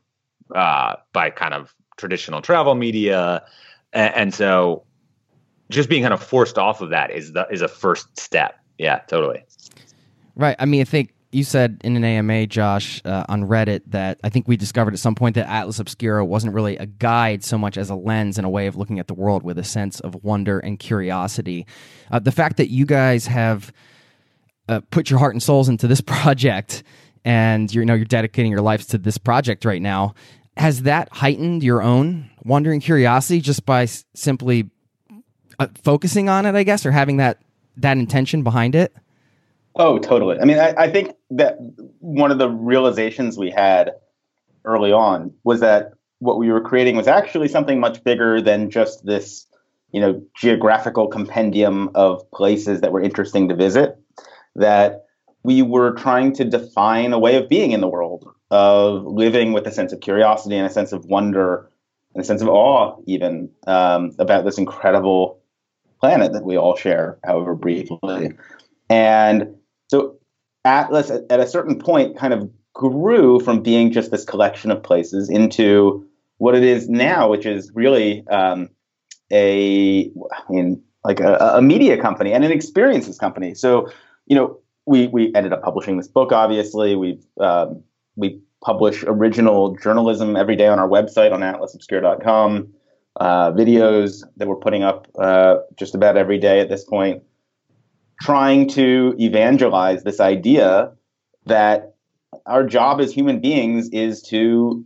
uh, 0.53 0.95
by 1.13 1.31
kind 1.31 1.55
of 1.55 1.73
traditional 1.97 2.41
travel 2.41 2.75
media, 2.75 3.43
and, 3.93 4.13
and 4.15 4.33
so 4.33 4.83
just 5.69 5.89
being 5.89 6.03
kind 6.03 6.13
of 6.13 6.21
forced 6.21 6.57
off 6.57 6.81
of 6.81 6.89
that 6.89 7.11
is 7.11 7.33
the 7.33 7.47
is 7.49 7.61
a 7.61 7.67
first 7.67 8.19
step. 8.19 8.59
Yeah, 8.77 8.99
totally. 8.99 9.43
Right. 10.35 10.55
I 10.59 10.65
mean, 10.65 10.81
I 10.81 10.85
think 10.85 11.13
you 11.31 11.43
said 11.43 11.79
in 11.83 11.95
an 11.95 12.03
AMA, 12.03 12.47
Josh, 12.47 13.01
uh, 13.05 13.23
on 13.29 13.43
Reddit 13.43 13.81
that 13.87 14.19
I 14.23 14.29
think 14.29 14.47
we 14.47 14.57
discovered 14.57 14.93
at 14.93 14.99
some 14.99 15.15
point 15.15 15.35
that 15.35 15.49
Atlas 15.49 15.79
Obscura 15.79 16.25
wasn't 16.25 16.53
really 16.53 16.77
a 16.77 16.85
guide 16.85 17.43
so 17.43 17.57
much 17.57 17.77
as 17.77 17.89
a 17.89 17.95
lens 17.95 18.37
and 18.37 18.45
a 18.45 18.49
way 18.49 18.67
of 18.67 18.75
looking 18.75 18.99
at 18.99 19.07
the 19.07 19.13
world 19.13 19.43
with 19.43 19.57
a 19.57 19.63
sense 19.63 19.99
of 20.01 20.23
wonder 20.23 20.59
and 20.59 20.79
curiosity. 20.79 21.65
Uh, 22.11 22.19
the 22.19 22.31
fact 22.31 22.57
that 22.57 22.69
you 22.69 22.85
guys 22.85 23.27
have 23.27 23.71
uh, 24.67 24.81
put 24.91 25.09
your 25.09 25.19
heart 25.19 25.33
and 25.33 25.41
souls 25.41 25.69
into 25.69 25.87
this 25.87 26.01
project 26.05 26.83
and 27.23 27.73
you're, 27.73 27.83
you 27.83 27.85
know 27.85 27.93
you're 27.93 28.05
dedicating 28.05 28.51
your 28.51 28.61
lives 28.61 28.87
to 28.87 28.97
this 28.97 29.17
project 29.17 29.63
right 29.63 29.81
now 29.81 30.13
has 30.57 30.83
that 30.83 31.07
heightened 31.11 31.63
your 31.63 31.81
own 31.81 32.30
wonder 32.43 32.71
and 32.71 32.81
curiosity 32.81 33.41
just 33.41 33.65
by 33.65 33.83
s- 33.83 34.05
simply 34.13 34.69
uh, 35.59 35.67
focusing 35.83 36.29
on 36.29 36.45
it 36.45 36.55
i 36.55 36.63
guess 36.63 36.85
or 36.85 36.91
having 36.91 37.17
that 37.17 37.41
that 37.77 37.97
intention 37.97 38.43
behind 38.43 38.75
it 38.75 38.93
Oh, 39.75 39.99
totally. 39.99 40.37
I 40.39 40.45
mean, 40.45 40.59
I, 40.59 40.73
I 40.77 40.91
think 40.91 41.13
that 41.29 41.55
one 41.99 42.31
of 42.31 42.39
the 42.39 42.49
realizations 42.49 43.37
we 43.37 43.49
had 43.49 43.91
early 44.65 44.91
on 44.91 45.33
was 45.43 45.61
that 45.61 45.93
what 46.19 46.37
we 46.37 46.51
were 46.51 46.61
creating 46.61 46.97
was 46.97 47.07
actually 47.07 47.47
something 47.47 47.79
much 47.79 48.03
bigger 48.03 48.41
than 48.41 48.69
just 48.69 49.05
this, 49.05 49.47
you 49.91 50.01
know, 50.01 50.21
geographical 50.35 51.07
compendium 51.07 51.89
of 51.95 52.29
places 52.31 52.81
that 52.81 52.91
were 52.91 53.01
interesting 53.01 53.47
to 53.49 53.55
visit. 53.55 53.97
That 54.55 55.05
we 55.43 55.61
were 55.61 55.93
trying 55.93 56.33
to 56.33 56.43
define 56.43 57.13
a 57.13 57.19
way 57.19 57.37
of 57.37 57.47
being 57.47 57.71
in 57.71 57.79
the 57.79 57.87
world, 57.87 58.29
of 58.51 59.05
living 59.05 59.53
with 59.53 59.65
a 59.67 59.71
sense 59.71 59.93
of 59.93 60.01
curiosity 60.01 60.57
and 60.57 60.67
a 60.67 60.69
sense 60.69 60.91
of 60.91 61.05
wonder 61.05 61.70
and 62.13 62.21
a 62.21 62.25
sense 62.25 62.41
of 62.41 62.49
awe, 62.49 62.95
even 63.05 63.49
um, 63.67 64.11
about 64.19 64.45
this 64.45 64.57
incredible 64.57 65.41
planet 65.99 66.33
that 66.33 66.43
we 66.43 66.57
all 66.57 66.75
share, 66.75 67.19
however 67.23 67.55
briefly. 67.55 68.31
And 68.89 69.55
so 69.87 70.17
Atlas, 70.65 71.09
at, 71.09 71.39
a 71.39 71.47
certain 71.47 71.79
point, 71.79 72.17
kind 72.17 72.33
of 72.33 72.49
grew 72.73 73.39
from 73.39 73.61
being 73.61 73.91
just 73.91 74.11
this 74.11 74.25
collection 74.25 74.71
of 74.71 74.83
places 74.83 75.29
into 75.29 76.05
what 76.37 76.55
it 76.55 76.63
is 76.63 76.89
now, 76.89 77.29
which 77.29 77.45
is 77.45 77.71
really 77.73 78.25
um, 78.27 78.69
a, 79.31 80.11
I 80.31 80.51
mean, 80.51 80.81
like 81.03 81.19
a, 81.19 81.35
a 81.55 81.61
media 81.61 82.01
company 82.01 82.33
and 82.33 82.43
an 82.43 82.51
experiences 82.51 83.17
company. 83.17 83.53
So, 83.53 83.91
you 84.25 84.35
know, 84.35 84.59
we 84.85 85.07
we 85.07 85.33
ended 85.35 85.53
up 85.53 85.61
publishing 85.61 85.97
this 85.97 86.07
book. 86.07 86.31
Obviously, 86.31 86.95
we've 86.95 87.23
um, 87.39 87.83
we 88.15 88.41
publish 88.63 89.03
original 89.07 89.75
journalism 89.75 90.35
every 90.35 90.55
day 90.55 90.67
on 90.67 90.79
our 90.79 90.87
website 90.87 91.31
on 91.31 91.41
atlasobscura.com. 91.41 92.71
Uh, 93.17 93.51
videos 93.51 94.23
that 94.37 94.47
we're 94.47 94.55
putting 94.55 94.83
up 94.83 95.07
uh, 95.19 95.57
just 95.75 95.95
about 95.95 96.15
every 96.15 96.37
day 96.37 96.61
at 96.61 96.69
this 96.69 96.85
point 96.85 97.21
trying 98.21 98.67
to 98.67 99.15
evangelize 99.19 100.03
this 100.03 100.19
idea 100.19 100.91
that 101.45 101.95
our 102.45 102.65
job 102.65 103.01
as 103.01 103.11
human 103.11 103.39
beings 103.39 103.89
is 103.89 104.21
to 104.21 104.85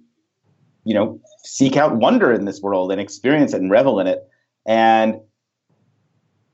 you 0.86 0.94
know 0.94 1.20
seek 1.44 1.76
out 1.76 1.98
wonder 1.98 2.32
in 2.32 2.46
this 2.46 2.62
world 2.62 2.92
and 2.92 3.02
experience 3.02 3.54
it 3.54 3.62
and 3.62 3.70
revel 3.70 4.00
in 4.00 4.08
it 4.08 4.28
and 4.66 5.20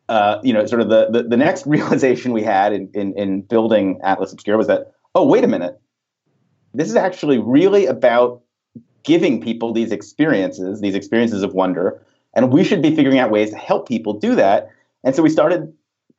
uh, 0.10 0.40
you 0.44 0.52
know 0.52 0.66
sort 0.66 0.82
of 0.82 0.90
the, 0.90 1.08
the, 1.12 1.24
the 1.24 1.38
next 1.38 1.66
realization 1.68 2.34
we 2.34 2.44
had 2.44 2.74
in, 2.74 2.90
in, 2.94 3.14
in 3.18 3.42
building 3.42 4.00
atlas 4.04 4.34
Obscura 4.34 4.58
was 4.58 4.68
that 4.68 4.92
oh 5.16 5.26
wait 5.26 5.44
a 5.44 5.48
minute 5.48 5.80
this 6.74 6.90
is 6.90 6.96
actually 6.96 7.40
really 7.40 7.86
about 7.86 8.42
giving 9.04 9.42
people 9.42 9.74
these 9.74 9.92
experiences 9.92 10.82
these 10.82 10.96
experiences 10.96 11.44
of 11.44 11.54
wonder 11.54 12.02
and 12.34 12.52
we 12.52 12.64
should 12.64 12.82
be 12.82 12.96
figuring 12.96 13.20
out 13.20 13.32
ways 13.32 13.50
to 13.52 13.58
help 13.58 13.88
people 13.88 14.14
do 14.14 14.36
that. 14.36 14.70
And 15.04 15.16
so 15.16 15.24
we 15.24 15.30
started 15.30 15.74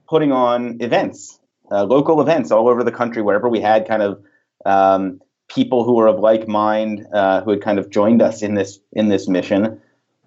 putting 0.08 0.32
on 0.32 0.80
events, 0.80 1.38
uh, 1.70 1.84
local 1.84 2.20
events 2.20 2.50
all 2.50 2.68
over 2.68 2.84
the 2.84 2.92
country, 2.92 3.22
wherever 3.22 3.48
we 3.48 3.60
had 3.60 3.88
kind 3.88 4.02
of 4.02 4.22
um, 4.66 5.20
people 5.48 5.84
who 5.84 5.94
were 5.94 6.06
of 6.06 6.20
like 6.20 6.48
mind, 6.48 7.06
uh, 7.12 7.42
who 7.42 7.50
had 7.50 7.62
kind 7.62 7.78
of 7.78 7.90
joined 7.90 8.20
us 8.20 8.42
in 8.42 8.54
this 8.54 8.78
in 8.92 9.08
this 9.08 9.28
mission, 9.28 9.80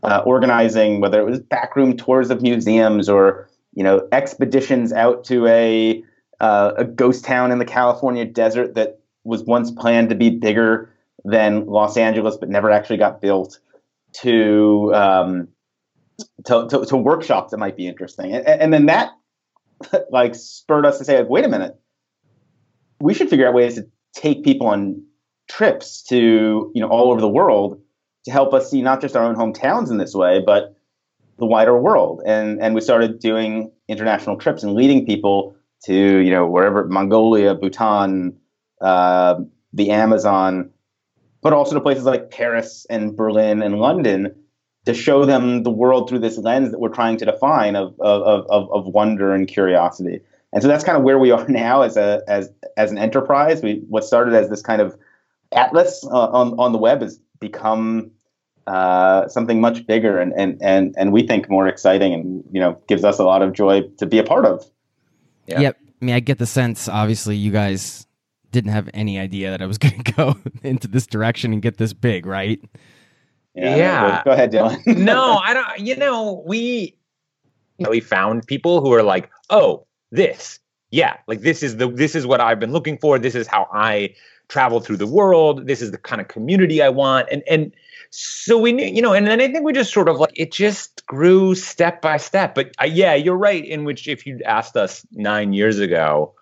uh, 0.03 0.21
organizing 0.25 1.01
whether 1.01 1.19
it 1.19 1.25
was 1.25 1.39
backroom 1.39 1.95
tours 1.95 2.29
of 2.29 2.41
museums 2.41 3.07
or 3.07 3.47
you 3.73 3.83
know 3.83 4.07
expeditions 4.11 4.91
out 4.91 5.23
to 5.25 5.45
a 5.47 6.03
uh, 6.39 6.71
a 6.77 6.85
ghost 6.85 7.23
town 7.23 7.51
in 7.51 7.59
the 7.59 7.65
California 7.65 8.25
desert 8.25 8.73
that 8.75 8.99
was 9.25 9.43
once 9.43 9.71
planned 9.71 10.09
to 10.09 10.15
be 10.15 10.29
bigger 10.29 10.89
than 11.25 11.65
Los 11.65 11.97
Angeles 11.97 12.37
but 12.37 12.49
never 12.49 12.71
actually 12.71 12.97
got 12.97 13.21
built, 13.21 13.59
to 14.21 14.93
um, 14.95 15.47
to, 16.45 16.67
to, 16.69 16.85
to 16.85 16.95
workshops 16.95 17.51
that 17.51 17.57
might 17.57 17.75
be 17.75 17.87
interesting, 17.87 18.33
and, 18.33 18.47
and 18.47 18.73
then 18.73 18.85
that 18.85 19.11
like 20.09 20.35
spurred 20.35 20.85
us 20.85 20.97
to 20.99 21.05
say, 21.05 21.19
like, 21.19 21.29
wait 21.29 21.43
a 21.43 21.49
minute, 21.49 21.77
we 23.01 23.13
should 23.13 23.29
figure 23.29 23.47
out 23.47 23.53
ways 23.53 23.75
to 23.75 23.87
take 24.13 24.43
people 24.43 24.67
on 24.67 25.03
trips 25.49 26.01
to 26.03 26.71
you 26.73 26.81
know 26.81 26.87
all 26.87 27.11
over 27.11 27.21
the 27.21 27.29
world 27.29 27.81
to 28.25 28.31
help 28.31 28.53
us 28.53 28.69
see 28.69 28.81
not 28.81 29.01
just 29.01 29.15
our 29.15 29.23
own 29.23 29.35
hometowns 29.35 29.91
in 29.91 29.97
this 29.97 30.13
way, 30.13 30.41
but 30.45 30.75
the 31.37 31.45
wider 31.45 31.77
world. 31.77 32.21
And 32.25 32.61
and 32.61 32.75
we 32.75 32.81
started 32.81 33.19
doing 33.19 33.71
international 33.87 34.37
trips 34.37 34.63
and 34.63 34.73
leading 34.73 35.05
people 35.05 35.55
to 35.85 35.93
you 35.93 36.31
know 36.31 36.47
wherever 36.47 36.85
Mongolia, 36.87 37.53
Bhutan, 37.55 38.35
uh, 38.81 39.39
the 39.73 39.91
Amazon, 39.91 40.69
but 41.41 41.53
also 41.53 41.75
to 41.75 41.81
places 41.81 42.05
like 42.05 42.31
Paris 42.31 42.85
and 42.89 43.15
Berlin 43.15 43.61
and 43.61 43.79
London 43.79 44.35
to 44.85 44.93
show 44.93 45.25
them 45.25 45.63
the 45.63 45.71
world 45.71 46.07
through 46.07 46.19
this 46.19 46.37
lens 46.37 46.71
that 46.71 46.79
we're 46.79 46.89
trying 46.89 47.17
to 47.17 47.25
define 47.25 47.75
of, 47.75 47.99
of, 47.99 48.47
of, 48.47 48.71
of 48.71 48.85
wonder 48.85 49.33
and 49.33 49.47
curiosity. 49.47 50.21
And 50.53 50.61
so 50.61 50.67
that's 50.67 50.83
kind 50.83 50.97
of 50.97 51.03
where 51.03 51.19
we 51.19 51.31
are 51.31 51.47
now 51.47 51.81
as 51.81 51.97
a 51.97 52.23
as 52.27 52.51
as 52.77 52.91
an 52.91 52.97
enterprise. 52.97 53.61
We 53.61 53.83
what 53.89 54.03
started 54.03 54.33
as 54.33 54.49
this 54.49 54.61
kind 54.61 54.81
of 54.81 54.97
atlas 55.51 56.03
uh, 56.05 56.27
on 56.29 56.57
on 56.59 56.71
the 56.71 56.77
web 56.77 57.01
has 57.01 57.19
become 57.39 58.11
uh, 58.67 59.27
something 59.27 59.61
much 59.61 59.85
bigger 59.85 60.19
and, 60.19 60.33
and 60.33 60.57
and 60.61 60.95
and 60.97 61.11
we 61.11 61.27
think 61.27 61.49
more 61.49 61.67
exciting 61.67 62.13
and 62.13 62.43
you 62.51 62.59
know 62.59 62.81
gives 62.87 63.03
us 63.03 63.19
a 63.19 63.23
lot 63.23 63.41
of 63.41 63.53
joy 63.53 63.81
to 63.97 64.05
be 64.05 64.17
a 64.17 64.23
part 64.23 64.45
of. 64.45 64.65
Yeah. 65.45 65.59
Yep. 65.59 65.77
I 66.01 66.05
mean, 66.05 66.15
I 66.15 66.19
get 66.19 66.39
the 66.39 66.47
sense. 66.47 66.87
Obviously, 66.87 67.35
you 67.35 67.51
guys 67.51 68.07
didn't 68.55 68.71
have 68.71 68.89
any 68.93 69.19
idea 69.19 69.51
that 69.51 69.61
I 69.61 69.65
was 69.65 69.77
going 69.85 70.01
to 70.01 70.11
go 70.13 70.35
into 70.63 70.87
this 70.87 71.05
direction 71.05 71.53
and 71.53 71.61
get 71.61 71.77
this 71.77 71.93
big, 71.93 72.25
right? 72.25 72.59
Yeah. 73.53 73.75
yeah. 73.75 74.23
Go, 74.23 74.31
ahead, 74.31 74.51
Dylan. 74.51 74.85
no, 74.97 75.37
I 75.43 75.53
don't. 75.53 75.79
You 75.79 75.95
know, 75.95 76.43
we 76.45 76.97
we 77.89 77.99
found 77.99 78.47
people 78.47 78.81
who 78.81 78.91
are 78.93 79.03
like, 79.03 79.29
oh, 79.49 79.85
this, 80.11 80.59
yeah, 80.89 81.17
like 81.27 81.41
this 81.41 81.61
is 81.61 81.77
the 81.77 81.89
this 81.89 82.15
is 82.15 82.25
what 82.25 82.41
I've 82.41 82.59
been 82.59 82.71
looking 82.71 82.97
for. 82.97 83.19
This 83.19 83.35
is 83.35 83.47
how 83.47 83.67
I 83.73 84.15
travel 84.47 84.79
through 84.79 84.97
the 84.97 85.07
world. 85.07 85.67
This 85.67 85.81
is 85.81 85.91
the 85.91 85.97
kind 85.97 86.21
of 86.21 86.27
community 86.27 86.81
I 86.81 86.89
want, 86.89 87.27
and 87.31 87.43
and 87.49 87.71
so 88.09 88.57
we 88.57 88.71
knew, 88.71 88.85
you 88.85 89.01
know, 89.01 89.13
and 89.13 89.27
then 89.27 89.41
I 89.41 89.51
think 89.51 89.65
we 89.65 89.73
just 89.73 89.93
sort 89.93 90.07
of 90.07 90.17
like 90.17 90.31
it 90.35 90.51
just 90.51 91.05
grew 91.05 91.55
step 91.55 92.01
by 92.01 92.17
step. 92.17 92.55
But 92.55 92.71
uh, 92.81 92.85
yeah, 92.85 93.13
you're 93.15 93.37
right. 93.37 93.65
In 93.65 93.83
which, 93.83 94.07
if 94.07 94.25
you'd 94.25 94.41
asked 94.43 94.75
us 94.77 95.05
nine 95.11 95.53
years 95.53 95.79
ago, 95.79 96.33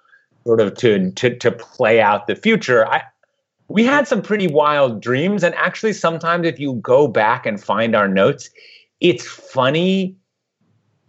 sort 0.45 0.61
of 0.61 0.75
to 0.75 1.11
to 1.11 1.35
to 1.37 1.51
play 1.51 2.01
out 2.01 2.27
the 2.27 2.35
future, 2.35 2.87
I 2.87 3.03
we 3.67 3.83
had 3.83 4.07
some 4.07 4.21
pretty 4.21 4.47
wild 4.47 5.01
dreams. 5.01 5.43
And 5.43 5.55
actually, 5.55 5.93
sometimes 5.93 6.45
if 6.45 6.59
you 6.59 6.75
go 6.75 7.07
back 7.07 7.45
and 7.45 7.61
find 7.61 7.95
our 7.95 8.07
notes, 8.07 8.49
it's 8.99 9.27
funny. 9.27 10.15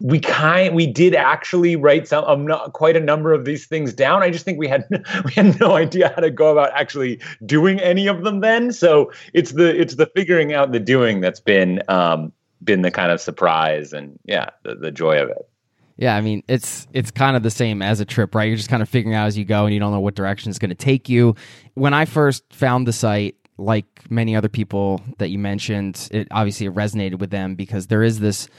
We 0.01 0.19
kind 0.19 0.75
we 0.75 0.87
did 0.87 1.15
actually 1.15 1.77
write 1.77 2.07
some 2.07 2.25
um, 2.25 2.45
not 2.45 2.73
quite 2.73 2.97
a 2.97 2.99
number 2.99 3.33
of 3.33 3.45
these 3.45 3.65
things 3.65 3.93
down. 3.93 4.23
I 4.23 4.29
just 4.29 4.43
think 4.43 4.59
we 4.59 4.67
had 4.67 4.85
we 5.25 5.31
had 5.31 5.59
no 5.59 5.75
idea 5.75 6.11
how 6.13 6.21
to 6.21 6.29
go 6.29 6.51
about 6.51 6.71
actually 6.73 7.21
doing 7.45 7.79
any 7.79 8.07
of 8.07 8.23
them 8.23 8.41
then. 8.41 8.73
So 8.73 9.11
it's 9.33 9.53
the 9.53 9.79
it's 9.79 9.95
the 9.95 10.07
figuring 10.07 10.53
out 10.53 10.73
the 10.73 10.81
doing 10.81 11.21
that's 11.21 11.39
been 11.39 11.81
um, 11.87 12.33
been 12.63 12.81
the 12.81 12.91
kind 12.91 13.11
of 13.11 13.21
surprise 13.21 13.93
and 13.93 14.19
yeah 14.25 14.49
the, 14.63 14.75
the 14.75 14.91
joy 14.91 15.21
of 15.21 15.29
it. 15.29 15.47
Yeah, 15.97 16.15
I 16.15 16.21
mean 16.21 16.43
it's 16.47 16.87
it's 16.93 17.11
kind 17.11 17.37
of 17.37 17.43
the 17.43 17.49
same 17.49 17.81
as 17.81 17.99
a 17.99 18.05
trip, 18.05 18.35
right? 18.35 18.45
You're 18.45 18.57
just 18.57 18.69
kind 18.69 18.83
of 18.83 18.89
figuring 18.89 19.15
out 19.15 19.27
as 19.27 19.37
you 19.37 19.45
go, 19.45 19.65
and 19.65 19.73
you 19.73 19.79
don't 19.79 19.91
know 19.91 19.99
what 19.99 20.15
direction 20.15 20.49
it's 20.49 20.59
going 20.59 20.69
to 20.69 20.75
take 20.75 21.07
you. 21.07 21.35
When 21.73 21.93
I 21.93 22.05
first 22.05 22.43
found 22.51 22.87
the 22.87 22.93
site, 22.93 23.35
like 23.57 23.85
many 24.09 24.35
other 24.35 24.49
people 24.49 25.01
that 25.19 25.29
you 25.29 25.39
mentioned, 25.39 26.09
it 26.11 26.27
obviously 26.31 26.67
it 26.67 26.73
resonated 26.73 27.19
with 27.19 27.29
them 27.29 27.55
because 27.55 27.87
there 27.87 28.03
is 28.03 28.19
this 28.19 28.49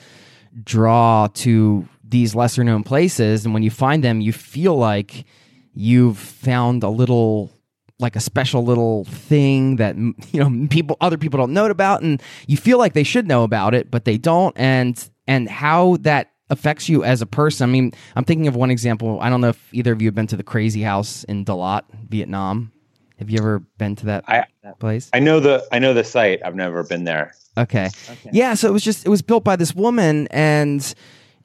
draw 0.65 1.27
to 1.35 1.87
these 2.03 2.35
lesser 2.35 2.65
known 2.65 2.83
places, 2.83 3.45
and 3.45 3.53
when 3.53 3.63
you 3.63 3.71
find 3.71 4.03
them, 4.03 4.23
you 4.23 4.33
feel 4.33 4.77
like 4.77 5.27
you've 5.75 6.17
found 6.17 6.83
a 6.83 6.89
little 6.89 7.53
like 7.99 8.17
a 8.17 8.21
special 8.21 8.65
little 8.65 9.05
thing 9.05 9.77
that 9.77 9.97
you 10.33 10.43
know 10.43 10.67
people 10.69 10.97
other 11.03 11.19
people 11.19 11.39
don't 11.39 11.53
know 11.53 11.67
about 11.67 12.03
and 12.03 12.23
you 12.47 12.57
feel 12.57 12.79
like 12.79 12.95
they 12.95 13.03
should 13.03 13.27
know 13.27 13.43
about 13.43 13.75
it 13.75 13.91
but 13.91 14.05
they 14.05 14.19
don't 14.19 14.57
and 14.59 15.11
and 15.27 15.49
how 15.49 15.97
that 16.01 16.31
affects 16.51 16.89
you 16.89 17.03
as 17.05 17.23
a 17.23 17.27
person. 17.27 17.69
I 17.69 17.73
mean, 17.73 17.93
I'm 18.15 18.25
thinking 18.25 18.47
of 18.47 18.57
one 18.57 18.71
example. 18.71 19.19
I 19.21 19.29
don't 19.31 19.41
know 19.41 19.49
if 19.49 19.69
either 19.75 19.93
of 19.93 20.01
you 20.01 20.09
have 20.09 20.15
been 20.15 20.27
to 20.29 20.37
the 20.37 20.43
Crazy 20.45 20.83
House 20.83 21.25
in 21.25 21.45
Dalat, 21.45 21.83
Vietnam. 22.09 22.73
Have 23.19 23.31
you 23.31 23.39
ever 23.39 23.61
been 23.79 23.97
to 23.97 24.07
that 24.07 24.25
I 24.29 24.45
place? 24.79 25.09
I 25.13 25.21
know 25.21 25.41
the 25.41 25.67
I 25.73 25.79
know 25.79 25.95
the 25.95 26.05
site. 26.05 26.41
I've 26.45 26.55
never 26.55 26.83
been 26.85 27.05
there. 27.05 27.35
Okay. 27.57 27.89
Yeah, 28.31 28.53
so 28.55 28.69
it 28.69 28.73
was 28.73 28.83
just 28.85 29.07
it 29.07 29.09
was 29.09 29.23
built 29.23 29.43
by 29.43 29.57
this 29.57 29.75
woman 29.75 30.29
and 30.31 30.83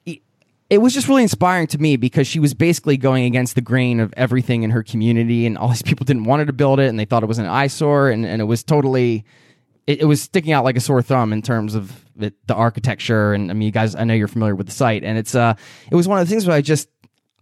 it- 0.04 0.20
it 0.68 0.78
was 0.82 0.92
just 0.92 1.08
really 1.08 1.22
inspiring 1.22 1.66
to 1.68 1.78
me 1.78 1.96
because 1.96 2.26
she 2.26 2.38
was 2.38 2.52
basically 2.52 2.98
going 2.98 3.24
against 3.24 3.54
the 3.54 3.60
grain 3.62 4.00
of 4.00 4.12
everything 4.18 4.62
in 4.62 4.70
her 4.70 4.82
community 4.82 5.46
and 5.46 5.56
all 5.56 5.68
these 5.68 5.82
people 5.82 6.04
didn't 6.04 6.24
want 6.24 6.40
her 6.40 6.46
to 6.46 6.52
build 6.52 6.78
it 6.78 6.88
and 6.88 6.98
they 7.00 7.06
thought 7.06 7.22
it 7.22 7.26
was 7.26 7.38
an 7.38 7.46
eyesore 7.46 8.10
and, 8.10 8.26
and 8.26 8.42
it 8.42 8.46
was 8.46 8.62
totally 8.62 9.24
it, 9.86 10.02
it 10.02 10.04
was 10.04 10.22
sticking 10.22 10.52
out 10.52 10.64
like 10.64 10.76
a 10.76 10.80
sore 10.80 11.02
thumb 11.02 11.32
in 11.32 11.42
terms 11.42 11.74
of 11.74 12.04
it, 12.18 12.34
the 12.46 12.54
architecture 12.54 13.32
and 13.32 13.50
I 13.50 13.54
mean 13.54 13.66
you 13.66 13.72
guys 13.72 13.94
I 13.94 14.04
know 14.04 14.14
you're 14.14 14.28
familiar 14.28 14.54
with 14.54 14.66
the 14.66 14.72
site 14.72 15.04
and 15.04 15.18
it's 15.18 15.34
uh 15.34 15.54
it 15.90 15.94
was 15.94 16.06
one 16.08 16.20
of 16.20 16.26
the 16.26 16.30
things 16.30 16.46
where 16.46 16.56
I 16.56 16.60
just 16.60 16.88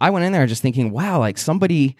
I 0.00 0.10
went 0.10 0.24
in 0.24 0.32
there 0.32 0.46
just 0.46 0.62
thinking 0.62 0.90
wow 0.90 1.18
like 1.18 1.38
somebody 1.38 1.96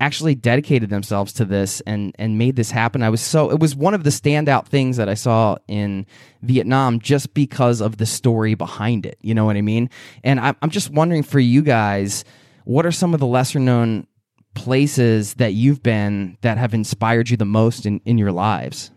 actually 0.00 0.34
dedicated 0.34 0.88
themselves 0.88 1.32
to 1.34 1.44
this 1.44 1.80
and 1.82 2.14
and 2.18 2.38
made 2.38 2.56
this 2.56 2.70
happen. 2.70 3.02
I 3.02 3.10
was 3.10 3.20
so 3.20 3.50
it 3.50 3.60
was 3.60 3.76
one 3.76 3.94
of 3.94 4.02
the 4.02 4.10
standout 4.10 4.66
things 4.66 4.96
that 4.96 5.08
I 5.08 5.14
saw 5.14 5.56
in 5.68 6.06
Vietnam 6.42 6.98
just 6.98 7.34
because 7.34 7.80
of 7.80 7.98
the 7.98 8.06
story 8.06 8.54
behind 8.54 9.06
it. 9.06 9.18
You 9.20 9.34
know 9.34 9.44
what 9.44 9.56
I 9.56 9.60
mean? 9.60 9.90
And 10.24 10.40
I'm 10.40 10.56
I'm 10.62 10.70
just 10.70 10.90
wondering 10.90 11.22
for 11.22 11.38
you 11.38 11.62
guys, 11.62 12.24
what 12.64 12.86
are 12.86 12.92
some 12.92 13.14
of 13.14 13.20
the 13.20 13.26
lesser 13.26 13.60
known 13.60 14.06
places 14.54 15.34
that 15.34 15.52
you've 15.52 15.82
been 15.82 16.36
that 16.40 16.58
have 16.58 16.74
inspired 16.74 17.30
you 17.30 17.36
the 17.36 17.44
most 17.44 17.86
in 17.86 18.00
in 18.04 18.18
your 18.18 18.32
lives? 18.32 18.90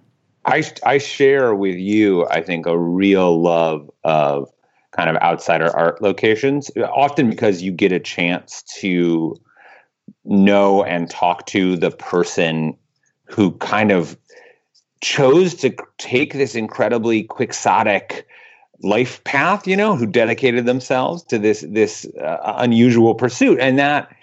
I 0.45 0.63
I 0.85 0.97
share 0.97 1.55
with 1.55 1.75
you, 1.77 2.27
I 2.27 2.41
think, 2.41 2.65
a 2.65 2.77
real 2.77 3.41
love 3.41 3.89
of 4.03 4.49
kind 4.91 5.09
of 5.09 5.15
outsider 5.17 5.75
art 5.75 6.01
locations, 6.01 6.69
often 6.77 7.29
because 7.29 7.61
you 7.61 7.71
get 7.71 7.91
a 7.91 7.99
chance 7.99 8.63
to 8.79 9.35
know 10.25 10.83
and 10.83 11.09
talk 11.09 11.45
to 11.47 11.75
the 11.77 11.91
person 11.91 12.77
who 13.25 13.51
kind 13.57 13.91
of 13.91 14.17
chose 15.01 15.53
to 15.55 15.75
take 15.97 16.33
this 16.33 16.55
incredibly 16.55 17.23
quixotic 17.23 18.27
life 18.81 19.23
path, 19.23 19.67
you 19.67 19.75
know, 19.75 19.95
who 19.95 20.05
dedicated 20.05 20.65
themselves 20.65 21.23
to 21.23 21.39
this 21.39 21.65
this 21.67 22.05
uh, 22.21 22.53
unusual 22.57 23.15
pursuit, 23.15 23.59
and 23.59 23.79
that 23.79 24.13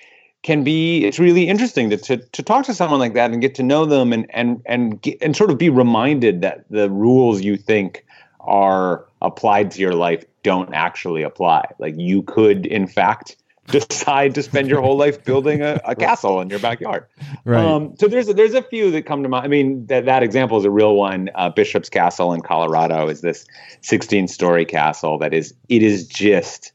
can 0.42 0.64
be 0.64 1.04
it's 1.04 1.18
really 1.18 1.48
interesting 1.48 1.90
to, 1.90 1.96
to 1.96 2.16
to 2.16 2.42
talk 2.42 2.64
to 2.66 2.74
someone 2.74 2.98
like 2.98 3.14
that 3.14 3.30
and 3.30 3.40
get 3.40 3.54
to 3.56 3.62
know 3.62 3.84
them 3.84 4.12
and 4.12 4.26
and 4.30 4.62
and 4.66 5.00
get, 5.02 5.18
and 5.20 5.36
sort 5.36 5.50
of 5.50 5.58
be 5.58 5.68
reminded 5.68 6.40
that 6.40 6.64
the 6.70 6.90
rules 6.90 7.42
you 7.42 7.56
think 7.56 8.04
are 8.40 9.04
applied 9.20 9.70
to 9.70 9.80
your 9.80 9.94
life 9.94 10.24
don't 10.42 10.72
actually 10.72 11.22
apply. 11.22 11.64
Like 11.78 11.94
you 11.98 12.22
could, 12.22 12.64
in 12.64 12.86
fact, 12.86 13.36
decide 13.66 14.34
to 14.34 14.42
spend 14.42 14.68
your 14.68 14.80
whole 14.80 14.96
life 14.96 15.22
building 15.24 15.62
a, 15.62 15.80
a 15.84 15.94
castle 15.94 16.40
in 16.40 16.48
your 16.48 16.58
backyard. 16.58 17.06
Right. 17.44 17.64
Um, 17.64 17.94
so 17.98 18.08
there's 18.08 18.26
there's 18.28 18.54
a 18.54 18.62
few 18.62 18.90
that 18.92 19.06
come 19.06 19.22
to 19.22 19.28
mind. 19.28 19.44
I 19.44 19.48
mean, 19.48 19.86
that 19.86 20.06
that 20.06 20.22
example 20.22 20.58
is 20.58 20.64
a 20.64 20.70
real 20.70 20.96
one. 20.96 21.30
Uh, 21.34 21.50
Bishop's 21.50 21.88
Castle 21.88 22.32
in 22.32 22.40
Colorado 22.40 23.08
is 23.08 23.20
this 23.20 23.46
16 23.82 24.28
story 24.28 24.64
castle 24.64 25.18
that 25.18 25.34
is 25.34 25.54
it 25.68 25.82
is 25.82 26.06
just 26.08 26.72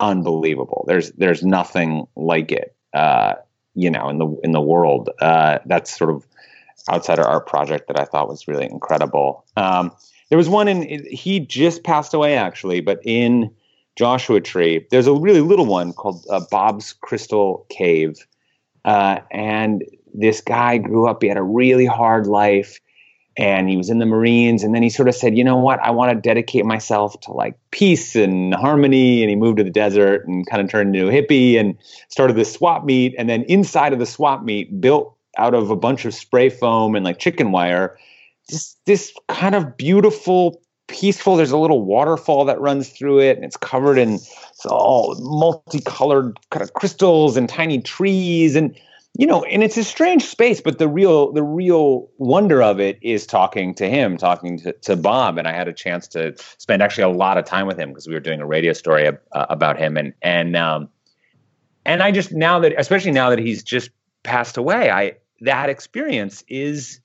unbelievable. 0.00 0.84
There's 0.86 1.10
there's 1.12 1.42
nothing 1.42 2.06
like 2.16 2.52
it. 2.52 2.73
Uh, 2.94 3.34
you 3.74 3.90
know, 3.90 4.08
in 4.08 4.18
the 4.18 4.28
in 4.44 4.52
the 4.52 4.60
world. 4.60 5.10
Uh, 5.20 5.58
that's 5.66 5.96
sort 5.96 6.10
of 6.10 6.26
outsider 6.88 7.22
art 7.22 7.46
project 7.46 7.88
that 7.88 7.98
I 7.98 8.04
thought 8.04 8.28
was 8.28 8.46
really 8.46 8.66
incredible. 8.66 9.44
Um, 9.56 9.90
there 10.28 10.38
was 10.38 10.48
one 10.48 10.68
in 10.68 11.04
he 11.10 11.40
just 11.40 11.84
passed 11.84 12.14
away 12.14 12.36
actually, 12.36 12.80
but 12.80 13.00
in 13.04 13.50
Joshua 13.96 14.40
Tree, 14.40 14.86
there's 14.90 15.06
a 15.06 15.12
really 15.12 15.40
little 15.40 15.66
one 15.66 15.92
called 15.92 16.24
uh, 16.30 16.40
Bob's 16.50 16.92
Crystal 16.92 17.66
Cave, 17.68 18.26
uh, 18.84 19.18
and 19.30 19.84
this 20.12 20.40
guy 20.40 20.78
grew 20.78 21.06
up. 21.08 21.22
He 21.22 21.28
had 21.28 21.36
a 21.36 21.42
really 21.42 21.86
hard 21.86 22.26
life, 22.26 22.80
and 23.36 23.68
he 23.68 23.76
was 23.76 23.90
in 23.90 23.98
the 23.98 24.06
Marines. 24.06 24.62
And 24.62 24.74
then 24.74 24.82
he 24.82 24.90
sort 24.90 25.08
of 25.08 25.14
said, 25.14 25.36
"You 25.36 25.44
know 25.44 25.56
what? 25.56 25.80
I 25.80 25.90
want 25.90 26.12
to 26.12 26.20
dedicate 26.20 26.64
myself 26.64 27.18
to 27.20 27.32
like 27.32 27.56
peace 27.70 28.14
and 28.14 28.54
harmony." 28.54 29.22
And 29.22 29.30
he 29.30 29.36
moved 29.36 29.58
to 29.58 29.64
the 29.64 29.70
desert 29.70 30.26
and 30.26 30.46
kind 30.46 30.62
of 30.62 30.68
turned 30.68 30.94
into 30.94 31.08
a 31.08 31.12
hippie 31.12 31.58
and 31.58 31.76
started 32.08 32.36
this 32.36 32.52
swap 32.52 32.84
meet. 32.84 33.14
And 33.18 33.28
then 33.28 33.42
inside 33.44 33.92
of 33.92 33.98
the 33.98 34.06
swap 34.06 34.42
meet, 34.42 34.80
built 34.80 35.14
out 35.36 35.54
of 35.54 35.70
a 35.70 35.76
bunch 35.76 36.04
of 36.04 36.14
spray 36.14 36.48
foam 36.48 36.94
and 36.94 37.04
like 37.04 37.18
chicken 37.18 37.50
wire, 37.50 37.98
just 38.48 38.78
this 38.86 39.12
kind 39.28 39.54
of 39.54 39.76
beautiful 39.76 40.60
peaceful. 40.86 41.36
There's 41.36 41.50
a 41.50 41.58
little 41.58 41.82
waterfall 41.82 42.44
that 42.44 42.60
runs 42.60 42.90
through 42.90 43.20
it, 43.20 43.36
and 43.36 43.44
it's 43.44 43.56
covered 43.56 43.98
in 43.98 44.18
all 44.66 45.16
multicolored 45.18 46.38
kind 46.50 46.62
of 46.62 46.74
crystals 46.74 47.36
and 47.36 47.48
tiny 47.48 47.80
trees, 47.80 48.54
and 48.54 48.76
you 49.16 49.26
know, 49.26 49.44
and 49.44 49.62
it's 49.62 49.76
a 49.76 49.84
strange 49.84 50.24
space. 50.24 50.60
But 50.60 50.78
the 50.78 50.88
real 50.88 51.32
the 51.32 51.42
real 51.42 52.08
wonder 52.18 52.62
of 52.62 52.80
it 52.80 52.98
is 53.00 53.26
talking 53.26 53.74
to 53.76 53.88
him, 53.88 54.16
talking 54.16 54.58
to, 54.58 54.72
to 54.72 54.96
Bob, 54.96 55.38
and 55.38 55.46
I 55.46 55.52
had 55.52 55.68
a 55.68 55.72
chance 55.72 56.08
to 56.08 56.34
spend 56.58 56.82
actually 56.82 57.04
a 57.04 57.16
lot 57.16 57.38
of 57.38 57.44
time 57.44 57.66
with 57.66 57.78
him 57.78 57.90
because 57.90 58.08
we 58.08 58.14
were 58.14 58.20
doing 58.20 58.40
a 58.40 58.46
radio 58.46 58.72
story 58.72 59.06
uh, 59.06 59.14
about 59.32 59.78
him, 59.78 59.96
and 59.96 60.12
and 60.22 60.56
um, 60.56 60.88
and 61.86 62.02
I 62.02 62.10
just 62.10 62.32
now 62.32 62.58
that 62.60 62.74
especially 62.76 63.12
now 63.12 63.30
that 63.30 63.38
he's 63.38 63.62
just 63.62 63.90
passed 64.24 64.56
away, 64.56 64.90
I 64.90 65.14
that 65.40 65.68
experience 65.68 66.42
is 66.48 67.00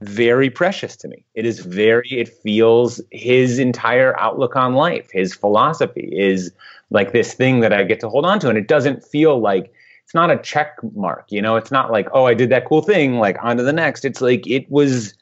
very 0.00 0.48
precious 0.48 0.96
to 0.96 1.08
me. 1.08 1.24
It 1.34 1.44
is 1.44 1.60
very, 1.60 2.08
it 2.10 2.28
feels 2.28 3.00
his 3.10 3.58
entire 3.58 4.18
outlook 4.18 4.56
on 4.56 4.74
life, 4.74 5.10
his 5.12 5.34
philosophy 5.34 6.10
is 6.12 6.52
like 6.90 7.12
this 7.12 7.34
thing 7.34 7.60
that 7.60 7.72
I 7.72 7.84
get 7.84 8.00
to 8.00 8.08
hold 8.08 8.24
on 8.24 8.40
to. 8.40 8.48
And 8.48 8.58
it 8.58 8.66
doesn't 8.66 9.04
feel 9.04 9.38
like 9.38 9.72
it's 10.10 10.14
not 10.16 10.28
a 10.28 10.38
check 10.38 10.76
mark, 10.96 11.26
you 11.28 11.40
know, 11.40 11.54
it's 11.54 11.70
not 11.70 11.92
like, 11.92 12.08
oh, 12.12 12.24
I 12.24 12.34
did 12.34 12.50
that 12.50 12.64
cool 12.64 12.82
thing, 12.82 13.20
like 13.20 13.36
on 13.44 13.58
to 13.58 13.62
the 13.62 13.72
next. 13.72 14.04
It's 14.04 14.20
like 14.20 14.44
it 14.44 14.68
was, 14.68 15.14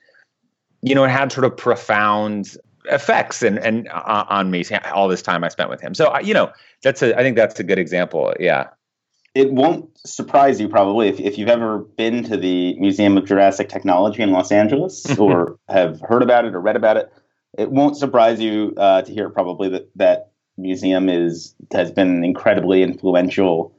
you 0.80 0.94
know, 0.94 1.04
it 1.04 1.10
had 1.10 1.30
sort 1.30 1.44
of 1.44 1.54
profound 1.54 2.56
effects 2.86 3.42
and, 3.42 3.58
and 3.58 3.86
uh, 3.88 4.24
on 4.30 4.50
me 4.50 4.64
all 4.94 5.06
this 5.06 5.20
time 5.20 5.44
I 5.44 5.48
spent 5.48 5.68
with 5.68 5.82
him. 5.82 5.92
So, 5.92 6.18
you 6.20 6.32
know, 6.32 6.50
that's 6.82 7.02
a, 7.02 7.14
I 7.18 7.22
think 7.22 7.36
that's 7.36 7.60
a 7.60 7.64
good 7.64 7.78
example. 7.78 8.32
Yeah 8.40 8.68
it 9.34 9.52
won't 9.52 9.86
surprise 10.06 10.58
you 10.58 10.70
probably 10.70 11.06
if, 11.06 11.20
if 11.20 11.36
you've 11.36 11.50
ever 11.50 11.80
been 11.80 12.24
to 12.24 12.38
the 12.38 12.74
Museum 12.78 13.18
of 13.18 13.26
Jurassic 13.26 13.68
Technology 13.68 14.22
in 14.22 14.32
Los 14.32 14.50
Angeles 14.50 15.18
or 15.18 15.58
have 15.68 16.00
heard 16.00 16.22
about 16.22 16.46
it 16.46 16.54
or 16.54 16.62
read 16.62 16.76
about 16.76 16.96
it. 16.96 17.12
It 17.58 17.70
won't 17.70 17.98
surprise 17.98 18.40
you 18.40 18.72
uh, 18.78 19.02
to 19.02 19.12
hear 19.12 19.28
probably 19.28 19.68
that 19.68 19.90
that 19.96 20.30
museum 20.56 21.10
is 21.10 21.54
has 21.72 21.92
been 21.92 22.24
incredibly 22.24 22.82
influential 22.82 23.77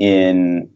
in 0.00 0.68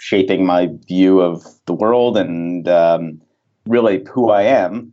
shaping 0.00 0.44
my 0.44 0.68
view 0.86 1.20
of 1.20 1.44
the 1.66 1.72
world 1.72 2.18
and 2.18 2.68
um, 2.68 3.22
really 3.66 4.04
who 4.12 4.30
I 4.30 4.42
am. 4.42 4.92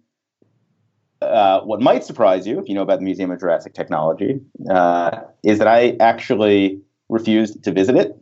Uh, 1.22 1.60
what 1.62 1.82
might 1.82 2.06
surprise 2.06 2.48
you, 2.48 2.60
if 2.60 2.70
you 2.70 2.76
know 2.76 2.84
about 2.84 3.00
the 3.00 3.06
Museum 3.06 3.32
of 3.32 3.40
Jurassic 3.40 3.74
Technology, 3.74 4.40
uh, 4.70 5.20
is 5.44 5.58
that 5.58 5.68
I 5.68 5.98
actually 6.00 6.80
refused 7.10 7.64
to 7.64 7.72
visit 7.72 7.98
it 7.98 8.16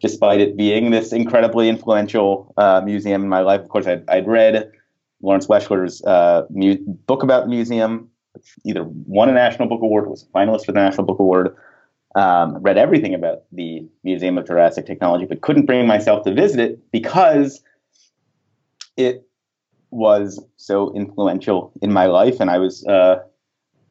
despite 0.00 0.40
it 0.40 0.56
being 0.56 0.92
this 0.92 1.12
incredibly 1.12 1.68
influential 1.68 2.54
uh, 2.56 2.80
museum 2.84 3.22
in 3.24 3.28
my 3.28 3.40
life. 3.40 3.60
Of 3.60 3.68
course, 3.68 3.86
I'd, 3.86 4.08
I'd 4.08 4.28
read 4.28 4.70
Lawrence 5.20 5.48
Weschler's 5.48 6.02
uh, 6.04 6.46
mu- 6.50 6.78
book 7.06 7.24
about 7.24 7.44
the 7.44 7.50
museum, 7.50 8.08
which 8.32 8.54
either 8.64 8.84
won 8.84 9.28
a 9.28 9.32
National 9.32 9.68
Book 9.68 9.82
Award, 9.82 10.08
was 10.08 10.22
a 10.22 10.26
finalist 10.26 10.66
for 10.66 10.72
the 10.72 10.80
National 10.80 11.04
Book 11.04 11.18
Award. 11.18 11.56
Um, 12.14 12.56
read 12.62 12.78
everything 12.78 13.14
about 13.14 13.42
the 13.52 13.86
Museum 14.02 14.38
of 14.38 14.46
Jurassic 14.46 14.86
Technology, 14.86 15.26
but 15.26 15.42
couldn't 15.42 15.66
bring 15.66 15.86
myself 15.86 16.24
to 16.24 16.32
visit 16.32 16.58
it 16.58 16.90
because 16.90 17.62
it 18.96 19.28
was 19.90 20.42
so 20.56 20.92
influential 20.94 21.72
in 21.82 21.92
my 21.92 22.06
life, 22.06 22.40
and 22.40 22.50
I 22.50 22.58
was 22.58 22.84
uh, 22.86 23.18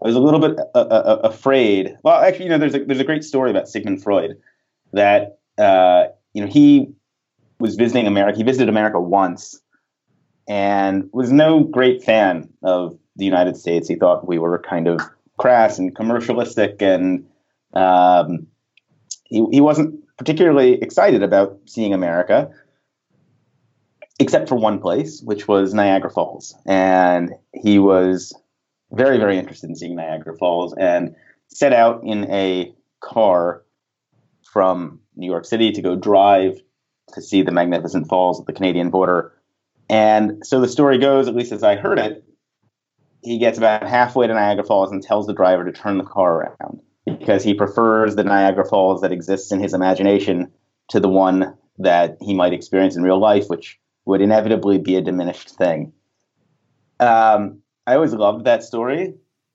I 0.03 0.07
was 0.07 0.15
a 0.15 0.19
little 0.19 0.39
bit 0.39 0.57
uh, 0.75 0.79
uh, 0.79 1.19
afraid. 1.23 1.97
Well, 2.03 2.21
actually, 2.21 2.45
you 2.45 2.51
know, 2.51 2.57
there's 2.57 2.75
a 2.75 2.83
there's 2.83 2.99
a 2.99 3.05
great 3.05 3.23
story 3.23 3.51
about 3.51 3.67
Sigmund 3.67 4.03
Freud 4.03 4.37
that 4.93 5.39
uh, 5.57 6.05
you 6.33 6.41
know, 6.41 6.47
he 6.47 6.89
was 7.59 7.75
visiting 7.75 8.07
America. 8.07 8.37
He 8.37 8.43
visited 8.43 8.69
America 8.69 8.99
once 8.99 9.59
and 10.47 11.09
was 11.11 11.31
no 11.31 11.63
great 11.63 12.03
fan 12.03 12.49
of 12.63 12.97
the 13.15 13.25
United 13.25 13.57
States. 13.57 13.87
He 13.87 13.95
thought 13.95 14.27
we 14.27 14.37
were 14.37 14.59
kind 14.59 14.87
of 14.87 15.01
crass 15.37 15.79
and 15.79 15.95
commercialistic, 15.95 16.81
and 16.81 17.25
um, 17.73 18.47
he, 19.25 19.45
he 19.51 19.61
wasn't 19.61 20.03
particularly 20.17 20.81
excited 20.81 21.23
about 21.23 21.59
seeing 21.65 21.93
America, 21.93 22.49
except 24.19 24.49
for 24.49 24.55
one 24.55 24.79
place, 24.79 25.21
which 25.21 25.47
was 25.47 25.73
Niagara 25.73 26.09
Falls. 26.09 26.55
And 26.65 27.33
he 27.53 27.79
was 27.79 28.33
very, 28.91 29.17
very 29.17 29.37
interested 29.37 29.69
in 29.69 29.75
seeing 29.75 29.95
Niagara 29.95 30.35
Falls 30.37 30.73
and 30.77 31.15
set 31.49 31.73
out 31.73 32.03
in 32.03 32.29
a 32.31 32.73
car 32.99 33.63
from 34.51 34.99
New 35.15 35.29
York 35.29 35.45
City 35.45 35.71
to 35.71 35.81
go 35.81 35.95
drive 35.95 36.59
to 37.13 37.21
see 37.21 37.41
the 37.41 37.51
magnificent 37.51 38.07
falls 38.07 38.39
at 38.39 38.47
the 38.47 38.53
Canadian 38.53 38.89
border. 38.89 39.33
And 39.89 40.45
so 40.45 40.59
the 40.59 40.67
story 40.67 40.97
goes, 40.97 41.27
at 41.27 41.35
least 41.35 41.51
as 41.51 41.63
I 41.63 41.75
heard 41.75 41.99
it, 41.99 42.23
he 43.21 43.37
gets 43.37 43.57
about 43.57 43.87
halfway 43.87 44.27
to 44.27 44.33
Niagara 44.33 44.65
Falls 44.65 44.91
and 44.91 45.01
tells 45.01 45.27
the 45.27 45.33
driver 45.33 45.63
to 45.65 45.71
turn 45.71 45.97
the 45.97 46.03
car 46.03 46.55
around 46.59 46.81
because 47.07 47.43
he 47.43 47.53
prefers 47.53 48.15
the 48.15 48.23
Niagara 48.23 48.65
Falls 48.65 49.01
that 49.01 49.11
exists 49.11 49.51
in 49.51 49.59
his 49.59 49.73
imagination 49.73 50.51
to 50.89 50.99
the 50.99 51.09
one 51.09 51.55
that 51.79 52.17
he 52.21 52.33
might 52.33 52.53
experience 52.53 52.95
in 52.95 53.03
real 53.03 53.19
life, 53.19 53.47
which 53.47 53.79
would 54.05 54.21
inevitably 54.21 54.77
be 54.77 54.95
a 54.95 55.01
diminished 55.01 55.49
thing. 55.49 55.93
Um, 56.99 57.61
I 57.85 57.95
always 57.95 58.13
loved 58.13 58.45
that 58.45 58.63
story. 58.63 59.13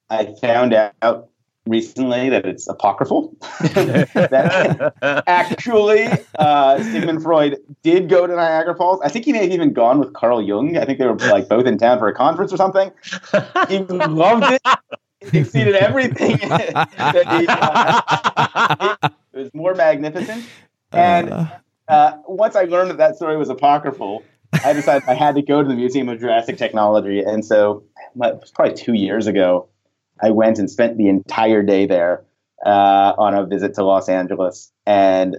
I 0.09 0.35
found 0.41 0.75
out 0.75 1.29
recently 1.67 2.29
that 2.29 2.45
it's 2.45 2.69
apocryphal. 2.69 3.35
that 3.61 4.93
actually, 5.27 6.09
uh, 6.39 6.83
Sigmund 6.83 7.23
Freud 7.23 7.59
did 7.83 8.09
go 8.09 8.27
to 8.27 8.35
Niagara 8.35 8.77
Falls. 8.77 9.01
I 9.03 9.09
think 9.09 9.25
he 9.25 9.33
may 9.33 9.43
have 9.43 9.51
even 9.51 9.73
gone 9.73 9.99
with 9.99 10.13
Carl 10.13 10.43
Jung. 10.43 10.77
I 10.77 10.85
think 10.85 10.99
they 10.99 11.07
were 11.07 11.17
like 11.17 11.49
both 11.49 11.67
in 11.67 11.79
town 11.79 11.99
for 11.99 12.09
a 12.09 12.15
conference 12.15 12.53
or 12.53 12.57
something. 12.57 12.93
He 13.69 13.79
loved 13.79 14.53
it. 14.53 14.63
It 15.23 15.35
exceeded 15.35 15.75
everything 15.75 16.37
that 16.49 17.27
he. 17.41 17.47
Uh, 17.49 18.97
it 19.33 19.39
was 19.39 19.55
more 19.55 19.75
magnificent. 19.75 20.45
And 20.93 21.51
uh, 21.89 22.13
once 22.27 22.57
I 22.57 22.65
learned 22.65 22.91
that 22.91 22.99
that 22.99 23.17
story 23.17 23.37
was 23.37 23.49
apocryphal, 23.49 24.23
I 24.65 24.73
decided 24.73 25.09
I 25.09 25.15
had 25.15 25.35
to 25.37 25.43
go 25.43 25.63
to 25.63 25.69
the 25.69 25.75
Museum 25.75 26.09
of 26.09 26.21
Jurassic 26.21 26.59
Technology. 26.59 27.21
And 27.21 27.45
so, 27.45 27.85
it 28.15 28.17
was 28.17 28.51
probably 28.51 28.75
two 28.75 28.93
years 28.93 29.27
ago. 29.27 29.69
I 30.23 30.31
went 30.31 30.59
and 30.59 30.71
spent 30.71 30.99
the 30.99 31.09
entire 31.09 31.63
day 31.63 31.87
there 31.87 32.25
uh, 32.65 33.15
on 33.19 33.35
a 33.35 33.47
visit 33.47 33.75
to 33.75 33.85
Los 33.85 34.09
Angeles, 34.09 34.71
and 34.87 35.39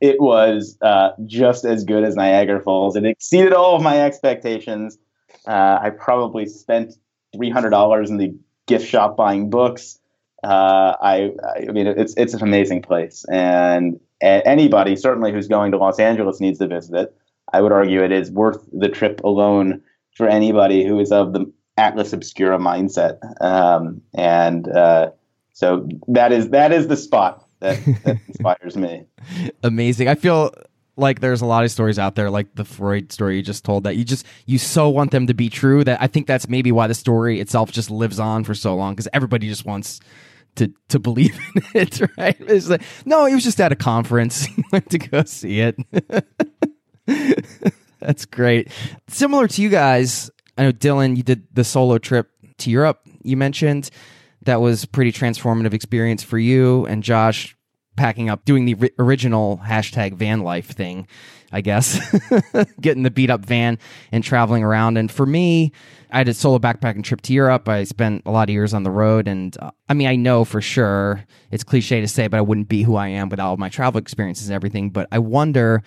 it 0.00 0.20
was 0.20 0.76
uh, 0.82 1.10
just 1.26 1.64
as 1.64 1.84
good 1.84 2.04
as 2.04 2.14
Niagara 2.14 2.60
Falls. 2.60 2.94
It 2.94 3.04
exceeded 3.04 3.52
all 3.52 3.74
of 3.74 3.82
my 3.82 4.02
expectations. 4.02 4.98
Uh, 5.46 5.78
I 5.82 5.90
probably 5.90 6.46
spent 6.46 6.94
three 7.34 7.50
hundred 7.50 7.70
dollars 7.70 8.10
in 8.10 8.18
the 8.18 8.36
gift 8.66 8.86
shop 8.86 9.16
buying 9.16 9.50
books. 9.50 9.98
Uh, 10.42 10.94
I, 11.00 11.32
I 11.68 11.72
mean, 11.72 11.86
it's 11.86 12.14
it's 12.16 12.34
an 12.34 12.42
amazing 12.42 12.82
place, 12.82 13.24
and 13.30 13.98
anybody 14.20 14.96
certainly 14.96 15.32
who's 15.32 15.48
going 15.48 15.72
to 15.72 15.78
Los 15.78 15.98
Angeles 15.98 16.40
needs 16.40 16.58
to 16.58 16.66
visit 16.66 16.94
it. 16.94 17.16
I 17.52 17.60
would 17.60 17.72
argue 17.72 18.02
it 18.02 18.12
is 18.12 18.30
worth 18.30 18.66
the 18.72 18.88
trip 18.88 19.22
alone 19.24 19.82
for 20.16 20.28
anybody 20.28 20.84
who 20.86 20.98
is 21.00 21.12
of 21.12 21.32
the 21.32 21.50
Atlas 21.76 22.12
Obscura 22.12 22.58
mindset. 22.58 23.18
Um, 23.42 24.02
and 24.14 24.68
uh, 24.68 25.10
so 25.52 25.88
that 26.08 26.32
is 26.32 26.50
that 26.50 26.72
is 26.72 26.88
the 26.88 26.96
spot 26.96 27.46
that, 27.60 27.78
that 28.04 28.18
inspires 28.28 28.76
me. 28.76 29.06
Amazing. 29.62 30.08
I 30.08 30.14
feel 30.14 30.52
like 30.96 31.20
there's 31.20 31.40
a 31.40 31.46
lot 31.46 31.64
of 31.64 31.70
stories 31.70 31.98
out 31.98 32.14
there 32.14 32.30
like 32.30 32.54
the 32.54 32.64
freud 32.64 33.10
story 33.12 33.36
you 33.36 33.42
just 33.42 33.64
told 33.64 33.84
that 33.84 33.96
you 33.96 34.04
just 34.04 34.24
you 34.46 34.58
so 34.58 34.88
want 34.88 35.10
them 35.10 35.26
to 35.26 35.34
be 35.34 35.48
true 35.48 35.82
that 35.82 36.00
i 36.00 36.06
think 36.06 36.26
that's 36.26 36.48
maybe 36.48 36.70
why 36.70 36.86
the 36.86 36.94
story 36.94 37.40
itself 37.40 37.72
just 37.72 37.90
lives 37.90 38.20
on 38.20 38.44
for 38.44 38.54
so 38.54 38.74
long 38.76 38.92
because 38.92 39.08
everybody 39.12 39.48
just 39.48 39.64
wants 39.64 40.00
to 40.56 40.72
to 40.88 40.98
believe 40.98 41.38
in 41.54 41.62
it 41.74 42.00
right? 42.16 42.36
It's 42.40 42.68
like 42.68 42.82
no 43.04 43.26
he 43.26 43.34
was 43.34 43.44
just 43.44 43.60
at 43.60 43.72
a 43.72 43.76
conference. 43.76 44.48
Went 44.72 44.90
to 44.90 44.98
go 44.98 45.24
see 45.24 45.60
it. 45.60 45.76
That's 48.00 48.24
great. 48.26 48.70
Similar 49.08 49.48
to 49.48 49.62
you 49.62 49.68
guys 49.68 50.30
I 50.56 50.64
know 50.64 50.72
Dylan, 50.72 51.16
you 51.16 51.22
did 51.22 51.46
the 51.52 51.64
solo 51.64 51.98
trip 51.98 52.30
to 52.58 52.70
Europe. 52.70 53.00
You 53.22 53.36
mentioned. 53.36 53.90
That 54.42 54.60
was 54.60 54.84
pretty 54.84 55.10
transformative 55.10 55.72
experience 55.72 56.22
for 56.22 56.38
you, 56.38 56.84
and 56.84 57.02
Josh 57.02 57.53
packing 57.96 58.28
up, 58.28 58.44
doing 58.44 58.64
the 58.64 58.92
original 58.98 59.60
hashtag 59.64 60.14
van 60.14 60.40
life 60.40 60.68
thing, 60.68 61.06
I 61.52 61.60
guess, 61.60 61.98
getting 62.80 63.02
the 63.02 63.10
beat 63.10 63.30
up 63.30 63.44
van 63.44 63.78
and 64.10 64.24
traveling 64.24 64.64
around. 64.64 64.96
And 64.96 65.10
for 65.10 65.26
me, 65.26 65.72
I 66.10 66.24
did 66.24 66.32
a 66.32 66.34
solo 66.34 66.58
backpacking 66.58 67.04
trip 67.04 67.20
to 67.22 67.32
Europe. 67.32 67.68
I 67.68 67.84
spent 67.84 68.22
a 68.26 68.30
lot 68.30 68.48
of 68.48 68.52
years 68.52 68.74
on 68.74 68.82
the 68.82 68.90
road, 68.90 69.28
and 69.28 69.56
uh, 69.60 69.70
I 69.88 69.94
mean, 69.94 70.08
I 70.08 70.16
know 70.16 70.44
for 70.44 70.60
sure 70.60 71.24
it's 71.50 71.64
cliche 71.64 72.00
to 72.00 72.08
say, 72.08 72.28
but 72.28 72.38
I 72.38 72.40
wouldn't 72.40 72.68
be 72.68 72.82
who 72.82 72.96
I 72.96 73.08
am 73.08 73.28
without 73.28 73.58
my 73.58 73.68
travel 73.68 73.98
experiences 73.98 74.48
and 74.48 74.54
everything. 74.54 74.90
But 74.90 75.08
I 75.10 75.18
wonder 75.18 75.82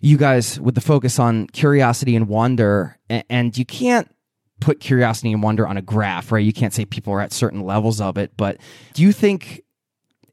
you 0.00 0.16
guys 0.16 0.60
with 0.60 0.74
the 0.74 0.80
focus 0.80 1.18
on 1.18 1.46
curiosity 1.48 2.14
and 2.16 2.28
wonder, 2.28 2.98
and 3.08 3.56
you 3.56 3.64
can't 3.64 4.08
put 4.60 4.80
curiosity 4.80 5.32
and 5.32 5.42
wonder 5.42 5.66
on 5.66 5.76
a 5.76 5.82
graph, 5.82 6.32
right? 6.32 6.44
You 6.44 6.52
can't 6.52 6.72
say 6.72 6.84
people 6.84 7.12
are 7.12 7.20
at 7.20 7.32
certain 7.32 7.60
levels 7.60 8.00
of 8.00 8.16
it, 8.18 8.36
but 8.36 8.58
do 8.94 9.02
you 9.02 9.12
think 9.12 9.62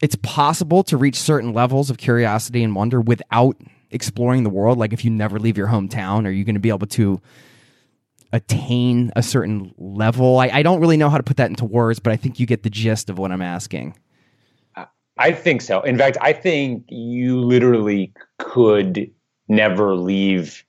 it's 0.03 0.15
possible 0.15 0.83
to 0.83 0.97
reach 0.97 1.15
certain 1.15 1.53
levels 1.53 1.89
of 1.89 1.97
curiosity 1.97 2.61
and 2.61 2.75
wonder 2.75 2.99
without 2.99 3.55
exploring 3.89 4.43
the 4.43 4.49
world? 4.49 4.77
Like 4.77 4.91
if 4.91 5.05
you 5.05 5.09
never 5.09 5.39
leave 5.39 5.57
your 5.57 5.67
hometown, 5.67 6.27
are 6.27 6.29
you 6.29 6.43
going 6.43 6.55
to 6.55 6.59
be 6.59 6.67
able 6.67 6.87
to 6.87 7.21
attain 8.33 9.13
a 9.15 9.23
certain 9.23 9.73
level? 9.77 10.39
I, 10.39 10.49
I 10.49 10.61
don't 10.61 10.81
really 10.81 10.97
know 10.97 11.09
how 11.09 11.15
to 11.15 11.23
put 11.23 11.37
that 11.37 11.49
into 11.49 11.63
words, 11.63 11.99
but 11.99 12.11
I 12.11 12.17
think 12.17 12.37
you 12.37 12.45
get 12.45 12.63
the 12.63 12.69
gist 12.69 13.09
of 13.09 13.17
what 13.17 13.31
I'm 13.31 13.41
asking. 13.41 13.95
I 15.17 15.31
think 15.31 15.61
so. 15.61 15.79
In 15.83 15.97
fact, 15.97 16.17
I 16.19 16.33
think 16.33 16.83
you 16.89 17.39
literally 17.39 18.11
could 18.39 19.09
never 19.47 19.95
leave 19.95 20.65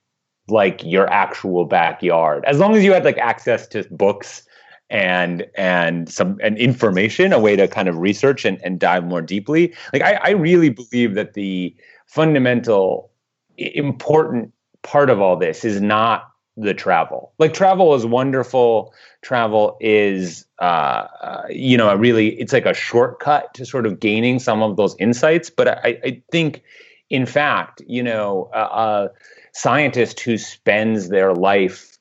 like 0.47 0.81
your 0.85 1.09
actual 1.11 1.65
backyard 1.65 2.45
as 2.45 2.59
long 2.59 2.73
as 2.75 2.85
you 2.85 2.93
had 2.93 3.03
like 3.03 3.17
access 3.17 3.67
to 3.67 3.83
books 3.91 4.43
and 4.89 5.47
and 5.55 6.09
some 6.09 6.37
and 6.41 6.57
information 6.57 7.33
a 7.33 7.39
way 7.39 7.55
to 7.55 7.67
kind 7.67 7.87
of 7.87 7.97
research 7.97 8.45
and, 8.45 8.59
and 8.63 8.79
dive 8.79 9.03
more 9.03 9.21
deeply. 9.21 9.73
Like 9.93 10.01
I, 10.01 10.19
I 10.23 10.29
really 10.31 10.69
believe 10.69 11.15
that 11.15 11.33
the 11.33 11.75
fundamental 12.07 13.09
important 13.57 14.51
part 14.83 15.09
of 15.09 15.19
all 15.19 15.37
this 15.37 15.65
is 15.65 15.81
not 15.81 16.29
the 16.57 16.73
travel. 16.73 17.33
Like 17.37 17.53
travel 17.53 17.95
is 17.95 18.05
wonderful. 18.05 18.93
Travel 19.21 19.77
is 19.81 20.45
uh, 20.59 21.07
uh, 21.21 21.43
you 21.49 21.77
know 21.77 21.89
a 21.89 21.97
really 21.97 22.39
it's 22.39 22.53
like 22.53 22.65
a 22.65 22.73
shortcut 22.73 23.53
to 23.55 23.65
sort 23.65 23.85
of 23.85 23.99
gaining 23.99 24.39
some 24.39 24.61
of 24.61 24.77
those 24.77 24.95
insights. 24.99 25.49
But 25.49 25.67
i, 25.67 25.99
I 26.03 26.23
think 26.31 26.63
in 27.09 27.25
fact, 27.25 27.81
you 27.87 28.01
know, 28.01 28.49
a, 28.53 28.59
a 28.59 29.09
scientist 29.53 30.19
who 30.19 30.37
spends 30.37 31.09
their 31.09 31.33
life 31.33 31.94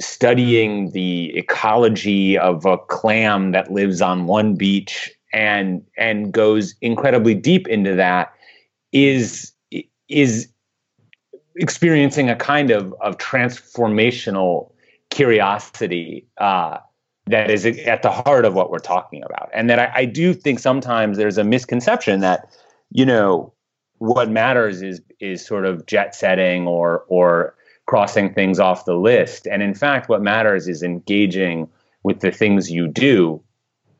studying 0.00 0.90
the 0.92 1.36
ecology 1.36 2.38
of 2.38 2.64
a 2.64 2.78
clam 2.78 3.52
that 3.52 3.70
lives 3.70 4.00
on 4.00 4.26
one 4.26 4.54
beach 4.54 5.10
and 5.32 5.84
and 5.96 6.32
goes 6.32 6.74
incredibly 6.80 7.34
deep 7.34 7.68
into 7.68 7.94
that 7.94 8.32
is 8.92 9.52
is 10.08 10.48
experiencing 11.56 12.30
a 12.30 12.36
kind 12.36 12.70
of 12.70 12.94
of 13.00 13.18
transformational 13.18 14.72
curiosity 15.10 16.26
uh, 16.38 16.78
that 17.26 17.50
is 17.50 17.66
at 17.66 18.02
the 18.02 18.10
heart 18.10 18.44
of 18.44 18.54
what 18.54 18.70
we're 18.70 18.78
talking 18.78 19.22
about, 19.22 19.50
and 19.52 19.68
that 19.68 19.78
I, 19.78 19.92
I 19.94 20.04
do 20.04 20.32
think 20.32 20.58
sometimes 20.58 21.18
there's 21.18 21.38
a 21.38 21.44
misconception 21.44 22.20
that 22.20 22.48
you 22.90 23.04
know 23.04 23.52
what 23.98 24.30
matters 24.30 24.82
is 24.82 25.02
is 25.20 25.44
sort 25.44 25.66
of 25.66 25.86
jet 25.86 26.14
setting 26.14 26.66
or 26.66 27.04
or 27.08 27.54
crossing 27.90 28.32
things 28.32 28.60
off 28.60 28.84
the 28.84 28.94
list. 28.94 29.48
And 29.48 29.64
in 29.64 29.74
fact, 29.74 30.08
what 30.08 30.22
matters 30.22 30.68
is 30.68 30.80
engaging 30.80 31.68
with 32.04 32.20
the 32.20 32.30
things 32.30 32.70
you 32.70 32.86
do 32.86 33.42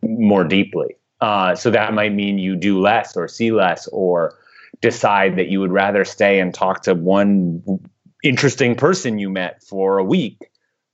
more 0.01 0.45
deeply. 0.45 0.95
Uh, 1.21 1.57
so 1.57 1.73
that 1.73 1.93
might 1.93 2.15
mean 2.15 2.39
you 2.39 2.55
do 2.55 2.79
less 2.79 3.17
or 3.17 3.27
see 3.27 3.51
less 3.51 3.89
or 3.89 4.39
decide 4.81 5.35
that 5.35 5.49
you 5.49 5.59
would 5.59 5.73
rather 5.73 6.05
stay 6.05 6.39
and 6.39 6.55
talk 6.55 6.83
to 6.83 6.95
one 6.95 7.65
interesting 8.23 8.77
person 8.77 9.19
you 9.19 9.29
met 9.29 9.61
for 9.61 9.99
a 9.99 10.05
week 10.05 10.39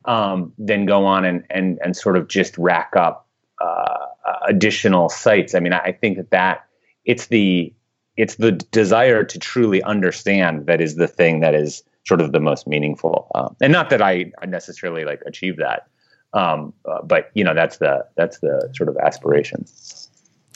um, 0.07 0.55
than 0.57 0.87
go 0.87 1.05
on 1.05 1.27
and, 1.27 1.45
and, 1.51 1.79
and 1.85 1.95
sort 1.99 2.17
of 2.17 2.29
just 2.29 2.57
rack 2.57 2.95
up 2.97 3.29
uh, 3.61 4.07
additional 4.49 5.11
sites. 5.11 5.55
I 5.55 5.61
mean, 5.61 5.75
I 5.75 5.93
think 5.93 6.17
that, 6.17 6.31
that 6.31 6.65
it's 7.05 7.27
the 7.27 7.75
it's 8.17 8.37
the 8.37 8.53
desire 8.53 9.23
to 9.23 9.39
truly 9.39 9.83
understand 9.83 10.65
that 10.65 10.81
is 10.81 10.95
the 10.95 11.07
thing 11.07 11.41
that 11.41 11.55
is 11.55 11.83
sort 12.07 12.21
of 12.21 12.33
the 12.33 12.41
most 12.41 12.67
meaningful. 12.67 13.31
Um, 13.35 13.57
and 13.61 13.73
not 13.73 13.91
that 13.91 14.01
I, 14.01 14.33
necessarily 14.47 15.05
like 15.05 15.21
achieve 15.27 15.57
that, 15.59 15.89
um, 16.33 16.73
uh, 16.85 17.03
but 17.03 17.31
you 17.35 17.45
know 17.45 17.55
that's 17.55 17.79
the 17.79 18.07
that's 18.17 18.39
the 18.39 18.71
sort 18.75 18.89
of 18.89 18.97
aspiration. 18.99 19.67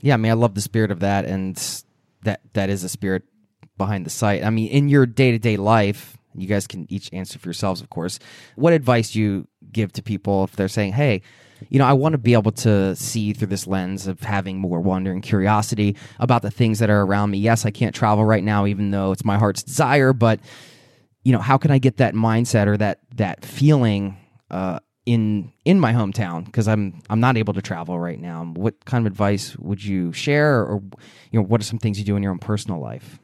Yeah, 0.03 0.15
I 0.15 0.17
mean, 0.17 0.31
I 0.31 0.35
love 0.35 0.55
the 0.55 0.61
spirit 0.61 0.91
of 0.91 1.01
that, 1.01 1.25
and 1.25 1.57
that 2.23 2.41
that 2.55 2.71
is 2.71 2.85
a 2.85 2.89
spirit 2.89 3.25
behind 3.77 4.07
the 4.07 4.11
site. 4.11 4.45
I 4.45 4.51
mean, 4.51 4.71
in 4.71 4.89
your 4.89 5.07
day 5.07 5.33
to 5.33 5.39
day 5.39 5.57
life, 5.57 6.17
you 6.35 6.47
guys 6.47 6.67
can 6.67 6.87
each 6.91 7.13
answer 7.13 7.39
for 7.39 7.49
yourselves, 7.49 7.81
of 7.81 7.91
course. 7.91 8.19
What 8.57 8.73
advice 8.73 9.13
do 9.13 9.21
you 9.21 9.49
give 9.73 9.93
to 9.95 10.03
people 10.03 10.45
if 10.45 10.57
they're 10.57 10.69
saying, 10.69 10.93
"Hey"? 10.93 11.23
you 11.69 11.79
know, 11.79 11.85
I 11.85 11.93
want 11.93 12.15
to 12.15 12.19
be 12.19 12.33
able 12.33 12.53
to 12.53 12.97
see 12.97 13.33
through 13.35 13.49
this 13.49 13.67
lens 13.67 14.07
of 14.07 14.21
having 14.21 14.59
more 14.59 14.81
wonder 14.81 15.13
and 15.13 15.23
curiosity 15.23 15.97
about 16.19 16.41
the 16.41 16.51
things 16.51 16.79
that 16.79 16.89
are 16.89 17.03
around 17.03 17.31
me. 17.31 17.39
Yes, 17.39 17.67
I 17.67 17.71
can't 17.71 17.95
travel 17.95 18.25
right 18.25 18.43
now, 18.43 18.67
even 18.67 18.91
though 18.91 19.13
it's 19.13 19.25
my 19.25 19.37
heart's 19.37 19.63
desire, 19.63 20.13
but 20.13 20.41
you 21.23 21.33
know, 21.33 21.39
how 21.39 21.59
can 21.59 21.71
I 21.71 21.79
get 21.79 21.99
that 21.99 22.15
mindset 22.15 22.67
or 22.67 22.77
that 22.79 23.01
that 23.17 23.45
feeling 23.45 24.17
uh, 24.51 24.81
in 25.07 25.53
in 25.65 25.79
my 25.81 25.93
hometown? 25.93 26.45
Because 26.45 26.69
I'm 26.69 27.01
I'm 27.11 27.21
not 27.21 27.37
able 27.37 27.55
to 27.55 27.63
travel 27.63 27.99
right 27.99 28.19
now. 28.19 28.45
What 28.55 28.85
kind 28.85 29.07
of 29.07 29.11
advice 29.11 29.57
would 29.57 29.85
you 29.85 30.13
share, 30.13 30.63
or 30.63 30.83
you 31.31 31.41
know, 31.41 31.43
what 31.43 31.61
are 31.61 31.65
some 31.65 31.79
things 31.79 31.99
you 31.99 32.05
do 32.05 32.17
in 32.17 32.23
your 32.23 32.33
own 32.33 32.39
personal 32.39 32.81
life? 32.81 33.19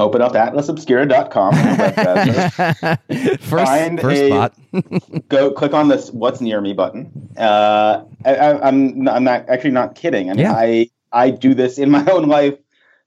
open 0.00 0.22
up 0.22 0.32
atlasobscura.com 0.32 1.52
first, 3.38 3.68
find 3.68 4.00
first 4.00 4.22
a, 4.22 4.28
spot. 4.28 4.54
go 5.28 5.52
click 5.52 5.74
on 5.74 5.88
this 5.88 6.10
what's 6.10 6.40
near 6.40 6.60
me 6.60 6.72
button. 6.72 7.30
Uh, 7.36 8.02
I, 8.24 8.34
am 8.34 8.62
I'm, 8.62 9.08
I'm 9.08 9.24
not 9.24 9.48
actually 9.48 9.72
not 9.72 9.94
kidding. 9.94 10.30
I 10.30 10.32
mean 10.32 10.44
yeah. 10.46 10.54
I 10.54 10.90
I 11.12 11.30
do 11.30 11.54
this 11.54 11.78
in 11.78 11.90
my 11.90 12.04
own 12.10 12.28
life. 12.28 12.58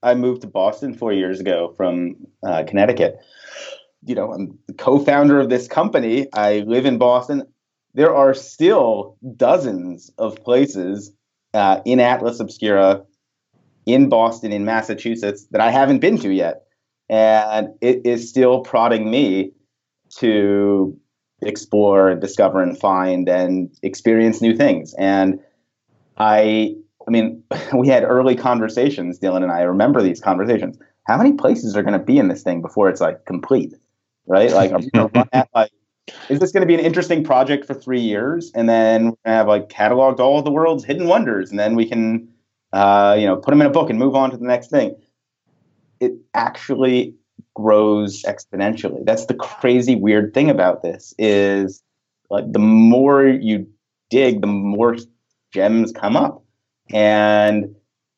I 0.02 0.14
moved 0.14 0.42
to 0.42 0.46
Boston 0.46 0.94
four 0.94 1.12
years 1.12 1.40
ago 1.40 1.74
from 1.76 2.16
uh, 2.46 2.64
Connecticut 2.66 3.18
you 4.06 4.14
know, 4.14 4.32
I'm 4.32 4.58
the 4.66 4.74
co-founder 4.74 5.40
of 5.40 5.50
this 5.50 5.68
company. 5.68 6.26
I 6.32 6.60
live 6.60 6.86
in 6.86 6.98
Boston. 6.98 7.46
There 7.94 8.14
are 8.14 8.34
still 8.34 9.16
dozens 9.36 10.10
of 10.18 10.36
places 10.44 11.12
uh, 11.54 11.80
in 11.84 12.00
Atlas 12.00 12.40
Obscura, 12.40 13.04
in 13.86 14.08
Boston, 14.08 14.52
in 14.52 14.64
Massachusetts 14.64 15.46
that 15.52 15.60
I 15.60 15.70
haven't 15.70 16.00
been 16.00 16.18
to 16.18 16.30
yet, 16.30 16.64
and 17.08 17.68
it 17.80 18.04
is 18.04 18.28
still 18.28 18.60
prodding 18.60 19.10
me 19.10 19.52
to 20.18 20.98
explore, 21.42 22.14
discover, 22.14 22.62
and 22.62 22.78
find 22.78 23.28
and 23.28 23.70
experience 23.82 24.40
new 24.40 24.56
things. 24.56 24.94
And 24.98 25.38
I, 26.18 26.74
I 27.06 27.10
mean, 27.10 27.42
we 27.74 27.88
had 27.88 28.04
early 28.04 28.34
conversations, 28.34 29.18
Dylan 29.18 29.42
and 29.42 29.52
I. 29.52 29.62
remember 29.62 30.02
these 30.02 30.20
conversations. 30.20 30.78
How 31.06 31.18
many 31.18 31.32
places 31.32 31.76
are 31.76 31.82
going 31.82 31.98
to 31.98 32.04
be 32.04 32.18
in 32.18 32.28
this 32.28 32.42
thing 32.42 32.62
before 32.62 32.88
it's 32.88 33.00
like 33.00 33.24
complete? 33.26 33.74
Right? 34.26 34.50
Like, 34.50 34.72
are 34.72 34.78
we 34.78 34.90
going 34.90 35.10
to 35.10 35.18
run 35.18 35.28
at 35.32 35.48
like 35.54 35.70
is 36.28 36.38
this 36.38 36.52
going 36.52 36.60
to 36.60 36.66
be 36.66 36.74
an 36.74 36.80
interesting 36.80 37.24
project 37.24 37.64
for 37.66 37.74
three 37.74 38.00
years 38.00 38.52
and 38.54 38.68
then 38.68 39.04
we're 39.04 39.10
going 39.10 39.16
to 39.24 39.30
have 39.30 39.48
like 39.48 39.68
cataloged 39.68 40.20
all 40.20 40.38
of 40.38 40.44
the 40.44 40.50
world's 40.50 40.84
hidden 40.84 41.06
wonders 41.06 41.50
and 41.50 41.58
then 41.58 41.74
we 41.74 41.86
can 41.88 42.28
uh, 42.72 43.16
you 43.18 43.26
know 43.26 43.36
put 43.36 43.50
them 43.50 43.60
in 43.60 43.66
a 43.66 43.70
book 43.70 43.88
and 43.88 43.98
move 43.98 44.14
on 44.14 44.30
to 44.30 44.36
the 44.36 44.46
next 44.46 44.70
thing. 44.70 44.94
It 46.00 46.12
actually 46.34 47.14
grows 47.54 48.22
exponentially. 48.22 49.04
That's 49.04 49.26
the 49.26 49.34
crazy 49.34 49.94
weird 49.94 50.34
thing 50.34 50.50
about 50.50 50.82
this 50.82 51.14
is 51.18 51.82
like 52.30 52.52
the 52.52 52.58
more 52.58 53.26
you 53.26 53.66
dig 54.10 54.40
the 54.40 54.46
more 54.46 54.96
gems 55.52 55.92
come 55.92 56.16
up. 56.16 56.42
And 56.90 57.74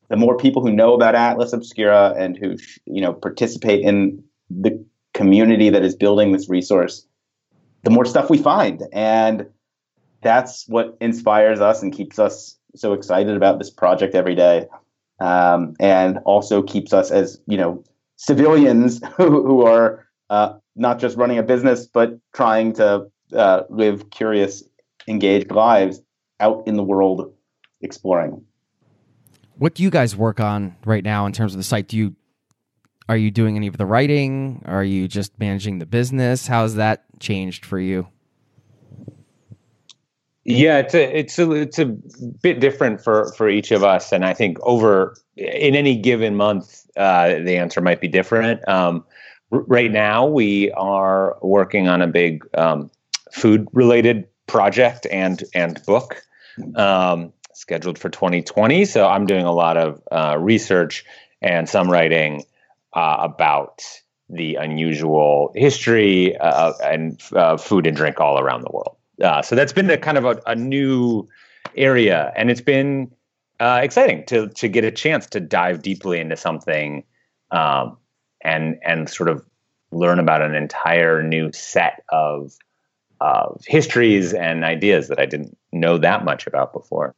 the 0.09 0.17
more 0.17 0.37
people 0.37 0.63
who 0.63 0.73
know 0.73 0.95
about 0.95 1.15
atlas 1.15 1.53
obscura 1.53 2.15
and 2.17 2.37
who 2.37 2.57
you 2.87 3.01
know 3.01 3.13
participate 3.13 3.83
in 3.83 4.23
the 4.51 4.85
community 5.17 5.71
that 5.71 5.83
is 5.83 5.97
building 5.97 6.33
this 6.33 6.49
resource 6.49 7.07
the 7.83 7.91
more 7.91 8.05
stuff 8.05 8.29
we 8.29 8.39
find. 8.39 8.83
And 8.93 9.47
that's 10.21 10.69
what 10.69 10.97
inspires 11.01 11.61
us 11.61 11.83
and 11.83 11.93
keeps 11.93 12.19
us 12.19 12.59
so 12.75 12.93
excited 12.93 13.37
about 13.37 13.59
this 13.59 13.71
project 13.71 14.14
every 14.14 14.35
day. 14.35 14.67
Um, 15.21 15.75
and 15.81 16.19
also 16.27 16.62
keeps 16.62 16.93
us 16.93 17.11
as, 17.11 17.41
you 17.47 17.57
know, 17.57 17.83
civilians 18.17 19.01
who, 19.17 19.47
who 19.47 19.62
are 19.62 20.07
uh, 20.29 20.55
not 20.75 20.99
just 20.99 21.17
running 21.17 21.39
a 21.39 21.45
business, 21.45 21.87
but 21.87 22.19
trying 22.35 22.73
to 22.75 23.07
uh, 23.33 23.62
live 23.71 24.11
curious, 24.11 24.64
engaged 25.07 25.53
lives 25.53 26.03
out 26.41 26.67
in 26.67 26.77
the 26.77 26.83
world 26.83 27.33
exploring. 27.81 28.45
What 29.59 29.75
do 29.75 29.85
you 29.85 29.91
guys 29.91 30.17
work 30.17 30.41
on 30.41 30.77
right 30.85 31.05
now 31.05 31.25
in 31.25 31.33
terms 31.33 31.55
of 31.55 31.59
the 31.59 31.64
site? 31.64 31.87
Do 31.89 31.97
you 31.97 32.17
are 33.09 33.17
you 33.17 33.31
doing 33.31 33.57
any 33.57 33.67
of 33.67 33.77
the 33.77 33.87
writing? 33.87 34.63
Are 34.67 34.85
you 34.85 35.09
just 35.09 35.39
managing 35.39 35.79
the 35.79 35.87
business? 35.87 36.47
How's 36.47 36.75
that 36.75 37.05
changed 37.21 37.65
for 37.65 37.79
you? 37.79 38.09
Yeah, 40.45 40.79
it's 40.79 40.95
a 40.95 41.19
it's 41.19 41.39
a 41.41 41.53
it's 41.53 41.79
a 41.81 41.87
bit 41.87 42.61
different 42.61 43.03
for 43.03 43.33
for 43.33 43.49
each 43.49 43.73
of 43.73 43.83
us, 43.83 44.13
and 44.13 44.25
I 44.25 44.33
think 44.33 44.59
over 44.63 45.17
in 45.37 45.75
any 45.75 45.97
given 45.97 46.37
month, 46.37 46.87
uh, 46.97 47.41
the 47.41 47.57
answer 47.57 47.81
might 47.81 48.01
be 48.01 48.07
different. 48.07 48.67
Um, 48.69 49.05
r- 49.51 49.65
right 49.67 49.91
now, 49.91 50.25
we 50.25 50.71
are 50.73 51.37
working 51.43 51.89
on 51.89 52.01
a 52.01 52.07
big 52.07 52.45
um, 52.57 52.93
food 53.33 53.67
related 53.73 54.29
project 54.47 55.07
and 55.11 55.43
and 55.53 55.85
book 55.85 56.23
um, 56.77 57.33
scheduled 57.53 57.99
for 57.99 58.09
2020. 58.09 58.85
So 58.85 59.09
I'm 59.09 59.27
doing 59.27 59.47
a 59.47 59.53
lot 59.53 59.77
of 59.77 60.01
uh, 60.13 60.37
research 60.39 61.05
and 61.43 61.69
some 61.69 61.91
writing 61.91 62.45
uh, 62.97 63.19
about 63.21 63.83
the 64.29 64.57
unusual 64.57 65.53
history 65.55 66.37
uh, 66.39 66.73
and 66.83 67.23
uh, 67.35 67.57
food 67.57 67.87
and 67.87 67.97
drink 67.97 68.21
all 68.21 68.41
around 68.41 68.63
the 68.63 68.71
world. 68.73 68.97
Uh, 69.23 69.43
so 69.43 69.55
that's 69.55 69.73
been 69.73 69.89
a 69.91 69.99
kind 69.99 70.19
of 70.19 70.25
a, 70.25 70.41
a 70.47 70.57
new 70.57 71.29
area, 71.77 72.33
and 72.35 72.51
it's 72.51 72.61
been 72.61 73.11
uh, 73.61 73.81
exciting 73.83 74.25
to 74.27 74.49
to 74.49 74.69
get 74.69 74.85
a 74.85 74.91
chance 74.91 75.27
to 75.27 75.41
dive 75.41 75.83
deeply 75.83 76.19
into 76.19 76.37
something 76.37 77.05
um, 77.51 77.97
and 78.43 78.79
and 78.85 79.09
sort 79.09 79.29
of 79.29 79.45
learn 79.93 80.19
about 80.19 80.43
an 80.43 80.55
entire 80.55 81.23
new 81.23 81.53
set 81.53 82.03
of 82.11 82.53
of 83.21 83.63
histories 83.67 84.35
and 84.35 84.65
ideas 84.65 85.09
that 85.09 85.19
I 85.19 85.27
didn't 85.27 85.57
know 85.73 85.99
that 85.99 86.25
much 86.25 86.47
about 86.47 86.73
before. 86.73 87.15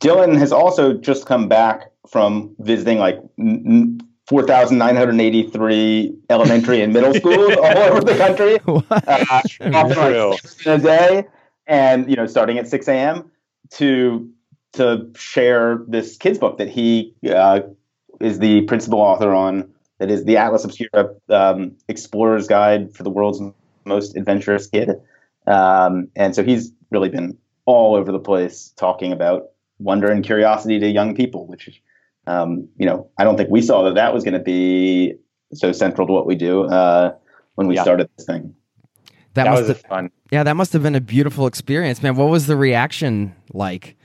Dylan 0.00 0.36
has 0.38 0.52
also 0.52 0.94
just 0.94 1.26
come 1.26 1.48
back 1.48 1.90
from 2.08 2.54
visiting 2.58 2.98
like 2.98 3.18
n- 3.38 4.00
4,983 4.26 6.16
elementary 6.30 6.80
and 6.80 6.92
middle 6.92 7.12
schools 7.12 7.54
all 7.56 7.78
over 7.78 8.00
the 8.00 8.16
country. 8.16 8.58
Uh, 8.66 9.42
in 10.64 10.72
a 10.72 10.78
day, 10.78 11.26
and 11.66 12.08
you 12.08 12.16
know, 12.16 12.26
starting 12.26 12.58
at 12.58 12.68
6 12.68 12.88
a.m. 12.88 13.30
to 13.72 14.30
to 14.74 15.10
share 15.16 15.82
this 15.86 16.16
kids 16.16 16.38
book 16.38 16.58
that 16.58 16.68
he 16.68 17.14
uh, 17.30 17.60
is 18.20 18.38
the 18.38 18.62
principal 18.62 19.00
author 19.00 19.32
on. 19.32 19.70
That 19.98 20.10
is 20.10 20.24
the 20.24 20.36
Atlas 20.38 20.64
Obscura 20.64 21.14
um, 21.28 21.76
Explorer's 21.88 22.48
Guide 22.48 22.92
for 22.92 23.04
the 23.04 23.10
World's 23.10 23.40
Most 23.84 24.16
Adventurous 24.16 24.66
Kid. 24.66 24.90
Um, 25.46 26.08
and 26.16 26.34
so 26.34 26.42
he's 26.42 26.72
really 26.90 27.10
been 27.10 27.38
all 27.64 27.94
over 27.94 28.10
the 28.10 28.18
place 28.18 28.72
talking 28.76 29.12
about 29.12 29.50
wonder 29.78 30.10
and 30.10 30.24
curiosity 30.24 30.80
to 30.80 30.88
young 30.88 31.14
people, 31.14 31.46
which 31.46 31.68
is 31.68 31.78
um, 32.26 32.68
you 32.76 32.86
know, 32.86 33.08
I 33.18 33.24
don't 33.24 33.36
think 33.36 33.50
we 33.50 33.62
saw 33.62 33.82
that 33.84 33.94
that 33.94 34.14
was 34.14 34.24
going 34.24 34.34
to 34.34 34.40
be 34.40 35.14
so 35.52 35.72
central 35.72 36.06
to 36.06 36.12
what 36.12 36.26
we 36.26 36.34
do 36.34 36.64
uh, 36.64 37.14
when 37.54 37.66
we 37.66 37.76
yeah. 37.76 37.82
started 37.82 38.08
this 38.16 38.26
thing. 38.26 38.54
That, 39.34 39.44
that 39.44 39.52
was 39.52 39.68
have, 39.68 39.80
fun. 39.82 40.10
Yeah, 40.30 40.44
that 40.44 40.54
must 40.54 40.72
have 40.72 40.82
been 40.82 40.94
a 40.94 41.00
beautiful 41.00 41.46
experience, 41.46 42.02
man. 42.02 42.16
What 42.16 42.28
was 42.28 42.46
the 42.46 42.56
reaction 42.56 43.34
like? 43.52 43.96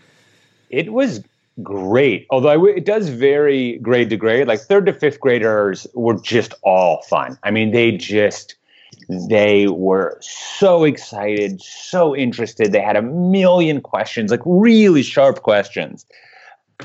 It 0.69 0.91
was 0.91 1.23
great. 1.61 2.25
Although 2.29 2.65
it 2.65 2.85
does 2.85 3.09
vary 3.09 3.77
grade 3.77 4.09
to 4.09 4.17
grade. 4.17 4.47
Like 4.47 4.59
third 4.61 4.85
to 4.87 4.93
fifth 4.93 5.19
graders 5.19 5.85
were 5.93 6.19
just 6.19 6.53
all 6.63 7.03
fun. 7.03 7.37
I 7.43 7.51
mean, 7.51 7.71
they 7.71 7.91
just 7.91 8.55
they 9.29 9.67
were 9.67 10.17
so 10.21 10.83
excited, 10.83 11.61
so 11.61 12.15
interested. 12.15 12.71
They 12.71 12.81
had 12.81 12.95
a 12.95 13.01
million 13.01 13.81
questions, 13.81 14.31
like 14.31 14.41
really 14.45 15.03
sharp 15.03 15.43
questions 15.43 16.05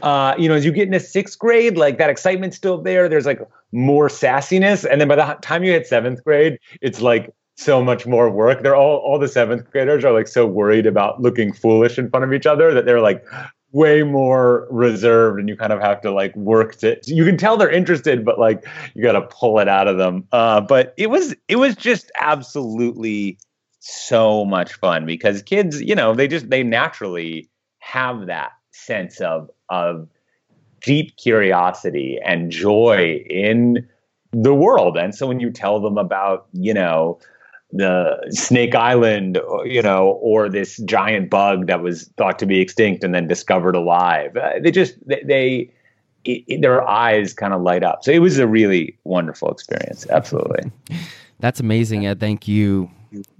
uh, 0.02 0.34
you 0.38 0.48
know, 0.48 0.54
as 0.54 0.64
you 0.64 0.72
get 0.72 0.86
into 0.86 1.00
sixth 1.00 1.38
grade, 1.38 1.76
like 1.76 1.98
that 1.98 2.10
excitement's 2.10 2.56
still 2.56 2.80
there. 2.80 3.08
There's 3.08 3.26
like 3.26 3.40
more 3.72 4.08
sassiness, 4.08 4.84
and 4.88 5.00
then 5.00 5.08
by 5.08 5.16
the 5.16 5.38
time 5.40 5.64
you 5.64 5.72
hit 5.72 5.86
seventh 5.86 6.22
grade, 6.24 6.58
it's 6.80 7.00
like 7.00 7.32
so 7.56 7.82
much 7.82 8.06
more 8.06 8.30
work. 8.30 8.62
They're 8.62 8.76
all 8.76 8.96
all 8.98 9.18
the 9.18 9.28
seventh 9.28 9.70
graders 9.70 10.04
are 10.04 10.12
like 10.12 10.26
so 10.26 10.46
worried 10.46 10.86
about 10.86 11.20
looking 11.20 11.52
foolish 11.52 11.98
in 11.98 12.10
front 12.10 12.24
of 12.24 12.32
each 12.32 12.46
other 12.46 12.74
that 12.74 12.86
they're 12.86 13.00
like 13.00 13.24
way 13.70 14.02
more 14.02 14.66
reserved, 14.70 15.38
and 15.38 15.48
you 15.48 15.56
kind 15.56 15.72
of 15.72 15.80
have 15.80 16.00
to 16.02 16.10
like 16.10 16.34
work 16.34 16.76
to. 16.76 16.98
You 17.04 17.24
can 17.24 17.36
tell 17.36 17.56
they're 17.56 17.70
interested, 17.70 18.24
but 18.24 18.38
like 18.38 18.66
you 18.94 19.02
got 19.02 19.12
to 19.12 19.22
pull 19.22 19.60
it 19.60 19.68
out 19.68 19.86
of 19.86 19.96
them. 19.96 20.26
Uh, 20.32 20.60
but 20.60 20.94
it 20.96 21.10
was 21.10 21.34
it 21.48 21.56
was 21.56 21.76
just 21.76 22.10
absolutely 22.16 23.38
so 23.78 24.44
much 24.44 24.72
fun 24.74 25.06
because 25.06 25.42
kids, 25.42 25.80
you 25.80 25.94
know, 25.94 26.14
they 26.14 26.26
just 26.26 26.50
they 26.50 26.64
naturally 26.64 27.48
have 27.78 28.26
that 28.26 28.52
sense 28.74 29.20
of 29.20 29.50
of 29.68 30.08
deep 30.80 31.16
curiosity 31.16 32.18
and 32.24 32.50
joy 32.50 33.24
in 33.30 33.88
the 34.32 34.54
world. 34.54 34.96
And 34.96 35.14
so 35.14 35.26
when 35.26 35.40
you 35.40 35.50
tell 35.50 35.80
them 35.80 35.96
about, 35.96 36.46
you 36.52 36.74
know, 36.74 37.18
the 37.72 38.20
Snake 38.30 38.74
Island, 38.74 39.40
you 39.64 39.82
know, 39.82 40.18
or 40.20 40.48
this 40.48 40.76
giant 40.84 41.30
bug 41.30 41.66
that 41.66 41.82
was 41.82 42.04
thought 42.16 42.38
to 42.40 42.46
be 42.46 42.60
extinct 42.60 43.02
and 43.02 43.14
then 43.14 43.26
discovered 43.26 43.74
alive, 43.74 44.36
uh, 44.36 44.52
they 44.62 44.70
just 44.70 44.94
they, 45.06 45.22
they 45.24 45.72
it, 46.24 46.62
their 46.62 46.86
eyes 46.88 47.32
kind 47.32 47.52
of 47.52 47.62
light 47.62 47.82
up. 47.82 48.04
So 48.04 48.12
it 48.12 48.20
was 48.20 48.38
a 48.38 48.46
really 48.46 48.96
wonderful 49.04 49.50
experience. 49.50 50.06
Absolutely. 50.08 50.70
That's 51.40 51.60
amazing, 51.60 52.06
Ed. 52.06 52.20
Thank 52.20 52.46
you 52.46 52.90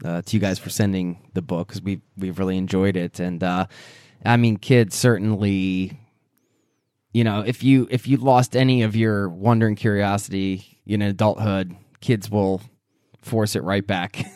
uh, 0.05 0.23
to 0.23 0.37
you 0.37 0.41
guys 0.41 0.59
for 0.59 0.71
sending 0.71 1.19
the 1.35 1.43
book 1.43 1.69
because 1.69 1.83
we 1.83 2.01
we've 2.17 2.39
really 2.39 2.57
enjoyed 2.57 2.97
it. 2.97 3.21
And 3.21 3.43
uh, 3.43 3.67
I 4.25 4.37
mean, 4.37 4.57
kids 4.57 4.95
certainly 4.95 5.99
you 7.15 7.23
know, 7.23 7.41
if 7.47 7.63
you 7.63 7.87
if 7.91 8.07
you 8.09 8.19
lost 8.19 8.57
any 8.57 8.83
of 8.83 8.95
your 8.97 9.29
wonder 9.29 9.69
and 9.69 9.77
curiosity 9.77 10.81
in 10.85 11.01
adulthood, 11.01 11.75
kids 12.01 12.29
will 12.29 12.61
force 13.23 13.55
it 13.57 13.63
right 13.63 13.87
back 13.87 14.27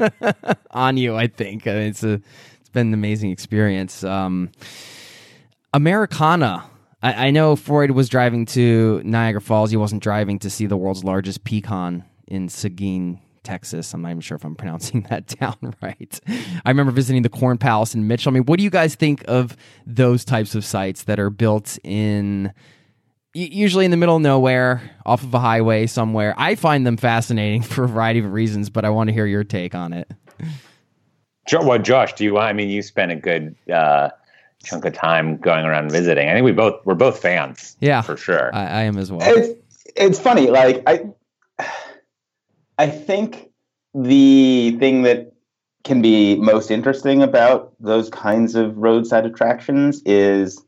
on 0.70 0.96
you. 0.96 1.14
I 1.14 1.28
think 1.28 1.66
I 1.66 1.74
mean, 1.74 1.82
it's 1.88 2.02
a 2.02 2.20
it's 2.60 2.70
been 2.72 2.88
an 2.88 2.94
amazing 2.94 3.30
experience. 3.30 4.02
Um, 4.02 4.50
Americana. 5.72 6.64
I, 7.02 7.26
I 7.26 7.30
know 7.30 7.56
Freud 7.56 7.90
was 7.90 8.08
driving 8.08 8.46
to 8.46 9.02
Niagara 9.04 9.42
Falls. 9.42 9.70
He 9.70 9.76
wasn't 9.76 10.02
driving 10.02 10.38
to 10.40 10.50
see 10.50 10.64
the 10.64 10.78
world's 10.78 11.04
largest 11.04 11.44
pecan 11.44 12.04
in 12.26 12.48
Seguin, 12.48 13.20
Texas. 13.44 13.94
I'm 13.94 14.02
not 14.02 14.10
even 14.10 14.20
sure 14.20 14.36
if 14.36 14.44
I'm 14.44 14.54
pronouncing 14.56 15.02
that 15.10 15.26
down 15.26 15.56
right. 15.82 16.20
I 16.64 16.70
remember 16.70 16.92
visiting 16.92 17.22
the 17.22 17.28
Corn 17.28 17.58
Palace 17.58 17.94
in 17.94 18.06
Mitchell. 18.08 18.30
I 18.30 18.34
mean, 18.34 18.44
what 18.44 18.58
do 18.58 18.64
you 18.64 18.70
guys 18.70 18.94
think 18.94 19.24
of 19.28 19.56
those 19.86 20.24
types 20.24 20.54
of 20.54 20.64
sites 20.64 21.04
that 21.04 21.20
are 21.20 21.30
built 21.30 21.78
in 21.84 22.52
usually 23.34 23.84
in 23.84 23.90
the 23.90 23.96
middle 23.96 24.16
of 24.16 24.22
nowhere, 24.22 24.82
off 25.04 25.22
of 25.22 25.34
a 25.34 25.40
highway 25.40 25.86
somewhere. 25.86 26.34
I 26.36 26.54
find 26.54 26.86
them 26.86 26.96
fascinating 26.96 27.62
for 27.62 27.84
a 27.84 27.88
variety 27.88 28.20
of 28.20 28.32
reasons, 28.32 28.70
but 28.70 28.84
I 28.84 28.90
want 28.90 29.08
to 29.08 29.14
hear 29.14 29.26
your 29.26 29.44
take 29.44 29.74
on 29.74 29.92
it. 29.92 30.10
Well, 31.52 31.78
Josh, 31.78 32.14
do 32.14 32.24
you? 32.24 32.38
I 32.38 32.52
mean, 32.52 32.70
you 32.70 32.80
spent 32.80 33.12
a 33.12 33.16
good 33.16 33.54
uh, 33.70 34.10
chunk 34.64 34.84
of 34.86 34.94
time 34.94 35.36
going 35.36 35.66
around 35.66 35.90
visiting. 35.90 36.28
I 36.28 36.32
think 36.32 36.44
we 36.44 36.52
both 36.52 36.80
we're 36.86 36.94
both 36.94 37.20
fans. 37.20 37.76
Yeah, 37.80 38.00
for 38.00 38.16
sure. 38.16 38.54
I, 38.54 38.64
I 38.64 38.82
am 38.82 38.96
as 38.96 39.12
well. 39.12 39.20
It's 39.22 39.60
it's 39.94 40.18
funny. 40.18 40.48
Like 40.48 40.82
I, 40.86 41.04
I 42.78 42.88
think 42.88 43.50
the 43.94 44.76
thing 44.78 45.02
that 45.02 45.32
can 45.84 46.00
be 46.00 46.36
most 46.36 46.70
interesting 46.70 47.22
about 47.22 47.74
those 47.78 48.08
kinds 48.10 48.54
of 48.54 48.76
roadside 48.76 49.26
attractions 49.26 50.02
is 50.04 50.64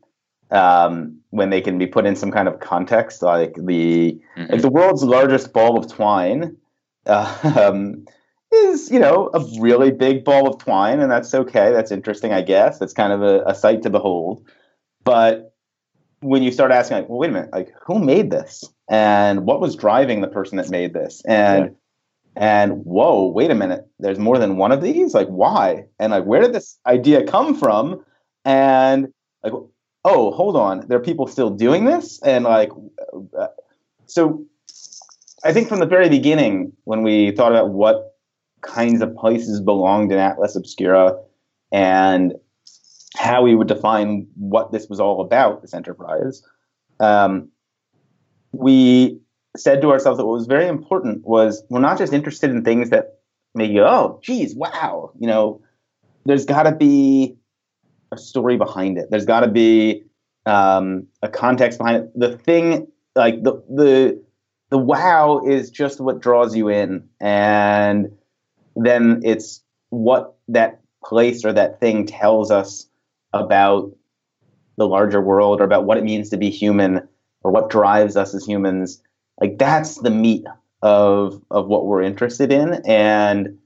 um, 0.51 1.19
when 1.31 1.49
they 1.49 1.59
can 1.59 1.77
be 1.77 1.87
put 1.87 2.05
in 2.05 2.15
some 2.15 2.31
kind 2.31 2.47
of 2.47 2.59
context, 2.59 3.21
like 3.21 3.53
the 3.55 4.19
mm-hmm. 4.37 4.51
like 4.51 4.61
the 4.61 4.69
world's 4.69 5.03
largest 5.03 5.51
ball 5.51 5.77
of 5.77 5.91
twine 5.91 6.55
uh, 7.05 7.37
um, 7.59 8.05
is 8.53 8.89
you 8.89 8.99
know 8.99 9.29
a 9.33 9.43
really 9.59 9.91
big 9.91 10.23
ball 10.23 10.47
of 10.47 10.59
twine, 10.59 10.99
and 10.99 11.11
that's 11.11 11.33
okay. 11.33 11.71
That's 11.71 11.91
interesting, 11.91 12.31
I 12.31 12.41
guess. 12.41 12.81
It's 12.81 12.93
kind 12.93 13.11
of 13.11 13.21
a, 13.21 13.43
a 13.45 13.55
sight 13.55 13.81
to 13.83 13.89
behold. 13.89 14.47
But 15.03 15.53
when 16.21 16.43
you 16.43 16.51
start 16.51 16.71
asking, 16.71 16.97
like, 16.97 17.09
well, 17.09 17.19
wait 17.19 17.29
a 17.29 17.33
minute, 17.33 17.51
like 17.51 17.73
who 17.85 17.99
made 17.99 18.31
this, 18.31 18.63
and 18.87 19.45
what 19.45 19.59
was 19.59 19.75
driving 19.75 20.21
the 20.21 20.27
person 20.27 20.57
that 20.57 20.69
made 20.69 20.93
this, 20.93 21.21
and 21.27 21.65
yeah. 21.65 21.71
And 22.37 22.85
whoa, 22.85 23.27
wait 23.27 23.49
a 23.49 23.55
minute, 23.55 23.87
there's 23.99 24.19
more 24.19 24.37
than 24.37 24.57
one 24.57 24.71
of 24.71 24.81
these. 24.81 25.15
Like, 25.15 25.27
why? 25.27 25.85
And 25.99 26.11
like, 26.11 26.25
where 26.25 26.41
did 26.41 26.53
this 26.53 26.77
idea 26.85 27.25
come 27.25 27.55
from? 27.55 28.05
And 28.45 29.07
like, 29.43 29.53
oh, 30.05 30.31
hold 30.31 30.55
on, 30.55 30.87
there 30.87 30.99
are 30.99 31.03
people 31.03 31.25
still 31.25 31.49
doing 31.49 31.85
this, 31.85 32.21
and 32.21 32.45
like, 32.45 32.69
uh, 33.37 33.47
so 34.05 34.45
I 35.43 35.51
think 35.51 35.67
from 35.67 35.79
the 35.79 35.85
very 35.85 36.09
beginning, 36.09 36.73
when 36.83 37.01
we 37.01 37.31
thought 37.31 37.51
about 37.51 37.69
what 37.69 38.15
kinds 38.61 39.01
of 39.01 39.15
places 39.15 39.59
belonged 39.59 40.11
in 40.11 40.19
Atlas 40.19 40.55
Obscura 40.55 41.19
and 41.71 42.33
how 43.17 43.41
we 43.41 43.55
would 43.55 43.67
define 43.67 44.27
what 44.35 44.71
this 44.71 44.87
was 44.89 44.99
all 44.99 45.21
about, 45.21 45.61
this 45.61 45.73
enterprise, 45.73 46.43
um, 46.99 47.49
we 48.51 49.19
said 49.59 49.81
to 49.81 49.91
ourselves 49.91 50.17
that 50.17 50.25
what 50.25 50.33
was 50.33 50.47
very 50.47 50.67
important 50.67 51.25
was 51.25 51.63
we're 51.69 51.79
not 51.79 51.97
just 51.97 52.13
interested 52.13 52.49
in 52.49 52.63
things 52.63 52.89
that 52.89 53.19
make 53.55 53.71
you, 53.71 53.83
oh, 53.83 54.19
geez, 54.23 54.55
wow, 54.55 55.11
you 55.19 55.27
know, 55.27 55.61
there's 56.25 56.45
got 56.45 56.63
to 56.63 56.73
be 56.73 57.37
a 58.11 58.17
story 58.17 58.57
behind 58.57 58.97
it. 58.97 59.09
There's 59.09 59.25
got 59.25 59.41
to 59.41 59.47
be 59.47 60.03
um, 60.45 61.07
a 61.21 61.29
context 61.29 61.77
behind 61.77 62.03
it. 62.03 62.11
The 62.15 62.37
thing, 62.37 62.87
like 63.15 63.43
the 63.43 63.63
the 63.69 64.23
the 64.69 64.77
wow, 64.77 65.41
is 65.45 65.69
just 65.69 65.99
what 65.99 66.21
draws 66.21 66.55
you 66.55 66.69
in, 66.69 67.07
and 67.19 68.11
then 68.75 69.21
it's 69.23 69.63
what 69.89 70.35
that 70.49 70.81
place 71.03 71.45
or 71.45 71.53
that 71.53 71.79
thing 71.79 72.05
tells 72.05 72.51
us 72.51 72.87
about 73.33 73.91
the 74.77 74.87
larger 74.87 75.21
world 75.21 75.61
or 75.61 75.63
about 75.63 75.85
what 75.85 75.97
it 75.97 76.03
means 76.03 76.29
to 76.29 76.37
be 76.37 76.49
human 76.49 77.07
or 77.43 77.51
what 77.51 77.69
drives 77.69 78.15
us 78.15 78.33
as 78.35 78.45
humans. 78.45 79.01
Like 79.39 79.57
that's 79.57 79.95
the 79.97 80.09
meat 80.09 80.45
of 80.81 81.41
of 81.51 81.67
what 81.67 81.85
we're 81.85 82.01
interested 82.01 82.51
in, 82.51 82.81
and 82.85 83.57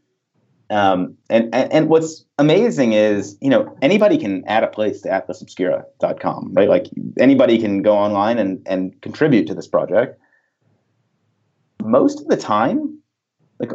um, 0.71 1.17
and, 1.29 1.53
and, 1.53 1.71
and 1.73 1.89
what's 1.89 2.23
amazing 2.37 2.93
is, 2.93 3.37
you 3.41 3.49
know, 3.49 3.77
anybody 3.81 4.17
can 4.17 4.43
add 4.47 4.63
a 4.63 4.67
place 4.67 5.01
to 5.01 5.09
atlasobscura.com, 5.09 6.53
right? 6.53 6.69
Like 6.69 6.87
anybody 7.19 7.59
can 7.59 7.81
go 7.81 7.93
online 7.93 8.39
and, 8.39 8.61
and 8.65 8.99
contribute 9.01 9.47
to 9.47 9.53
this 9.53 9.67
project. 9.67 10.17
Most 11.83 12.21
of 12.21 12.27
the 12.27 12.37
time, 12.37 12.99
like 13.59 13.71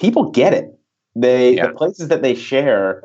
people 0.00 0.30
get 0.32 0.52
it. 0.52 0.76
They 1.14 1.54
yeah. 1.54 1.68
the 1.68 1.74
places 1.74 2.08
that 2.08 2.22
they 2.22 2.34
share 2.34 3.04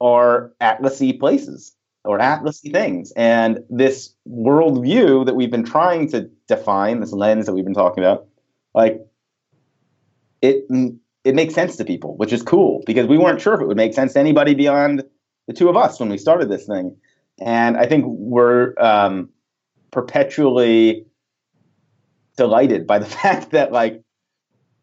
are 0.00 0.52
atlasy 0.62 1.12
places 1.12 1.76
or 2.04 2.18
atlasy 2.18 2.70
things. 2.72 3.12
And 3.14 3.60
this 3.68 4.14
worldview 4.26 5.26
that 5.26 5.34
we've 5.34 5.50
been 5.50 5.66
trying 5.66 6.08
to 6.12 6.30
define, 6.50 7.00
this 7.00 7.12
lens 7.12 7.46
that 7.46 7.54
we've 7.54 7.64
been 7.64 7.74
talking 7.74 8.04
about, 8.04 8.26
like 8.74 9.06
it 10.42 10.66
it 11.24 11.34
makes 11.34 11.54
sense 11.54 11.76
to 11.76 11.84
people, 11.84 12.16
which 12.16 12.32
is 12.32 12.42
cool 12.42 12.82
because 12.86 13.06
we 13.06 13.18
weren't 13.18 13.40
sure 13.40 13.54
if 13.54 13.60
it 13.60 13.66
would 13.66 13.76
make 13.76 13.94
sense 13.94 14.12
to 14.14 14.20
anybody 14.20 14.54
beyond 14.54 15.02
the 15.46 15.52
two 15.52 15.68
of 15.68 15.76
us 15.76 15.98
when 15.98 16.08
we 16.08 16.18
started 16.18 16.48
this 16.48 16.66
thing. 16.66 16.96
And 17.40 17.76
I 17.76 17.86
think 17.86 18.04
we're 18.06 18.74
um, 18.78 19.30
perpetually 19.90 21.06
delighted 22.36 22.86
by 22.86 22.98
the 22.98 23.06
fact 23.18 23.50
that 23.50 23.72
like 23.72 24.02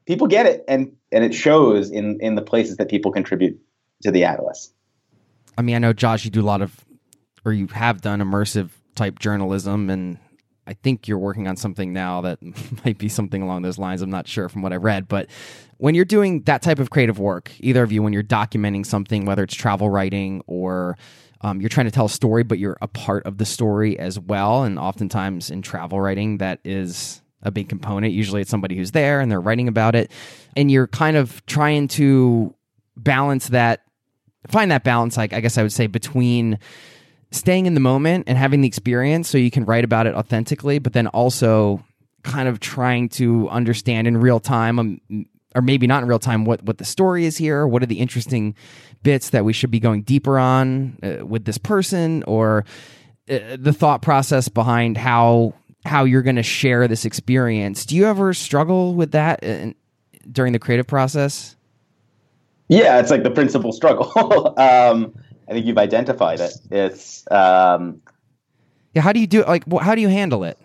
people 0.05 0.27
get 0.27 0.45
it 0.45 0.63
and 0.67 0.93
and 1.11 1.23
it 1.23 1.33
shows 1.33 1.91
in 1.91 2.19
in 2.21 2.35
the 2.35 2.41
places 2.41 2.77
that 2.77 2.89
people 2.89 3.11
contribute 3.11 3.59
to 4.03 4.11
the 4.11 4.23
atlas. 4.23 4.71
I 5.57 5.63
mean, 5.63 5.75
I 5.75 5.79
know 5.79 5.93
Josh, 5.93 6.23
you 6.23 6.29
do 6.29 6.41
a 6.41 6.43
lot 6.43 6.61
of, 6.61 6.85
or 7.43 7.51
you 7.51 7.65
have 7.67 8.01
done 8.01 8.19
immersive 8.19 8.69
type 8.93 9.17
journalism, 9.17 9.89
and 9.89 10.19
I 10.67 10.73
think 10.73 11.07
you're 11.07 11.17
working 11.17 11.47
on 11.47 11.55
something 11.55 11.93
now 11.93 12.21
that 12.21 12.39
might 12.85 12.97
be 12.97 13.09
something 13.09 13.41
along 13.41 13.61
those 13.61 13.77
lines. 13.77 14.01
I'm 14.01 14.09
not 14.09 14.27
sure 14.27 14.49
from 14.49 14.61
what 14.61 14.73
I 14.73 14.75
read, 14.75 15.07
but 15.07 15.29
when 15.77 15.95
you're 15.95 16.05
doing 16.05 16.41
that 16.43 16.61
type 16.61 16.79
of 16.79 16.89
creative 16.89 17.19
work, 17.19 17.51
either 17.59 17.83
of 17.83 17.91
you, 17.91 18.03
when 18.03 18.13
you're 18.13 18.23
documenting 18.23 18.85
something, 18.85 19.25
whether 19.25 19.43
it's 19.43 19.55
travel 19.55 19.89
writing 19.89 20.41
or 20.47 20.97
um, 21.41 21.61
you're 21.61 21.69
trying 21.69 21.85
to 21.85 21.91
tell 21.91 22.05
a 22.05 22.09
story, 22.09 22.43
but 22.43 22.59
you're 22.59 22.77
a 22.81 22.87
part 22.87 23.25
of 23.25 23.37
the 23.37 23.45
story 23.45 23.97
as 23.97 24.19
well. 24.19 24.63
And 24.63 24.79
oftentimes 24.79 25.51
in 25.51 25.61
travel 25.61 26.01
writing, 26.01 26.39
that 26.39 26.59
is 26.63 27.21
a 27.43 27.51
big 27.51 27.69
component. 27.69 28.13
Usually 28.13 28.41
it's 28.41 28.49
somebody 28.49 28.75
who's 28.75 28.91
there 28.91 29.19
and 29.19 29.31
they're 29.31 29.41
writing 29.41 29.67
about 29.67 29.95
it. 29.95 30.11
And 30.55 30.71
you're 30.71 30.87
kind 30.87 31.15
of 31.15 31.45
trying 31.45 31.87
to 31.89 32.53
balance 32.95 33.49
that, 33.49 33.83
find 34.47 34.71
that 34.71 34.83
balance, 34.83 35.15
like 35.15 35.33
I 35.33 35.39
guess 35.39 35.57
I 35.57 35.61
would 35.61 35.71
say, 35.71 35.85
between 35.85 36.57
staying 37.31 37.65
in 37.65 37.73
the 37.73 37.79
moment 37.79 38.25
and 38.27 38.37
having 38.37 38.61
the 38.61 38.67
experience 38.67 39.29
so 39.29 39.37
you 39.37 39.51
can 39.51 39.65
write 39.65 39.83
about 39.83 40.07
it 40.07 40.15
authentically, 40.15 40.79
but 40.79 40.93
then 40.93 41.07
also 41.07 41.83
kind 42.23 42.47
of 42.47 42.59
trying 42.59 43.09
to 43.09 43.49
understand 43.49 44.07
in 44.07 44.17
real 44.17 44.39
time, 44.39 44.79
um, 44.79 45.25
or 45.55 45.61
maybe 45.61 45.87
not 45.87 46.03
in 46.03 46.09
real 46.09 46.19
time, 46.19 46.45
what, 46.45 46.63
what 46.63 46.77
the 46.77 46.85
story 46.85 47.25
is 47.25 47.37
here. 47.37 47.67
What 47.67 47.83
are 47.83 47.87
the 47.87 47.99
interesting 47.99 48.55
bits 49.03 49.29
that 49.31 49.45
we 49.45 49.53
should 49.53 49.71
be 49.71 49.79
going 49.79 50.01
deeper 50.01 50.37
on 50.37 50.97
uh, 51.03 51.25
with 51.25 51.45
this 51.45 51.57
person, 51.57 52.23
or 52.23 52.65
uh, 53.29 53.57
the 53.57 53.73
thought 53.73 54.01
process 54.01 54.49
behind 54.49 54.97
how 54.97 55.53
how 55.85 56.03
you're 56.03 56.21
going 56.21 56.35
to 56.35 56.43
share 56.43 56.87
this 56.87 57.05
experience. 57.05 57.85
Do 57.85 57.95
you 57.95 58.05
ever 58.05 58.33
struggle 58.33 58.93
with 58.93 59.11
that 59.11 59.41
in, 59.43 59.73
during 60.29 60.53
the 60.53 60.59
creative 60.59 60.87
process? 60.87 61.55
Yeah, 62.67 62.99
it's 62.99 63.09
like 63.09 63.23
the 63.23 63.31
principal 63.31 63.71
struggle. 63.71 64.53
um, 64.59 65.13
I 65.47 65.53
think 65.53 65.65
you've 65.65 65.77
identified 65.77 66.39
it. 66.39 66.53
It's 66.71 67.29
um, 67.31 68.01
yeah. 68.93 69.01
How 69.01 69.13
do 69.13 69.19
you 69.19 69.27
do 69.27 69.43
like? 69.43 69.63
How 69.81 69.95
do 69.95 70.01
you 70.01 70.09
handle 70.09 70.43
it? 70.43 70.57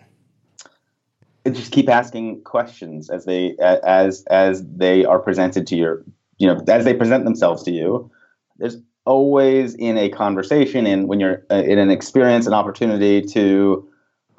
Just 1.45 1.71
keep 1.71 1.89
asking 1.89 2.41
questions 2.43 3.09
as 3.09 3.25
they 3.25 3.55
as 3.59 4.23
as 4.29 4.65
they 4.65 5.05
are 5.05 5.19
presented 5.19 5.67
to 5.67 5.75
your 5.75 6.03
you 6.37 6.47
know 6.47 6.61
as 6.67 6.85
they 6.85 6.93
present 6.93 7.25
themselves 7.25 7.63
to 7.63 7.71
you. 7.71 8.11
There's 8.57 8.77
always 9.05 9.75
in 9.75 9.97
a 9.97 10.09
conversation 10.09 10.87
and 10.87 11.07
when 11.07 11.19
you're 11.19 11.43
uh, 11.51 11.55
in 11.55 11.77
an 11.77 11.89
experience 11.89 12.47
an 12.47 12.53
opportunity 12.53 13.21
to 13.21 13.87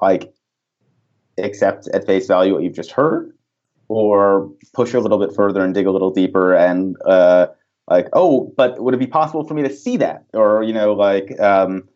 like 0.01 0.33
accept 1.37 1.87
at 1.89 2.05
face 2.05 2.25
value 2.25 2.53
what 2.53 2.63
you've 2.63 2.73
just 2.73 2.91
heard 2.91 3.31
or 3.89 4.49
push 4.73 4.93
a 4.93 4.99
little 4.99 5.19
bit 5.19 5.35
further 5.35 5.63
and 5.63 5.75
dig 5.75 5.85
a 5.85 5.91
little 5.91 6.09
deeper 6.09 6.55
and 6.55 6.97
uh, 7.05 7.45
like, 7.87 8.07
oh, 8.13 8.53
but 8.57 8.79
would 8.79 8.93
it 8.93 8.99
be 8.99 9.07
possible 9.07 9.43
for 9.43 9.53
me 9.53 9.63
to 9.63 9.69
see 9.69 9.97
that? 9.97 10.25
Or, 10.33 10.63
you 10.63 10.73
know, 10.73 10.93
like, 10.93 11.39
um, 11.39 11.87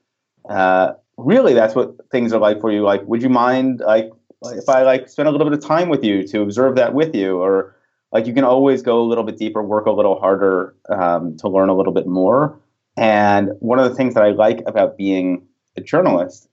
uh, 0.49 0.93
really, 1.17 1.53
that's 1.53 1.75
what 1.75 1.95
things 2.11 2.31
are 2.33 2.39
like 2.39 2.61
for 2.61 2.71
you. 2.71 2.83
Like, 2.83 3.01
would 3.05 3.21
you 3.21 3.29
mind, 3.29 3.81
like, 3.85 4.11
if 4.45 4.69
I 4.69 4.83
like 4.83 5.09
spend 5.09 5.27
a 5.27 5.31
little 5.31 5.49
bit 5.49 5.57
of 5.57 5.65
time 5.65 5.89
with 5.89 6.03
you 6.03 6.27
to 6.27 6.41
observe 6.41 6.75
that 6.75 6.93
with 6.93 7.15
you? 7.15 7.37
Or, 7.37 7.75
like, 8.11 8.27
you 8.27 8.33
can 8.33 8.43
always 8.43 8.81
go 8.81 9.01
a 9.01 9.05
little 9.07 9.23
bit 9.23 9.37
deeper, 9.37 9.63
work 9.63 9.85
a 9.85 9.91
little 9.91 10.19
harder 10.19 10.75
um, 10.89 11.37
to 11.37 11.49
learn 11.49 11.69
a 11.69 11.75
little 11.75 11.93
bit 11.93 12.07
more. 12.07 12.59
And 12.97 13.51
one 13.59 13.79
of 13.79 13.89
the 13.89 13.95
things 13.95 14.13
that 14.13 14.23
I 14.23 14.31
like 14.31 14.61
about 14.67 14.97
being 14.97 15.47
a 15.77 15.81
journalist 15.81 16.49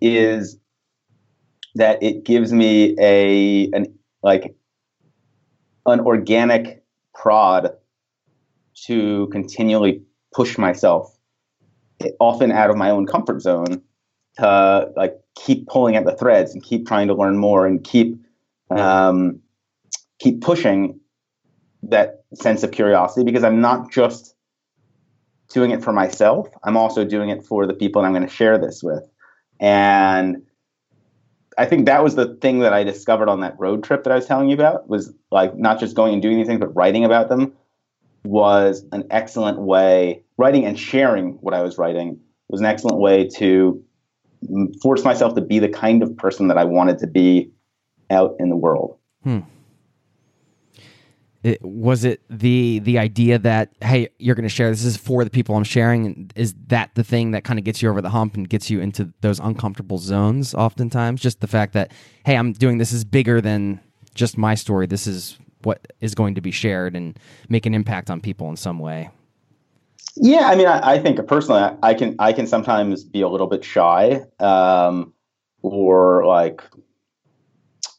is 0.00 0.58
that 1.74 2.02
it 2.02 2.24
gives 2.24 2.52
me 2.52 2.96
a 2.98 3.70
an 3.72 3.86
like 4.22 4.54
an 5.86 6.00
organic 6.00 6.82
prod 7.14 7.72
to 8.86 9.28
continually 9.28 10.02
push 10.32 10.58
myself 10.58 11.14
often 12.20 12.52
out 12.52 12.70
of 12.70 12.76
my 12.76 12.90
own 12.90 13.06
comfort 13.06 13.40
zone 13.40 13.82
to 14.36 14.92
like 14.96 15.18
keep 15.34 15.66
pulling 15.66 15.96
at 15.96 16.04
the 16.04 16.14
threads 16.14 16.52
and 16.52 16.62
keep 16.62 16.86
trying 16.86 17.08
to 17.08 17.14
learn 17.14 17.36
more 17.36 17.66
and 17.66 17.82
keep 17.82 18.16
um, 18.70 19.40
keep 20.18 20.40
pushing 20.40 21.00
that 21.82 22.24
sense 22.34 22.62
of 22.62 22.70
curiosity 22.70 23.24
because 23.24 23.44
I'm 23.44 23.60
not 23.60 23.90
just 23.90 24.34
doing 25.50 25.70
it 25.70 25.82
for 25.82 25.92
myself. 25.92 26.48
I'm 26.62 26.76
also 26.76 27.04
doing 27.04 27.30
it 27.30 27.44
for 27.44 27.66
the 27.66 27.72
people 27.72 28.02
that 28.02 28.06
I'm 28.06 28.12
going 28.12 28.26
to 28.26 28.32
share 28.32 28.58
this 28.58 28.82
with. 28.82 29.08
And 29.60 30.42
I 31.56 31.64
think 31.64 31.86
that 31.86 32.04
was 32.04 32.14
the 32.14 32.36
thing 32.36 32.60
that 32.60 32.72
I 32.72 32.84
discovered 32.84 33.28
on 33.28 33.40
that 33.40 33.58
road 33.58 33.82
trip 33.82 34.04
that 34.04 34.12
I 34.12 34.16
was 34.16 34.26
telling 34.26 34.48
you 34.48 34.54
about 34.54 34.88
was 34.88 35.12
like 35.30 35.56
not 35.56 35.80
just 35.80 35.96
going 35.96 36.12
and 36.12 36.22
doing 36.22 36.36
these 36.36 36.46
things, 36.46 36.60
but 36.60 36.74
writing 36.76 37.04
about 37.04 37.28
them 37.28 37.54
was 38.24 38.84
an 38.92 39.04
excellent 39.10 39.60
way. 39.60 40.22
Writing 40.36 40.64
and 40.64 40.78
sharing 40.78 41.32
what 41.40 41.54
I 41.54 41.62
was 41.62 41.78
writing 41.78 42.20
was 42.48 42.60
an 42.60 42.66
excellent 42.66 42.98
way 42.98 43.28
to 43.36 43.82
force 44.82 45.04
myself 45.04 45.34
to 45.34 45.40
be 45.40 45.58
the 45.58 45.68
kind 45.68 46.02
of 46.02 46.16
person 46.16 46.48
that 46.48 46.58
I 46.58 46.64
wanted 46.64 46.98
to 47.00 47.06
be 47.06 47.50
out 48.10 48.36
in 48.38 48.48
the 48.48 48.56
world. 48.56 48.96
Hmm. 49.22 49.40
It, 51.44 51.62
was 51.62 52.04
it 52.04 52.20
the 52.28 52.80
the 52.80 52.98
idea 52.98 53.38
that 53.38 53.72
hey 53.80 54.08
you're 54.18 54.34
going 54.34 54.42
to 54.42 54.48
share 54.48 54.70
this 54.70 54.84
is 54.84 54.96
for 54.96 55.22
the 55.22 55.30
people 55.30 55.54
i'm 55.54 55.62
sharing 55.62 56.32
is 56.34 56.52
that 56.66 56.90
the 56.96 57.04
thing 57.04 57.30
that 57.30 57.44
kind 57.44 57.60
of 57.60 57.64
gets 57.64 57.80
you 57.80 57.88
over 57.88 58.02
the 58.02 58.10
hump 58.10 58.34
and 58.34 58.48
gets 58.48 58.68
you 58.68 58.80
into 58.80 59.12
those 59.20 59.38
uncomfortable 59.38 59.98
zones 59.98 60.52
oftentimes 60.52 61.20
just 61.20 61.40
the 61.40 61.46
fact 61.46 61.74
that 61.74 61.92
hey 62.26 62.36
i'm 62.36 62.52
doing 62.52 62.78
this 62.78 62.90
is 62.90 63.04
bigger 63.04 63.40
than 63.40 63.78
just 64.16 64.36
my 64.36 64.56
story 64.56 64.88
this 64.88 65.06
is 65.06 65.38
what 65.62 65.92
is 66.00 66.14
going 66.14 66.34
to 66.34 66.40
be 66.40 66.50
shared 66.50 66.94
and 66.94 67.18
make 67.48 67.66
an 67.66 67.74
impact 67.74 68.10
on 68.10 68.20
people 68.20 68.48
in 68.48 68.56
some 68.56 68.78
way. 68.78 69.10
Yeah 70.20 70.48
i 70.48 70.56
mean 70.56 70.66
i, 70.66 70.94
I 70.94 70.98
think 70.98 71.24
personally 71.28 71.60
I, 71.60 71.76
I, 71.82 71.94
can 71.94 72.16
i 72.18 72.32
can 72.32 72.46
sometimes 72.46 73.04
be 73.04 73.20
a 73.20 73.28
little 73.28 73.46
bit 73.46 73.62
shy 73.62 74.22
um, 74.40 75.12
or 75.62 76.26
like 76.26 76.62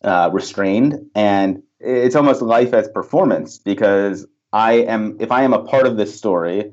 uh, 0.03 0.30
restrained. 0.32 1.10
And 1.16 1.62
it's 1.80 2.16
almost 2.16 2.41
life 2.41 2.74
as 2.74 2.88
performance 2.89 3.57
because 3.57 4.26
I 4.51 4.74
am 4.74 5.18
if 5.20 5.32
I 5.32 5.43
am 5.43 5.53
a 5.53 5.64
part 5.64 5.86
of 5.86 5.97
this 5.97 6.16
story 6.16 6.72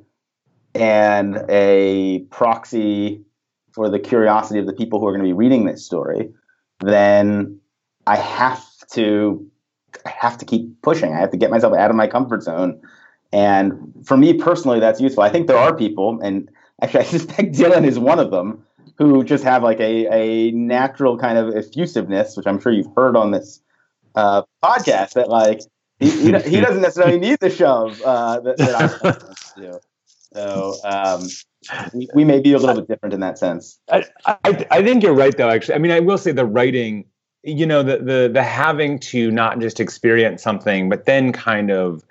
and 0.74 1.43
a 1.49 2.20
proxy 2.30 3.22
for 3.72 3.89
the 3.91 3.99
curiosity 3.99 4.59
of 4.59 4.66
the 4.66 4.72
people 4.72 4.99
who 4.99 5.07
are 5.07 5.12
going 5.12 5.22
to 5.22 5.28
be 5.28 5.32
reading 5.32 5.66
this 5.66 5.84
story, 5.84 6.32
then 6.80 7.61
I 8.07 8.16
have 8.16 8.64
to 8.93 9.45
I 10.05 10.11
have 10.11 10.38
to 10.38 10.44
keep 10.44 10.82
pushing. 10.82 11.12
I 11.12 11.18
have 11.18 11.30
to 11.30 11.36
get 11.36 11.51
myself 11.51 11.74
out 11.74 11.90
of 11.90 11.97
my 11.97 12.07
comfort 12.07 12.42
zone. 12.42 12.80
And 13.32 13.94
for 14.05 14.16
me 14.16 14.34
personally, 14.34 14.80
that's 14.80 15.01
useful. 15.01 15.22
I 15.22 15.28
think 15.28 15.47
there 15.47 15.59
are 15.59 15.74
people, 15.74 16.20
and 16.22 16.51
actually, 16.82 17.01
I 17.05 17.05
suspect 17.05 17.55
Dylan 17.55 17.86
is 17.86 17.99
one 17.99 18.18
of 18.18 18.30
them, 18.30 18.64
who 18.99 19.24
just 19.24 19.44
have 19.44 19.62
like 19.62 19.80
a, 19.80 20.07
a 20.12 20.51
natural 20.53 21.18
kind 21.18 21.38
of 21.38 21.55
effusiveness, 21.55 22.36
which 22.36 22.47
I'm 22.47 22.61
sure 22.61 22.72
you've 22.72 22.94
heard 22.97 23.16
on 23.16 23.30
this 23.30 23.61
uh, 24.14 24.42
podcast 24.62 25.14
that 25.14 25.28
like 25.28 25.61
he, 26.01 26.11
he, 26.11 26.26
he, 26.26 26.61
doesn't 26.61 26.82
necessarily 26.82 27.18
need 27.18 27.38
the 27.40 27.51
shove 27.51 28.01
uh, 28.03 28.40
that, 28.40 28.57
that 28.59 28.74
I 29.57 29.61
do. 29.61 29.78
So 30.34 30.74
um, 30.84 31.26
we, 31.94 32.09
we, 32.14 32.24
may 32.24 32.40
be 32.40 32.53
a 32.53 32.59
little 32.59 32.76
bit 32.76 32.88
different 32.88 33.14
in 33.14 33.20
that 33.20 33.38
sense. 33.38 33.78
I, 33.90 34.05
I, 34.26 34.66
I 34.70 34.82
think 34.82 35.03
you're 35.03 35.14
right 35.14 35.36
though. 35.36 35.49
Actually, 35.49 35.76
I 35.76 35.78
mean, 35.78 35.92
I 35.92 36.01
will 36.01 36.18
say 36.18 36.32
the 36.32 36.44
writing, 36.44 37.07
you 37.47 37.64
know, 37.64 37.82
the 37.82 37.99
the 37.99 38.30
the 38.32 38.42
having 38.42 38.99
to 38.99 39.30
not 39.30 39.61
just 39.61 39.78
experience 39.78 40.42
something, 40.42 40.88
but 40.88 41.05
then 41.05 41.32
kind 41.32 41.70
of 41.70 42.05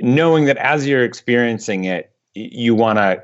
knowing 0.00 0.46
that 0.46 0.56
as 0.56 0.86
you're 0.86 1.04
experiencing 1.04 1.84
it, 1.84 2.10
you 2.34 2.74
want 2.74 2.98
to 2.98 3.22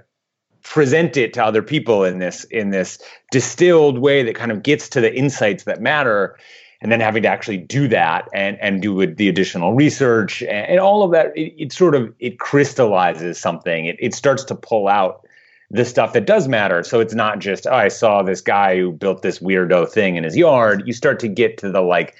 present 0.63 1.17
it 1.17 1.33
to 1.33 1.43
other 1.45 1.63
people 1.63 2.05
in 2.05 2.19
this 2.19 2.45
in 2.45 2.69
this 2.69 2.99
distilled 3.33 3.99
way 3.99 4.23
that 4.23 4.35
kind 4.35 4.53
of 4.53 4.63
gets 4.63 4.91
to 4.91 5.01
the 5.01 5.15
insights 5.15 5.65
that 5.65 5.81
matter 5.81 6.37
and 6.83 6.93
then 6.93 7.01
having 7.01 7.23
to 7.23 7.29
actually 7.29 7.57
do 7.57 7.89
that 7.89 8.29
and 8.35 8.59
and 8.61 8.83
do 8.83 9.07
the 9.07 9.29
additional 9.31 9.73
research 9.73 10.43
and, 10.43 10.51
and 10.51 10.81
all 10.81 11.03
of 11.03 11.13
that 11.13 11.35
it, 11.35 11.55
it, 11.57 11.73
sort 11.73 11.95
of 11.95 12.13
it 12.19 12.39
crystallizes 12.39 13.41
something. 13.41 13.87
It, 13.87 13.97
it 13.99 14.13
starts 14.15 14.45
to 14.45 14.55
pull 14.55 14.87
out 14.87 15.27
the 15.71 15.85
stuff 15.85 16.13
that 16.13 16.27
does 16.27 16.49
matter 16.49 16.83
so 16.83 17.01
it's 17.01 17.15
not 17.15 17.39
just 17.39 17.67
oh 17.67 17.75
i 17.75 17.89
saw 17.89 18.23
this 18.23 18.41
guy 18.41 18.77
who 18.77 18.93
built 18.93 19.23
this 19.23 19.39
weirdo 19.39 19.89
thing 19.89 20.17
in 20.17 20.25
his 20.25 20.37
yard 20.37 20.83
you 20.87 20.93
start 20.93 21.21
to 21.21 21.29
get 21.29 21.59
to 21.59 21.71
the 21.71 21.81
like 21.81 22.15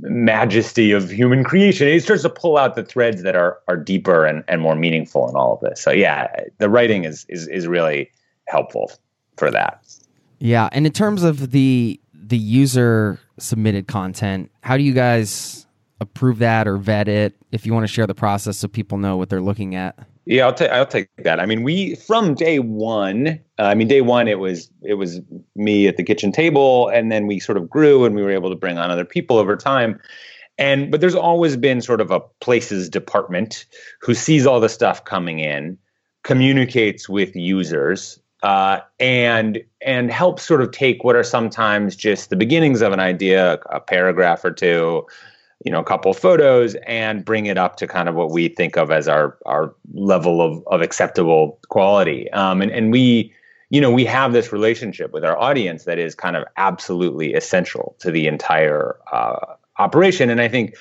majesty 0.00 0.90
of 0.90 1.10
human 1.10 1.44
creation 1.44 1.86
it 1.86 2.02
starts 2.02 2.22
to 2.22 2.30
pull 2.30 2.56
out 2.56 2.74
the 2.74 2.82
threads 2.82 3.22
that 3.22 3.36
are 3.36 3.58
are 3.68 3.76
deeper 3.76 4.24
and, 4.24 4.42
and 4.48 4.60
more 4.60 4.74
meaningful 4.74 5.28
in 5.28 5.36
all 5.36 5.54
of 5.54 5.60
this 5.60 5.80
so 5.80 5.90
yeah 5.90 6.28
the 6.58 6.68
writing 6.68 7.04
is 7.04 7.24
is 7.28 7.46
is 7.48 7.66
really 7.66 8.10
helpful 8.48 8.90
for 9.36 9.50
that 9.50 9.84
yeah 10.38 10.68
and 10.72 10.86
in 10.86 10.92
terms 10.92 11.22
of 11.22 11.52
the 11.52 12.00
the 12.28 12.38
user 12.38 13.20
submitted 13.38 13.86
content. 13.86 14.50
How 14.62 14.76
do 14.76 14.82
you 14.82 14.92
guys 14.92 15.66
approve 16.00 16.38
that 16.38 16.66
or 16.66 16.76
vet 16.76 17.08
it? 17.08 17.34
If 17.52 17.66
you 17.66 17.72
want 17.72 17.84
to 17.84 17.92
share 17.92 18.06
the 18.06 18.14
process 18.14 18.58
so 18.58 18.68
people 18.68 18.98
know 18.98 19.16
what 19.16 19.28
they're 19.28 19.40
looking 19.40 19.74
at. 19.74 19.98
Yeah, 20.26 20.46
I'll 20.46 20.54
take 20.54 20.70
I'll 20.70 20.86
take 20.86 21.08
that. 21.18 21.38
I 21.38 21.46
mean, 21.46 21.62
we 21.62 21.94
from 21.94 22.34
day 22.34 22.58
one. 22.58 23.40
Uh, 23.58 23.62
I 23.62 23.74
mean, 23.76 23.86
day 23.86 24.00
one 24.00 24.26
it 24.26 24.40
was 24.40 24.68
it 24.82 24.94
was 24.94 25.20
me 25.54 25.86
at 25.86 25.96
the 25.96 26.02
kitchen 26.02 26.32
table, 26.32 26.88
and 26.88 27.12
then 27.12 27.28
we 27.28 27.38
sort 27.38 27.56
of 27.56 27.70
grew, 27.70 28.04
and 28.04 28.14
we 28.14 28.22
were 28.22 28.32
able 28.32 28.50
to 28.50 28.56
bring 28.56 28.76
on 28.76 28.90
other 28.90 29.04
people 29.04 29.38
over 29.38 29.56
time. 29.56 30.00
And 30.58 30.90
but 30.90 31.00
there's 31.00 31.14
always 31.14 31.56
been 31.56 31.80
sort 31.80 32.00
of 32.00 32.10
a 32.10 32.20
places 32.40 32.88
department 32.88 33.66
who 34.00 34.14
sees 34.14 34.46
all 34.46 34.58
the 34.58 34.68
stuff 34.68 35.04
coming 35.04 35.38
in, 35.38 35.78
communicates 36.24 37.08
with 37.08 37.36
users, 37.36 38.18
uh, 38.42 38.80
and 38.98 39.62
and 39.80 40.10
helps 40.10 40.42
sort 40.42 40.60
of 40.60 40.72
take 40.72 41.04
what 41.04 41.14
are 41.14 41.22
sometimes 41.22 41.94
just 41.94 42.30
the 42.30 42.36
beginnings 42.36 42.82
of 42.82 42.92
an 42.92 43.00
idea, 43.00 43.60
a 43.70 43.78
paragraph 43.78 44.44
or 44.44 44.50
two, 44.50 45.06
you 45.66 45.72
know, 45.72 45.80
a 45.80 45.84
couple 45.84 46.14
photos, 46.14 46.76
and 46.86 47.24
bring 47.24 47.46
it 47.46 47.58
up 47.58 47.74
to 47.76 47.88
kind 47.88 48.08
of 48.08 48.14
what 48.14 48.30
we 48.30 48.46
think 48.48 48.76
of 48.76 48.92
as 48.92 49.08
our 49.08 49.36
our 49.46 49.74
level 49.92 50.40
of 50.40 50.64
of 50.68 50.80
acceptable 50.80 51.58
quality. 51.68 52.30
Um, 52.30 52.62
and 52.62 52.70
and 52.70 52.92
we, 52.92 53.34
you 53.70 53.80
know, 53.80 53.90
we 53.90 54.04
have 54.04 54.32
this 54.32 54.52
relationship 54.52 55.12
with 55.12 55.24
our 55.24 55.36
audience 55.36 55.82
that 55.84 55.98
is 55.98 56.14
kind 56.14 56.36
of 56.36 56.44
absolutely 56.56 57.34
essential 57.34 57.96
to 57.98 58.12
the 58.12 58.28
entire 58.28 58.96
uh, 59.12 59.54
operation. 59.78 60.30
And 60.30 60.40
I 60.40 60.46
think 60.46 60.76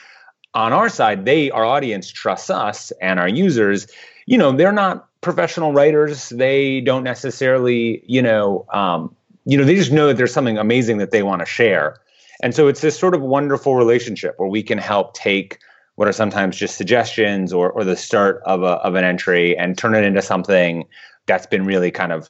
on 0.54 0.72
our 0.72 0.88
side, 0.88 1.26
they 1.26 1.50
our 1.50 1.66
audience 1.66 2.12
trusts 2.12 2.52
us 2.52 2.92
and 3.02 3.20
our 3.20 3.28
users. 3.28 3.88
You 4.28 4.38
know, 4.38 4.52
they're 4.52 4.72
not 4.72 5.10
professional 5.26 5.74
writers 5.74 6.30
they 6.30 6.80
don't 6.82 7.04
necessarily 7.04 8.04
you 8.06 8.22
know 8.22 8.64
um, 8.72 9.16
you 9.46 9.58
know 9.58 9.64
they 9.64 9.74
just 9.74 9.92
know 9.92 10.06
that 10.06 10.18
there's 10.18 10.32
something 10.32 10.60
amazing 10.60 11.00
that 11.00 11.10
they 11.10 11.24
want 11.24 11.40
to 11.40 11.46
share 11.48 12.00
and 12.46 12.54
so 12.54 12.68
it's 12.68 12.82
this 12.82 12.96
sort 12.96 13.16
of 13.16 13.24
wonderful 13.24 13.76
relationship 13.76 14.36
where 14.38 14.48
we 14.48 14.62
can 14.62 14.78
help 14.78 15.16
take 15.16 15.58
what 15.96 16.08
are 16.08 16.14
sometimes 16.14 16.56
just 16.56 16.78
suggestions 16.78 17.52
or, 17.52 17.72
or 17.72 17.84
the 17.84 17.96
start 17.96 18.40
of, 18.46 18.62
a, 18.62 18.74
of 18.86 18.94
an 18.94 19.04
entry 19.04 19.58
and 19.58 19.80
turn 19.80 19.96
it 19.96 20.04
into 20.04 20.22
something 20.22 20.86
that's 21.26 21.48
been 21.48 21.66
really 21.66 21.90
kind 21.90 22.12
of 22.12 22.30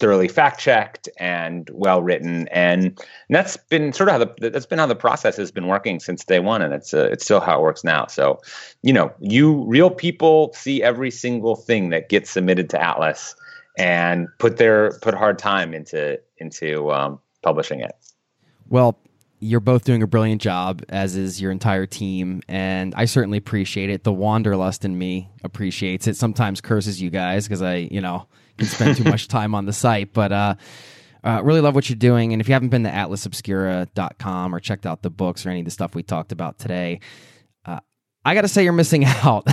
thoroughly 0.00 0.26
fact 0.26 0.58
checked 0.58 1.08
and 1.20 1.70
well 1.72 2.02
written 2.02 2.48
and, 2.48 2.86
and, 2.86 3.00
that's 3.30 3.56
been 3.56 3.92
sort 3.92 4.08
of 4.08 4.14
how 4.14 4.18
the 4.18 4.50
that's 4.50 4.66
been 4.66 4.80
how 4.80 4.86
the 4.86 4.96
process 4.96 5.36
has 5.36 5.52
been 5.52 5.68
working 5.68 6.00
since 6.00 6.24
day 6.24 6.40
one 6.40 6.60
and 6.60 6.74
it's 6.74 6.92
uh, 6.92 7.08
it's 7.12 7.22
still 7.22 7.38
how 7.38 7.56
it 7.56 7.62
works 7.62 7.84
now. 7.84 8.04
So 8.06 8.40
you 8.82 8.92
know 8.92 9.14
you 9.20 9.62
real 9.68 9.90
people 9.90 10.52
see 10.54 10.82
every 10.82 11.12
single 11.12 11.54
thing 11.54 11.90
that 11.90 12.08
gets 12.08 12.30
submitted 12.30 12.68
to 12.70 12.82
atlas 12.82 13.36
and 13.78 14.26
put 14.38 14.56
their 14.56 14.98
put 15.02 15.14
hard 15.14 15.38
time 15.38 15.72
into 15.72 16.20
into 16.38 16.90
um, 16.90 17.20
publishing 17.42 17.78
it. 17.78 17.94
Well 18.68 18.98
you're 19.38 19.60
both 19.60 19.84
doing 19.84 20.02
a 20.02 20.06
brilliant 20.06 20.40
job, 20.40 20.82
as 20.88 21.16
is 21.16 21.40
your 21.40 21.50
entire 21.50 21.86
team, 21.86 22.42
and 22.48 22.94
I 22.94 23.04
certainly 23.04 23.38
appreciate 23.38 23.90
it. 23.90 24.04
The 24.04 24.12
wanderlust 24.12 24.84
in 24.84 24.96
me 24.96 25.30
appreciates 25.44 26.06
it. 26.06 26.16
Sometimes 26.16 26.60
curses 26.60 27.00
you 27.00 27.10
guys 27.10 27.46
because 27.46 27.62
I, 27.62 27.76
you 27.76 28.00
know, 28.00 28.26
can 28.56 28.66
spend 28.66 28.96
too 28.96 29.04
much 29.04 29.28
time 29.28 29.54
on 29.54 29.66
the 29.66 29.72
site. 29.72 30.12
But 30.12 30.32
uh, 30.32 30.54
uh, 31.22 31.42
really 31.42 31.60
love 31.60 31.74
what 31.74 31.90
you're 31.90 31.96
doing. 31.96 32.32
And 32.32 32.40
if 32.40 32.48
you 32.48 32.54
haven't 32.54 32.70
been 32.70 32.84
to 32.84 32.90
atlasobscura.com 32.90 34.54
or 34.54 34.60
checked 34.60 34.86
out 34.86 35.02
the 35.02 35.10
books 35.10 35.44
or 35.44 35.50
any 35.50 35.60
of 35.60 35.64
the 35.64 35.70
stuff 35.70 35.94
we 35.94 36.02
talked 36.02 36.32
about 36.32 36.58
today, 36.58 37.00
I 38.26 38.34
got 38.34 38.40
to 38.40 38.48
say 38.48 38.64
you're 38.64 38.72
missing 38.72 39.04
out 39.22 39.46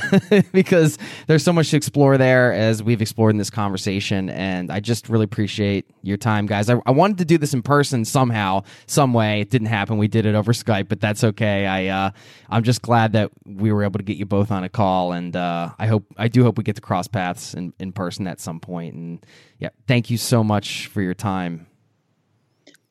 because 0.51 0.97
there's 1.27 1.43
so 1.43 1.53
much 1.53 1.69
to 1.69 1.77
explore 1.77 2.17
there 2.17 2.51
as 2.51 2.81
we've 2.81 3.03
explored 3.03 3.29
in 3.29 3.37
this 3.37 3.51
conversation. 3.51 4.31
And 4.31 4.71
I 4.71 4.79
just 4.79 5.09
really 5.09 5.25
appreciate 5.25 5.85
your 6.01 6.17
time, 6.17 6.47
guys. 6.47 6.71
I, 6.71 6.81
I, 6.87 6.89
wanted 6.89 7.19
to 7.19 7.25
do 7.25 7.37
this 7.37 7.53
in 7.53 7.61
person 7.61 8.03
somehow, 8.03 8.63
some 8.87 9.13
way. 9.13 9.41
It 9.41 9.51
didn't 9.51 9.67
happen. 9.67 9.99
We 9.99 10.07
did 10.07 10.25
it 10.25 10.33
over 10.33 10.53
Skype, 10.53 10.87
but 10.89 10.99
that's 10.99 11.23
okay. 11.23 11.67
I, 11.67 11.87
uh, 11.87 12.11
I'm 12.49 12.63
just 12.63 12.81
glad 12.81 13.13
that 13.13 13.29
we 13.45 13.71
were 13.71 13.83
able 13.83 13.99
to 13.99 14.03
get 14.03 14.17
you 14.17 14.25
both 14.25 14.49
on 14.49 14.63
a 14.63 14.69
call. 14.69 15.11
And 15.11 15.35
uh, 15.35 15.69
I 15.77 15.85
hope, 15.85 16.05
I 16.17 16.27
do 16.27 16.41
hope 16.43 16.57
we 16.57 16.63
get 16.63 16.75
to 16.77 16.81
cross 16.81 17.07
paths 17.07 17.53
in, 17.53 17.73
in 17.77 17.91
person 17.91 18.25
at 18.25 18.41
some 18.41 18.59
point. 18.59 18.95
And 18.95 19.23
yeah, 19.59 19.69
thank 19.87 20.09
you 20.09 20.17
so 20.17 20.43
much 20.43 20.87
for 20.87 21.03
your 21.03 21.13
time. 21.13 21.67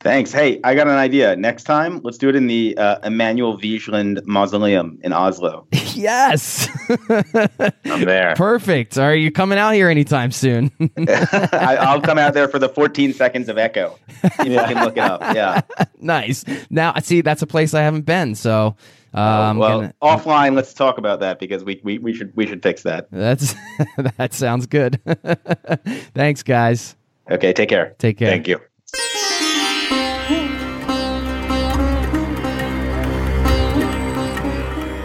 Thanks. 0.02 0.32
Hey, 0.32 0.60
I 0.64 0.74
got 0.74 0.88
an 0.88 0.96
idea. 0.96 1.36
Next 1.36 1.62
time, 1.62 2.00
let's 2.02 2.18
do 2.18 2.28
it 2.28 2.34
in 2.34 2.48
the 2.48 2.76
uh, 2.76 2.98
Emanuel 3.04 3.56
Vigeland 3.56 4.24
Mausoleum 4.26 4.98
in 5.04 5.12
Oslo. 5.12 5.68
yes. 5.94 6.68
I'm 7.84 8.04
there. 8.04 8.34
Perfect. 8.34 8.98
Are 8.98 9.14
you 9.14 9.30
coming 9.30 9.58
out 9.58 9.74
here 9.74 9.88
anytime 9.88 10.32
soon? 10.32 10.72
I, 11.08 11.94
will 11.94 12.02
come 12.02 12.18
out 12.18 12.34
there 12.34 12.48
for 12.48 12.58
the 12.58 12.68
14 12.68 13.12
seconds 13.12 13.48
of 13.48 13.58
echo. 13.58 13.96
You 14.44 14.56
can 14.56 14.82
look 14.82 14.96
it 14.96 15.04
up. 15.04 15.20
Yeah. 15.36 15.60
nice. 16.00 16.44
Now, 16.68 16.92
I 16.96 17.00
see, 17.00 17.20
that's 17.20 17.42
a 17.42 17.46
place 17.46 17.72
I 17.72 17.82
haven't 17.82 18.04
been. 18.04 18.34
So, 18.34 18.74
um, 19.14 19.58
well, 19.58 19.82
gonna, 19.82 19.94
offline, 20.02 20.56
let's 20.56 20.74
talk 20.74 20.98
about 20.98 21.20
that 21.20 21.38
because 21.38 21.62
we, 21.62 21.80
we, 21.84 21.98
we 21.98 22.12
should 22.12 22.34
we 22.34 22.46
should 22.46 22.62
fix 22.62 22.82
that. 22.82 23.08
That's 23.12 23.54
that 24.16 24.32
sounds 24.32 24.66
good. 24.66 25.00
Thanks, 26.14 26.42
guys. 26.42 26.96
Okay, 27.30 27.52
take 27.52 27.68
care. 27.68 27.94
Take 27.98 28.18
care. 28.18 28.30
Thank 28.30 28.48
you. 28.48 28.58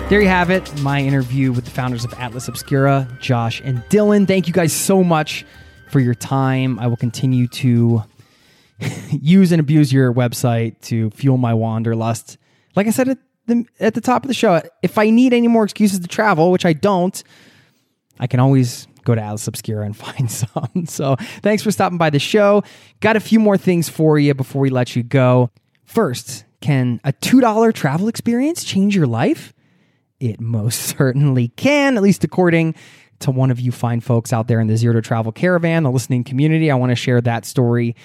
There 0.09 0.21
you 0.21 0.29
have 0.29 0.49
it, 0.49 0.81
my 0.81 1.01
interview 1.01 1.51
with 1.51 1.65
the 1.65 1.71
founders 1.71 2.05
of 2.05 2.13
Atlas 2.13 2.47
Obscura, 2.47 3.09
Josh 3.19 3.59
and 3.59 3.79
Dylan. 3.89 4.25
Thank 4.25 4.47
you 4.47 4.53
guys 4.53 4.71
so 4.71 5.03
much 5.03 5.45
for 5.91 5.99
your 5.99 6.15
time. 6.15 6.79
I 6.79 6.87
will 6.87 6.95
continue 6.95 7.49
to 7.49 8.03
use 9.11 9.51
and 9.51 9.59
abuse 9.59 9.91
your 9.91 10.13
website 10.13 10.79
to 10.83 11.09
fuel 11.09 11.35
my 11.35 11.53
wanderlust. 11.53 12.37
Like 12.73 12.87
I 12.87 12.91
said 12.91 13.09
at 13.09 13.17
the, 13.47 13.65
at 13.81 13.95
the 13.95 14.01
top 14.01 14.23
of 14.23 14.29
the 14.29 14.33
show, 14.33 14.61
if 14.81 14.97
I 14.97 15.09
need 15.09 15.33
any 15.33 15.49
more 15.49 15.65
excuses 15.65 15.99
to 15.99 16.07
travel, 16.07 16.53
which 16.53 16.63
I 16.63 16.71
don't, 16.71 17.21
I 18.17 18.27
can 18.27 18.39
always 18.39 18.87
go 19.03 19.13
to 19.13 19.21
Atlas 19.21 19.45
Obscura 19.45 19.85
and 19.85 19.97
find 19.97 20.31
some. 20.31 20.85
So 20.85 21.17
thanks 21.41 21.63
for 21.63 21.71
stopping 21.71 21.97
by 21.97 22.11
the 22.11 22.19
show. 22.19 22.63
Got 23.01 23.17
a 23.17 23.19
few 23.19 23.41
more 23.41 23.57
things 23.57 23.89
for 23.89 24.17
you 24.17 24.33
before 24.33 24.61
we 24.61 24.69
let 24.69 24.95
you 24.95 25.03
go. 25.03 25.51
First, 25.83 26.45
can 26.61 27.01
a 27.03 27.11
$2 27.11 27.73
travel 27.73 28.07
experience 28.07 28.63
change 28.63 28.95
your 28.95 29.05
life? 29.05 29.53
It 30.19 30.41
most 30.41 30.81
certainly 30.97 31.49
can, 31.49 31.97
at 31.97 32.03
least 32.03 32.23
according 32.23 32.75
to 33.19 33.31
one 33.31 33.49
of 33.49 33.59
you 33.59 33.71
fine 33.71 33.99
folks 33.99 34.31
out 34.31 34.47
there 34.47 34.59
in 34.59 34.67
the 34.67 34.77
Zero 34.77 34.93
to 34.93 35.01
Travel 35.01 35.31
Caravan, 35.31 35.83
the 35.83 35.91
listening 35.91 36.23
community. 36.23 36.69
I 36.69 36.75
want 36.75 36.91
to 36.91 36.95
share 36.95 37.19
that 37.21 37.45
story 37.45 37.95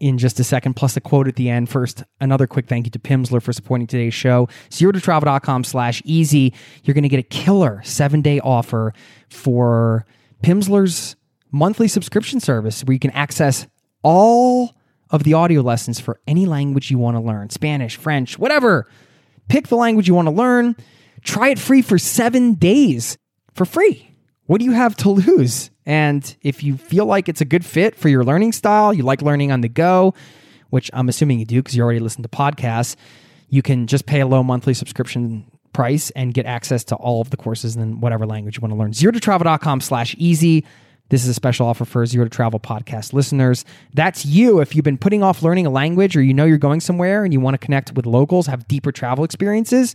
in 0.00 0.18
just 0.18 0.38
a 0.40 0.44
second, 0.44 0.74
plus 0.74 0.96
a 0.96 1.00
quote 1.00 1.28
at 1.28 1.36
the 1.36 1.48
end. 1.48 1.68
First, 1.68 2.02
another 2.20 2.46
quick 2.46 2.66
thank 2.66 2.86
you 2.86 2.90
to 2.90 2.98
Pimsleur 2.98 3.40
for 3.42 3.52
supporting 3.52 3.86
today's 3.86 4.14
show. 4.14 4.48
Zero 4.72 4.92
to 4.92 5.00
travel.com 5.00 5.64
slash 5.64 6.02
easy. 6.04 6.52
You're 6.84 6.94
going 6.94 7.02
to 7.02 7.08
get 7.08 7.20
a 7.20 7.22
killer 7.22 7.80
seven 7.84 8.22
day 8.22 8.40
offer 8.40 8.92
for 9.28 10.04
Pimsleur's 10.42 11.16
monthly 11.50 11.88
subscription 11.88 12.40
service 12.40 12.82
where 12.84 12.92
you 12.92 12.98
can 12.98 13.12
access 13.12 13.66
all 14.02 14.74
of 15.10 15.22
the 15.22 15.34
audio 15.34 15.62
lessons 15.62 16.00
for 16.00 16.20
any 16.26 16.46
language 16.46 16.90
you 16.90 16.98
want 16.98 17.16
to 17.16 17.20
learn 17.20 17.50
Spanish, 17.50 17.96
French, 17.96 18.38
whatever. 18.38 18.88
Pick 19.48 19.68
the 19.68 19.76
language 19.76 20.08
you 20.08 20.14
want 20.14 20.26
to 20.26 20.32
learn. 20.34 20.76
Try 21.26 21.50
it 21.50 21.58
free 21.58 21.82
for 21.82 21.98
seven 21.98 22.54
days 22.54 23.18
for 23.52 23.64
free. 23.64 24.14
What 24.46 24.58
do 24.58 24.64
you 24.64 24.72
have 24.72 24.96
to 24.98 25.10
lose? 25.10 25.70
And 25.84 26.36
if 26.40 26.62
you 26.62 26.76
feel 26.76 27.04
like 27.04 27.28
it's 27.28 27.40
a 27.40 27.44
good 27.44 27.64
fit 27.64 27.96
for 27.96 28.08
your 28.08 28.24
learning 28.24 28.52
style, 28.52 28.94
you 28.94 29.02
like 29.02 29.22
learning 29.22 29.50
on 29.50 29.60
the 29.60 29.68
go, 29.68 30.14
which 30.70 30.88
I'm 30.94 31.08
assuming 31.08 31.40
you 31.40 31.44
do 31.44 31.56
because 31.62 31.76
you 31.76 31.82
already 31.82 31.98
listen 31.98 32.22
to 32.22 32.28
podcasts, 32.28 32.94
you 33.48 33.60
can 33.60 33.88
just 33.88 34.06
pay 34.06 34.20
a 34.20 34.26
low 34.26 34.42
monthly 34.44 34.72
subscription 34.72 35.50
price 35.72 36.10
and 36.10 36.32
get 36.32 36.46
access 36.46 36.84
to 36.84 36.94
all 36.94 37.20
of 37.20 37.30
the 37.30 37.36
courses 37.36 37.74
in 37.76 38.00
whatever 38.00 38.24
language 38.24 38.56
you 38.56 38.60
want 38.60 38.72
to 38.72 38.78
learn. 38.78 38.92
Zero 38.92 39.12
to 39.12 39.20
travel.com 39.20 39.80
slash 39.80 40.14
easy. 40.18 40.64
This 41.08 41.22
is 41.22 41.28
a 41.28 41.34
special 41.34 41.66
offer 41.66 41.84
for 41.84 42.04
Zero 42.04 42.24
to 42.24 42.30
Travel 42.30 42.58
podcast 42.58 43.12
listeners. 43.12 43.64
That's 43.94 44.26
you. 44.26 44.60
If 44.60 44.74
you've 44.74 44.84
been 44.84 44.98
putting 44.98 45.22
off 45.22 45.40
learning 45.40 45.64
a 45.66 45.70
language 45.70 46.16
or 46.16 46.22
you 46.22 46.34
know 46.34 46.44
you're 46.44 46.58
going 46.58 46.80
somewhere 46.80 47.22
and 47.22 47.32
you 47.32 47.38
want 47.38 47.54
to 47.54 47.58
connect 47.58 47.92
with 47.92 48.06
locals, 48.06 48.48
have 48.48 48.66
deeper 48.66 48.90
travel 48.90 49.22
experiences, 49.22 49.94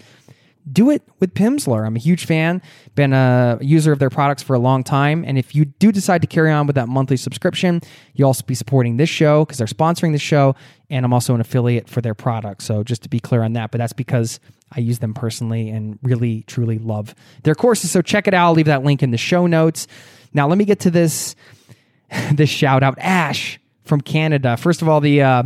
do 0.70 0.90
it 0.90 1.02
with 1.20 1.34
Pimsleur. 1.34 1.86
I'm 1.86 1.96
a 1.96 2.00
huge 2.00 2.26
fan, 2.26 2.62
been 2.96 3.14
a 3.14 3.58
user 3.62 3.92
of 3.92 4.00
their 4.00 4.10
products 4.10 4.44
for 4.44 4.56
a 4.56 4.60
long 4.60 4.84
time. 4.84 5.24
And 5.26 5.38
if 5.38 5.56
you 5.56 5.66
do 5.66 5.92
decide 5.92 6.22
to 6.22 6.28
carry 6.28 6.52
on 6.52 6.68
with 6.68 6.76
that 6.76 6.88
monthly 6.88 7.18
subscription, 7.18 7.82
you'll 8.14 8.28
also 8.28 8.44
be 8.46 8.56
supporting 8.56 8.98
this 8.98 9.10
show 9.10 9.46
because 9.46 9.58
they're 9.58 9.68
sponsoring 9.68 10.12
the 10.12 10.20
show. 10.20 10.56
And 10.90 11.06
I'm 11.06 11.14
also 11.14 11.34
an 11.34 11.42
affiliate 11.42 11.90
for 11.90 12.02
their 12.02 12.14
product. 12.14 12.64
So 12.64 12.84
just 12.84 13.04
to 13.04 13.10
be 13.10 13.20
clear 13.20 13.44
on 13.44 13.54
that, 13.54 13.72
but 13.72 13.80
that's 13.80 13.94
because 13.94 14.40
I 14.72 14.80
use 14.80 15.00
them 15.00 15.14
personally 15.14 15.70
and 15.70 15.98
really, 16.04 16.44
truly 16.44 16.78
love 16.78 17.16
their 17.44 17.56
courses. 17.56 17.92
So 17.92 18.02
check 18.02 18.28
it 18.28 18.34
out. 18.34 18.48
I'll 18.48 18.54
leave 18.54 18.66
that 18.66 18.84
link 18.84 19.04
in 19.04 19.12
the 19.12 19.18
show 19.18 19.48
notes. 19.48 19.88
Now, 20.34 20.48
let 20.48 20.58
me 20.58 20.66
get 20.66 20.80
to 20.82 20.92
this, 20.92 21.36
this 22.34 22.50
shout 22.50 22.84
out. 22.84 22.98
Ash 23.00 23.60
from 23.84 24.02
Canada. 24.02 24.58
First 24.58 24.82
of 24.82 24.90
all, 24.90 25.02
the, 25.02 25.22
uh, 25.22 25.44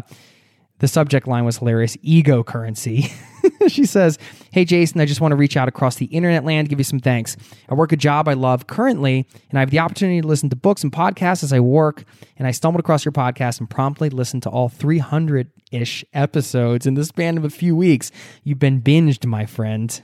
the 0.79 0.87
subject 0.87 1.27
line 1.27 1.45
was 1.45 1.57
hilarious 1.57 1.97
ego 2.01 2.43
currency. 2.43 3.11
she 3.67 3.85
says, 3.85 4.17
Hey, 4.51 4.65
Jason, 4.65 5.01
I 5.01 5.05
just 5.05 5.21
want 5.21 5.31
to 5.31 5.35
reach 5.35 5.57
out 5.57 5.67
across 5.67 5.95
the 5.95 6.05
internet 6.05 6.43
land, 6.43 6.69
give 6.69 6.79
you 6.79 6.83
some 6.83 6.99
thanks. 6.99 7.35
I 7.69 7.73
work 7.73 7.91
a 7.91 7.97
job 7.97 8.27
I 8.27 8.33
love 8.33 8.67
currently, 8.67 9.25
and 9.49 9.59
I 9.59 9.61
have 9.61 9.69
the 9.69 9.79
opportunity 9.79 10.21
to 10.21 10.27
listen 10.27 10.49
to 10.49 10.55
books 10.55 10.83
and 10.83 10.91
podcasts 10.91 11.43
as 11.43 11.51
I 11.51 11.59
work. 11.59 12.03
And 12.37 12.47
I 12.47 12.51
stumbled 12.51 12.79
across 12.79 13.05
your 13.05 13.11
podcast 13.11 13.59
and 13.59 13.69
promptly 13.69 14.09
listened 14.09 14.43
to 14.43 14.49
all 14.49 14.69
300 14.69 15.51
ish 15.71 16.05
episodes 16.13 16.85
in 16.85 16.93
the 16.93 17.05
span 17.05 17.37
of 17.37 17.45
a 17.45 17.49
few 17.49 17.75
weeks. 17.75 18.11
You've 18.43 18.59
been 18.59 18.81
binged, 18.81 19.25
my 19.25 19.45
friend. 19.45 20.01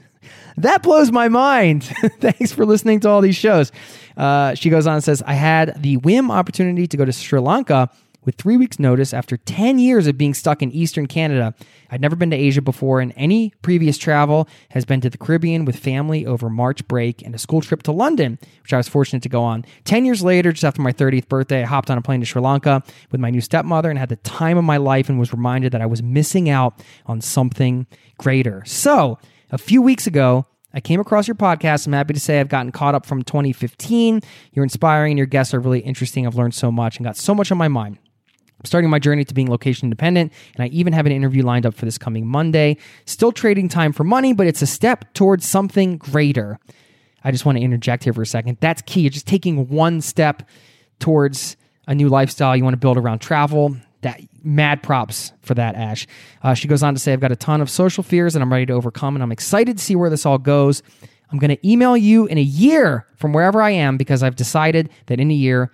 That 0.56 0.82
blows 0.82 1.10
my 1.10 1.28
mind. 1.28 1.84
Thanks 2.20 2.52
for 2.52 2.64
listening 2.64 3.00
to 3.00 3.08
all 3.08 3.20
these 3.20 3.36
shows. 3.36 3.72
Uh, 4.16 4.54
she 4.54 4.70
goes 4.70 4.86
on 4.86 4.94
and 4.94 5.04
says, 5.04 5.22
I 5.26 5.34
had 5.34 5.80
the 5.80 5.96
whim 5.98 6.30
opportunity 6.30 6.86
to 6.86 6.96
go 6.96 7.04
to 7.04 7.12
Sri 7.12 7.40
Lanka 7.40 7.90
with 8.24 8.36
three 8.36 8.56
weeks' 8.56 8.78
notice 8.78 9.12
after 9.12 9.36
10 9.36 9.78
years 9.78 10.06
of 10.06 10.16
being 10.16 10.34
stuck 10.34 10.62
in 10.62 10.70
Eastern 10.72 11.06
Canada. 11.06 11.54
I'd 11.90 12.00
never 12.00 12.16
been 12.16 12.30
to 12.30 12.36
Asia 12.36 12.62
before, 12.62 13.00
and 13.00 13.12
any 13.16 13.52
previous 13.62 13.98
travel 13.98 14.48
has 14.70 14.84
been 14.84 15.00
to 15.00 15.10
the 15.10 15.18
Caribbean 15.18 15.64
with 15.64 15.76
family 15.76 16.24
over 16.24 16.48
March 16.48 16.86
break 16.88 17.22
and 17.22 17.34
a 17.34 17.38
school 17.38 17.60
trip 17.60 17.82
to 17.84 17.92
London, 17.92 18.38
which 18.62 18.72
I 18.72 18.76
was 18.76 18.88
fortunate 18.88 19.22
to 19.22 19.28
go 19.28 19.42
on. 19.42 19.64
10 19.84 20.04
years 20.04 20.22
later, 20.22 20.52
just 20.52 20.64
after 20.64 20.82
my 20.82 20.92
30th 20.92 21.28
birthday, 21.28 21.62
I 21.62 21.66
hopped 21.66 21.90
on 21.90 21.98
a 21.98 22.02
plane 22.02 22.20
to 22.20 22.26
Sri 22.26 22.40
Lanka 22.40 22.82
with 23.10 23.20
my 23.20 23.30
new 23.30 23.40
stepmother 23.40 23.90
and 23.90 23.98
had 23.98 24.08
the 24.08 24.16
time 24.16 24.56
of 24.56 24.64
my 24.64 24.76
life 24.76 25.08
and 25.08 25.18
was 25.18 25.32
reminded 25.32 25.72
that 25.72 25.82
I 25.82 25.86
was 25.86 26.02
missing 26.02 26.48
out 26.48 26.82
on 27.06 27.20
something 27.20 27.86
greater. 28.18 28.62
So, 28.66 29.18
a 29.50 29.58
few 29.58 29.82
weeks 29.82 30.06
ago, 30.06 30.46
I 30.74 30.80
came 30.80 31.00
across 31.00 31.28
your 31.28 31.34
podcast. 31.34 31.86
I'm 31.86 31.92
happy 31.92 32.14
to 32.14 32.20
say 32.20 32.40
I've 32.40 32.48
gotten 32.48 32.72
caught 32.72 32.94
up 32.94 33.04
from 33.04 33.22
2015. 33.22 34.22
You're 34.52 34.64
inspiring 34.64 35.12
and 35.12 35.18
your 35.18 35.26
guests 35.26 35.52
are 35.52 35.60
really 35.60 35.80
interesting. 35.80 36.26
I've 36.26 36.34
learned 36.34 36.54
so 36.54 36.72
much 36.72 36.96
and 36.96 37.04
got 37.04 37.16
so 37.16 37.34
much 37.34 37.52
on 37.52 37.58
my 37.58 37.68
mind. 37.68 37.98
I'm 38.62 38.66
starting 38.66 38.90
my 38.90 39.00
journey 39.00 39.24
to 39.24 39.34
being 39.34 39.50
location 39.50 39.86
independent, 39.86 40.32
and 40.54 40.62
I 40.62 40.68
even 40.68 40.92
have 40.92 41.04
an 41.04 41.10
interview 41.10 41.42
lined 41.42 41.66
up 41.66 41.74
for 41.74 41.84
this 41.84 41.98
coming 41.98 42.28
Monday. 42.28 42.76
Still 43.06 43.32
trading 43.32 43.68
time 43.68 43.92
for 43.92 44.04
money, 44.04 44.32
but 44.32 44.46
it's 44.46 44.62
a 44.62 44.68
step 44.68 45.12
towards 45.14 45.44
something 45.44 45.96
greater. 45.96 46.60
I 47.24 47.32
just 47.32 47.44
want 47.44 47.58
to 47.58 47.64
interject 47.64 48.04
here 48.04 48.12
for 48.12 48.22
a 48.22 48.26
second. 48.26 48.58
That's 48.60 48.80
key. 48.82 49.00
You're 49.00 49.10
just 49.10 49.26
taking 49.26 49.68
one 49.68 50.00
step 50.00 50.48
towards 51.00 51.56
a 51.88 51.94
new 51.94 52.08
lifestyle 52.08 52.56
you 52.56 52.62
want 52.62 52.74
to 52.74 52.78
build 52.78 52.98
around 52.98 53.18
travel. 53.18 53.76
That 54.02 54.20
mad 54.44 54.80
props 54.80 55.32
for 55.40 55.54
that, 55.54 55.74
Ash. 55.74 56.06
Uh, 56.40 56.54
she 56.54 56.68
goes 56.68 56.84
on 56.84 56.94
to 56.94 57.00
say, 57.00 57.12
I've 57.12 57.20
got 57.20 57.32
a 57.32 57.36
ton 57.36 57.60
of 57.60 57.68
social 57.68 58.04
fears 58.04 58.36
and 58.36 58.44
I'm 58.44 58.52
ready 58.52 58.66
to 58.66 58.74
overcome, 58.74 59.16
and 59.16 59.24
I'm 59.24 59.32
excited 59.32 59.78
to 59.78 59.82
see 59.82 59.96
where 59.96 60.10
this 60.10 60.24
all 60.24 60.38
goes. 60.38 60.84
I'm 61.32 61.38
going 61.38 61.50
to 61.50 61.68
email 61.68 61.96
you 61.96 62.26
in 62.26 62.38
a 62.38 62.42
year 62.42 63.08
from 63.16 63.32
wherever 63.32 63.60
I 63.60 63.70
am 63.70 63.96
because 63.96 64.22
I've 64.22 64.36
decided 64.36 64.88
that 65.06 65.18
in 65.18 65.32
a 65.32 65.34
year 65.34 65.72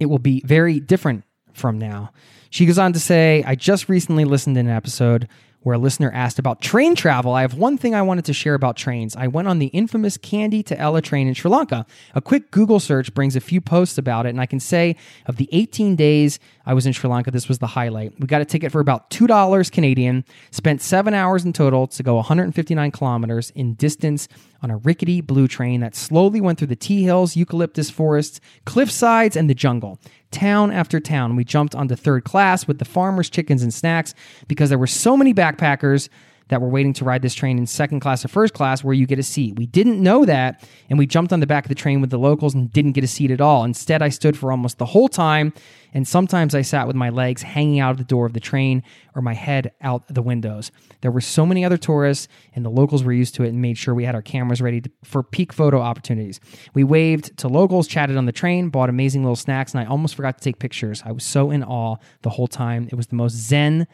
it 0.00 0.06
will 0.06 0.18
be 0.18 0.40
very 0.46 0.80
different 0.80 1.24
from 1.54 1.78
now. 1.78 2.10
She 2.50 2.66
goes 2.66 2.78
on 2.78 2.92
to 2.92 3.00
say, 3.00 3.42
I 3.46 3.54
just 3.54 3.88
recently 3.88 4.24
listened 4.24 4.56
to 4.56 4.60
an 4.60 4.68
episode 4.68 5.28
where 5.62 5.74
a 5.74 5.78
listener 5.78 6.10
asked 6.12 6.38
about 6.38 6.60
train 6.60 6.94
travel. 6.94 7.32
I 7.32 7.42
have 7.42 7.54
one 7.54 7.78
thing 7.78 7.94
I 7.94 8.02
wanted 8.02 8.24
to 8.26 8.32
share 8.32 8.54
about 8.54 8.76
trains. 8.76 9.14
I 9.16 9.28
went 9.28 9.48
on 9.48 9.58
the 9.58 9.66
infamous 9.66 10.18
Kandy 10.18 10.64
to 10.66 10.78
Ella 10.78 11.00
train 11.00 11.28
in 11.28 11.34
Sri 11.34 11.50
Lanka. 11.50 11.86
A 12.14 12.20
quick 12.20 12.50
Google 12.50 12.80
search 12.80 13.14
brings 13.14 13.36
a 13.36 13.40
few 13.40 13.60
posts 13.60 13.98
about 13.98 14.26
it, 14.26 14.30
and 14.30 14.40
I 14.40 14.46
can 14.46 14.60
say 14.60 14.96
of 15.26 15.36
the 15.36 15.48
18 15.52 15.96
days 15.96 16.38
I 16.66 16.74
was 16.74 16.86
in 16.86 16.92
Sri 16.92 17.08
Lanka, 17.08 17.30
this 17.30 17.48
was 17.48 17.58
the 17.58 17.68
highlight. 17.68 18.18
We 18.18 18.26
got 18.26 18.40
a 18.40 18.44
ticket 18.44 18.72
for 18.72 18.80
about 18.80 19.10
$2 19.10 19.70
Canadian, 19.70 20.24
spent 20.50 20.82
seven 20.82 21.14
hours 21.14 21.44
in 21.44 21.52
total 21.52 21.86
to 21.88 22.02
go 22.02 22.16
159 22.16 22.90
kilometers 22.90 23.50
in 23.50 23.74
distance 23.74 24.28
on 24.62 24.70
a 24.70 24.76
rickety 24.78 25.20
blue 25.20 25.48
train 25.48 25.80
that 25.80 25.94
slowly 25.94 26.40
went 26.40 26.58
through 26.58 26.68
the 26.68 26.76
tea 26.76 27.02
hills, 27.02 27.36
eucalyptus 27.36 27.90
forests, 27.90 28.40
cliff 28.64 28.90
sides, 28.90 29.36
and 29.36 29.50
the 29.50 29.54
jungle 29.54 29.98
town 30.32 30.70
after 30.70 30.98
town. 30.98 31.36
We 31.36 31.44
jumped 31.44 31.74
onto 31.74 31.94
third 31.94 32.24
class 32.24 32.66
with 32.66 32.78
the 32.78 32.84
farmers' 32.84 33.30
chickens 33.30 33.62
and 33.62 33.72
snacks 33.72 34.14
because 34.48 34.68
there 34.68 34.78
were 34.78 34.86
so 34.86 35.16
many 35.16 35.32
backpackers 35.32 36.08
that 36.52 36.60
were 36.60 36.68
waiting 36.68 36.92
to 36.92 37.04
ride 37.04 37.22
this 37.22 37.34
train 37.34 37.56
in 37.56 37.66
second 37.66 38.00
class 38.00 38.24
or 38.24 38.28
first 38.28 38.52
class 38.52 38.84
where 38.84 38.92
you 38.92 39.06
get 39.06 39.18
a 39.18 39.22
seat. 39.22 39.56
We 39.56 39.64
didn't 39.64 40.02
know 40.02 40.26
that, 40.26 40.62
and 40.90 40.98
we 40.98 41.06
jumped 41.06 41.32
on 41.32 41.40
the 41.40 41.46
back 41.46 41.64
of 41.64 41.70
the 41.70 41.74
train 41.74 42.02
with 42.02 42.10
the 42.10 42.18
locals 42.18 42.54
and 42.54 42.70
didn't 42.70 42.92
get 42.92 43.02
a 43.02 43.06
seat 43.06 43.30
at 43.30 43.40
all. 43.40 43.64
Instead, 43.64 44.02
I 44.02 44.10
stood 44.10 44.36
for 44.36 44.50
almost 44.50 44.76
the 44.76 44.84
whole 44.84 45.08
time, 45.08 45.54
and 45.94 46.06
sometimes 46.06 46.54
I 46.54 46.60
sat 46.60 46.86
with 46.86 46.94
my 46.94 47.08
legs 47.08 47.40
hanging 47.40 47.80
out 47.80 47.92
of 47.92 47.96
the 47.96 48.04
door 48.04 48.26
of 48.26 48.34
the 48.34 48.40
train 48.40 48.82
or 49.14 49.22
my 49.22 49.32
head 49.32 49.72
out 49.80 50.06
the 50.08 50.20
windows. 50.20 50.70
There 51.00 51.10
were 51.10 51.22
so 51.22 51.46
many 51.46 51.64
other 51.64 51.78
tourists, 51.78 52.28
and 52.54 52.66
the 52.66 52.70
locals 52.70 53.02
were 53.02 53.12
used 53.12 53.34
to 53.36 53.44
it 53.44 53.48
and 53.48 53.62
made 53.62 53.78
sure 53.78 53.94
we 53.94 54.04
had 54.04 54.14
our 54.14 54.22
cameras 54.22 54.60
ready 54.60 54.82
to, 54.82 54.90
for 55.04 55.22
peak 55.22 55.54
photo 55.54 55.80
opportunities. 55.80 56.38
We 56.74 56.84
waved 56.84 57.36
to 57.38 57.48
locals, 57.48 57.86
chatted 57.86 58.18
on 58.18 58.26
the 58.26 58.32
train, 58.32 58.68
bought 58.68 58.90
amazing 58.90 59.22
little 59.22 59.36
snacks, 59.36 59.72
and 59.72 59.80
I 59.80 59.86
almost 59.86 60.16
forgot 60.16 60.36
to 60.36 60.44
take 60.44 60.58
pictures. 60.58 61.02
I 61.06 61.12
was 61.12 61.24
so 61.24 61.50
in 61.50 61.64
awe 61.64 61.96
the 62.20 62.30
whole 62.30 62.48
time. 62.48 62.88
It 62.90 62.94
was 62.94 63.06
the 63.06 63.16
most 63.16 63.36
zen 63.36 63.86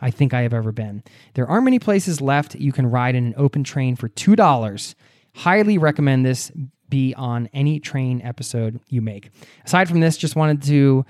I 0.00 0.10
think 0.10 0.34
I 0.34 0.42
have 0.42 0.54
ever 0.54 0.72
been. 0.72 1.02
There 1.34 1.46
aren't 1.46 1.64
many 1.64 1.78
places 1.78 2.20
left 2.20 2.54
you 2.54 2.72
can 2.72 2.86
ride 2.86 3.14
in 3.14 3.26
an 3.26 3.34
open 3.36 3.64
train 3.64 3.96
for 3.96 4.08
$2. 4.08 4.94
Highly 5.34 5.78
recommend 5.78 6.24
this 6.24 6.52
be 6.88 7.14
on 7.14 7.48
any 7.52 7.80
train 7.80 8.22
episode 8.22 8.80
you 8.88 9.02
make. 9.02 9.30
Aside 9.64 9.88
from 9.88 10.00
this, 10.00 10.16
just 10.16 10.36
wanted 10.36 10.62
to 10.62 11.04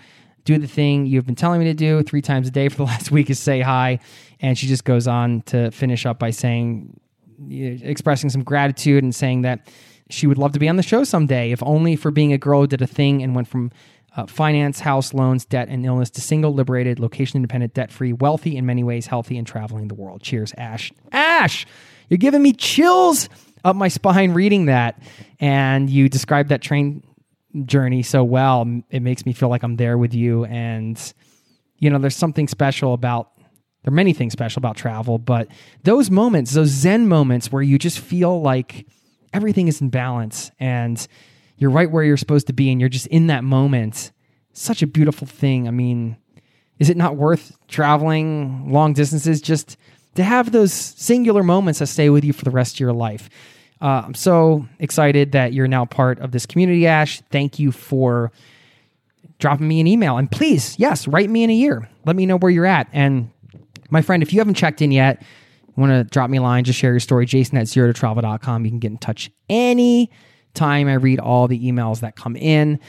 do 0.45 0.59
the 0.59 0.66
thing 0.66 1.07
you've 1.07 1.26
been 1.26 1.34
telling 1.34 1.61
me 1.61 1.66
to 1.66 1.74
do 1.74 2.03
three 2.03 2.22
times 2.22 2.49
a 2.49 2.51
day 2.51 2.68
for 2.68 2.76
the 2.76 2.82
last 2.84 3.11
week 3.11 3.30
is 3.30 3.39
say 3.39 3.61
hi. 3.61 4.01
And 4.41 4.57
she 4.57 4.66
just 4.66 4.84
goes 4.84 5.07
on 5.07 5.43
to 5.43 5.70
finish 5.70 6.07
up 6.07 6.18
by 6.18 6.30
saying, 6.30 6.99
expressing 7.51 8.30
some 8.30 8.43
gratitude 8.43 9.05
and 9.05 9.14
saying 9.14 9.43
that 9.43 9.68
she 10.11 10.26
would 10.26 10.39
love 10.39 10.53
to 10.53 10.59
be 10.59 10.68
on 10.68 10.76
the 10.76 10.82
show 10.82 11.05
someday, 11.05 11.53
if 11.53 11.62
only 11.62 11.95
for 11.95 12.11
being 12.11 12.32
a 12.32 12.39
girl 12.39 12.62
who 12.62 12.66
did 12.66 12.82
a 12.82 12.86
thing 12.86 13.22
and 13.22 13.34
went 13.34 13.47
from 13.47 13.70
uh, 14.18 14.26
finance, 14.26 14.80
house 14.80 15.14
loans, 15.14 15.44
debt, 15.44 15.68
and 15.68 15.86
illness 15.86 16.10
to 16.10 16.20
single, 16.20 16.52
liberated, 16.52 16.98
location 16.98 17.36
independent, 17.36 17.72
debt 17.72 17.92
free, 17.92 18.12
wealthy, 18.12 18.56
in 18.56 18.66
many 18.66 18.82
ways 18.82 19.06
healthy, 19.06 19.38
and 19.38 19.46
traveling 19.46 19.86
the 19.86 19.94
world. 19.94 20.20
Cheers, 20.20 20.52
Ash. 20.58 20.92
Ash, 21.12 21.64
you're 22.08 22.18
giving 22.18 22.42
me 22.42 22.52
chills 22.52 23.28
up 23.64 23.76
my 23.76 23.86
spine 23.86 24.32
reading 24.32 24.66
that. 24.66 25.00
And 25.38 25.88
you 25.88 26.08
described 26.08 26.48
that 26.48 26.62
train 26.62 27.04
journey 27.64 28.02
so 28.02 28.24
well. 28.24 28.66
It 28.90 29.02
makes 29.02 29.24
me 29.24 29.32
feel 29.32 29.50
like 29.50 29.62
I'm 29.62 29.76
there 29.76 29.96
with 29.96 30.14
you. 30.14 30.44
And, 30.46 31.00
you 31.78 31.88
know, 31.88 31.98
there's 31.98 32.16
something 32.16 32.48
special 32.48 32.94
about, 32.94 33.30
there 33.84 33.92
are 33.92 33.94
many 33.94 34.14
things 34.14 34.32
special 34.32 34.58
about 34.58 34.76
travel, 34.76 35.18
but 35.18 35.46
those 35.84 36.10
moments, 36.10 36.54
those 36.54 36.70
Zen 36.70 37.06
moments 37.06 37.52
where 37.52 37.62
you 37.62 37.78
just 37.78 38.00
feel 38.00 38.42
like 38.42 38.84
everything 39.32 39.68
is 39.68 39.80
in 39.80 39.90
balance 39.90 40.50
and 40.58 41.06
you're 41.59 41.70
right 41.70 41.90
where 41.90 42.04
you're 42.04 42.16
supposed 42.16 42.46
to 42.46 42.52
be 42.52 42.70
and 42.70 42.80
you're 42.80 42.88
just 42.88 43.06
in 43.09 43.26
that 43.26 43.44
moment. 43.44 44.12
Such 44.52 44.82
a 44.82 44.86
beautiful 44.86 45.26
thing. 45.26 45.68
I 45.68 45.70
mean, 45.70 46.16
is 46.78 46.88
it 46.88 46.96
not 46.96 47.16
worth 47.16 47.56
traveling 47.68 48.72
long 48.72 48.92
distances 48.92 49.40
just 49.40 49.76
to 50.14 50.24
have 50.24 50.52
those 50.52 50.72
singular 50.72 51.42
moments 51.42 51.80
that 51.80 51.88
stay 51.88 52.11
with 52.11 52.24
you 52.24 52.32
for 52.32 52.44
the 52.44 52.50
rest 52.50 52.76
of 52.76 52.80
your 52.80 52.92
life? 52.92 53.28
Uh, 53.80 54.02
I'm 54.06 54.14
so 54.14 54.66
excited 54.78 55.32
that 55.32 55.52
you're 55.52 55.68
now 55.68 55.84
part 55.84 56.18
of 56.18 56.32
this 56.32 56.46
community, 56.46 56.86
Ash. 56.86 57.20
Thank 57.30 57.59
you 57.59 57.70
for 57.70 58.32
dropping 59.38 59.68
me 59.68 59.80
an 59.80 59.86
email. 59.86 60.16
And 60.16 60.30
please, 60.30 60.76
yes, 60.78 61.06
write 61.06 61.30
me 61.30 61.44
in 61.44 61.50
a 61.50 61.54
year. 61.54 61.88
Let 62.04 62.16
me 62.16 62.26
know 62.26 62.38
where 62.38 62.50
you're 62.50 62.66
at. 62.66 62.88
And 62.92 63.30
my 63.90 64.02
friend, 64.02 64.22
if 64.22 64.32
you 64.32 64.40
haven't 64.40 64.54
checked 64.54 64.82
in 64.82 64.90
yet, 64.90 65.22
want 65.76 65.90
to 65.90 66.04
drop 66.04 66.28
me 66.28 66.38
a 66.38 66.42
line, 66.42 66.64
just 66.64 66.78
share 66.78 66.90
your 66.90 67.00
story, 67.00 67.24
jason 67.24 67.56
at 67.56 67.68
zero 67.68 67.86
to 67.86 67.92
travel.com. 67.92 68.64
You 68.64 68.70
can 68.70 68.80
get 68.80 68.90
in 68.90 68.98
touch 68.98 69.30
any 69.48 70.11
time. 70.59 70.88
I 70.88 70.94
read 70.94 71.20
all 71.20 71.48
the 71.48 71.59
emails 71.59 72.00
that 72.00 72.16
come 72.16 72.36
in. 72.36 72.80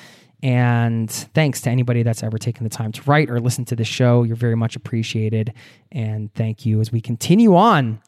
And 0.41 1.11
thanks 1.11 1.61
to 1.61 1.69
anybody 1.69 2.03
that's 2.03 2.23
ever 2.23 2.37
taken 2.37 2.63
the 2.63 2.69
time 2.69 2.91
to 2.93 3.01
write 3.03 3.29
or 3.29 3.39
listen 3.39 3.65
to 3.65 3.75
the 3.75 3.83
show. 3.83 4.23
You're 4.23 4.37
very 4.37 4.55
much 4.55 4.75
appreciated. 4.75 5.53
And 5.91 6.33
thank 6.33 6.65
you 6.65 6.79
as 6.79 6.91
we 6.91 7.01
continue 7.01 7.55
on. 7.55 8.01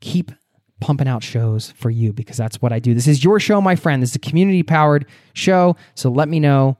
Keep 0.00 0.32
pumping 0.80 1.06
out 1.06 1.22
shows 1.22 1.70
for 1.72 1.90
you 1.90 2.12
because 2.12 2.38
that's 2.38 2.62
what 2.62 2.72
I 2.72 2.78
do. 2.78 2.94
This 2.94 3.06
is 3.06 3.22
your 3.22 3.38
show, 3.38 3.60
my 3.60 3.76
friend. 3.76 4.02
This 4.02 4.10
is 4.10 4.16
a 4.16 4.20
community 4.20 4.62
powered 4.62 5.06
show. 5.34 5.76
So 5.94 6.10
let 6.10 6.28
me 6.28 6.40
know 6.40 6.78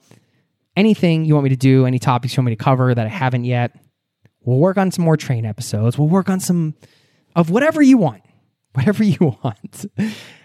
anything 0.77 1.27
you 1.27 1.35
want 1.35 1.45
me 1.45 1.51
to 1.51 1.57
do, 1.57 1.85
any 1.85 1.99
topics 1.99 2.35
you 2.35 2.41
want 2.41 2.47
me 2.47 2.57
to 2.57 2.65
cover 2.65 2.95
that 2.95 3.07
I 3.07 3.11
haven't 3.11 3.45
yet. 3.45 3.77
We'll 4.43 4.59
work 4.59 4.79
on 4.79 4.91
some 4.91 5.05
more 5.05 5.19
train 5.19 5.45
episodes. 5.45 5.99
We'll 5.99 6.09
work 6.09 6.31
on 6.31 6.41
some 6.41 6.75
of 7.37 7.51
whatever 7.51 7.83
you 7.83 7.99
want. 7.99 8.23
Whatever 8.73 9.03
you 9.03 9.37
want. 9.43 9.87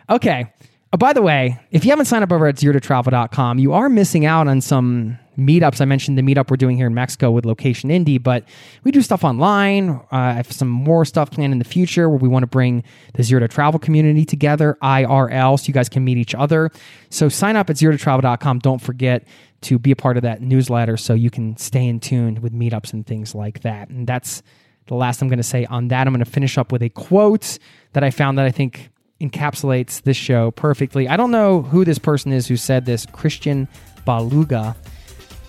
okay. 0.09 0.51
Oh, 0.95 0.97
by 0.97 1.11
the 1.11 1.21
way, 1.21 1.59
if 1.71 1.83
you 1.83 1.89
haven't 1.89 2.05
signed 2.05 2.23
up 2.23 2.31
over 2.31 2.47
at 2.47 2.57
zero 2.57 2.71
to 2.71 2.79
travel.com, 2.79 3.59
you 3.59 3.73
are 3.73 3.89
missing 3.89 4.25
out 4.25 4.47
on 4.47 4.61
some 4.61 5.19
meetups. 5.37 5.81
I 5.81 5.85
mentioned 5.85 6.17
the 6.17 6.21
meetup 6.21 6.49
we're 6.49 6.55
doing 6.55 6.77
here 6.77 6.87
in 6.87 6.93
Mexico 6.93 7.31
with 7.31 7.45
Location 7.45 7.89
Indie, 7.89 8.23
but 8.23 8.45
we 8.85 8.91
do 8.91 9.01
stuff 9.01 9.25
online. 9.25 9.89
Uh, 9.89 10.05
I 10.11 10.31
have 10.31 10.49
some 10.49 10.69
more 10.69 11.03
stuff 11.03 11.31
planned 11.31 11.51
in 11.51 11.59
the 11.59 11.65
future 11.65 12.07
where 12.09 12.17
we 12.17 12.29
want 12.29 12.43
to 12.43 12.47
bring 12.47 12.81
the 13.13 13.23
Zero 13.23 13.41
to 13.41 13.49
Travel 13.49 13.77
community 13.77 14.23
together, 14.23 14.77
IRL, 14.81 15.59
so 15.59 15.67
you 15.67 15.73
guys 15.73 15.89
can 15.89 16.05
meet 16.05 16.17
each 16.17 16.33
other. 16.33 16.71
So 17.09 17.27
sign 17.27 17.57
up 17.57 17.69
at 17.69 17.75
zero 17.75 17.91
to 17.91 17.97
travel.com. 17.97 18.59
Don't 18.59 18.79
forget 18.79 19.27
to 19.63 19.77
be 19.77 19.91
a 19.91 19.97
part 19.97 20.15
of 20.15 20.23
that 20.23 20.41
newsletter 20.41 20.95
so 20.95 21.13
you 21.13 21.29
can 21.29 21.57
stay 21.57 21.85
in 21.85 21.99
tune 21.99 22.39
with 22.41 22.53
meetups 22.53 22.93
and 22.93 23.05
things 23.05 23.35
like 23.35 23.63
that. 23.63 23.89
And 23.89 24.07
that's 24.07 24.41
the 24.87 24.95
last 24.95 25.21
I'm 25.21 25.27
going 25.27 25.39
to 25.39 25.43
say 25.43 25.65
on 25.65 25.89
that. 25.89 26.07
I'm 26.07 26.13
going 26.13 26.23
to 26.23 26.31
finish 26.31 26.57
up 26.57 26.71
with 26.71 26.81
a 26.81 26.89
quote 26.89 27.59
that 27.91 28.05
I 28.05 28.11
found 28.11 28.37
that 28.37 28.45
I 28.45 28.51
think 28.51 28.91
encapsulates 29.29 30.01
this 30.01 30.17
show 30.17 30.51
perfectly. 30.51 31.07
I 31.07 31.17
don't 31.17 31.31
know 31.31 31.61
who 31.61 31.85
this 31.85 31.99
person 31.99 32.31
is 32.31 32.47
who 32.47 32.57
said 32.57 32.85
this, 32.85 33.05
Christian 33.05 33.67
Baluga 34.05 34.75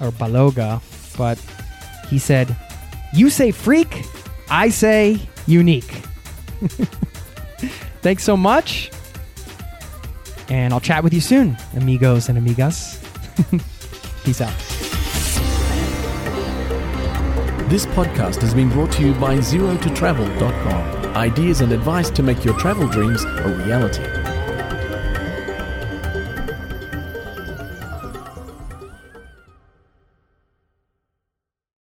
or 0.00 0.10
Baloga, 0.10 0.80
but 1.16 1.38
he 2.08 2.18
said, 2.18 2.56
You 3.14 3.30
say 3.30 3.50
freak, 3.50 4.04
I 4.50 4.68
say 4.68 5.20
unique. 5.46 5.84
Thanks 8.02 8.24
so 8.24 8.36
much. 8.36 8.90
And 10.48 10.72
I'll 10.72 10.80
chat 10.80 11.02
with 11.02 11.12
you 11.12 11.20
soon, 11.20 11.56
amigos 11.74 12.28
and 12.28 12.38
amigas. 12.38 13.02
Peace 14.24 14.40
out. 14.40 14.54
This 17.68 17.84
podcast 17.86 18.40
has 18.42 18.54
been 18.54 18.68
brought 18.70 18.92
to 18.92 19.02
you 19.02 19.12
by 19.14 19.38
ZeroToTravel.com. 19.38 21.05
Ideas 21.16 21.62
and 21.62 21.72
advice 21.72 22.10
to 22.10 22.22
make 22.22 22.44
your 22.44 22.52
travel 22.58 22.86
dreams 22.86 23.24
a 23.24 23.62
reality. 23.64 24.15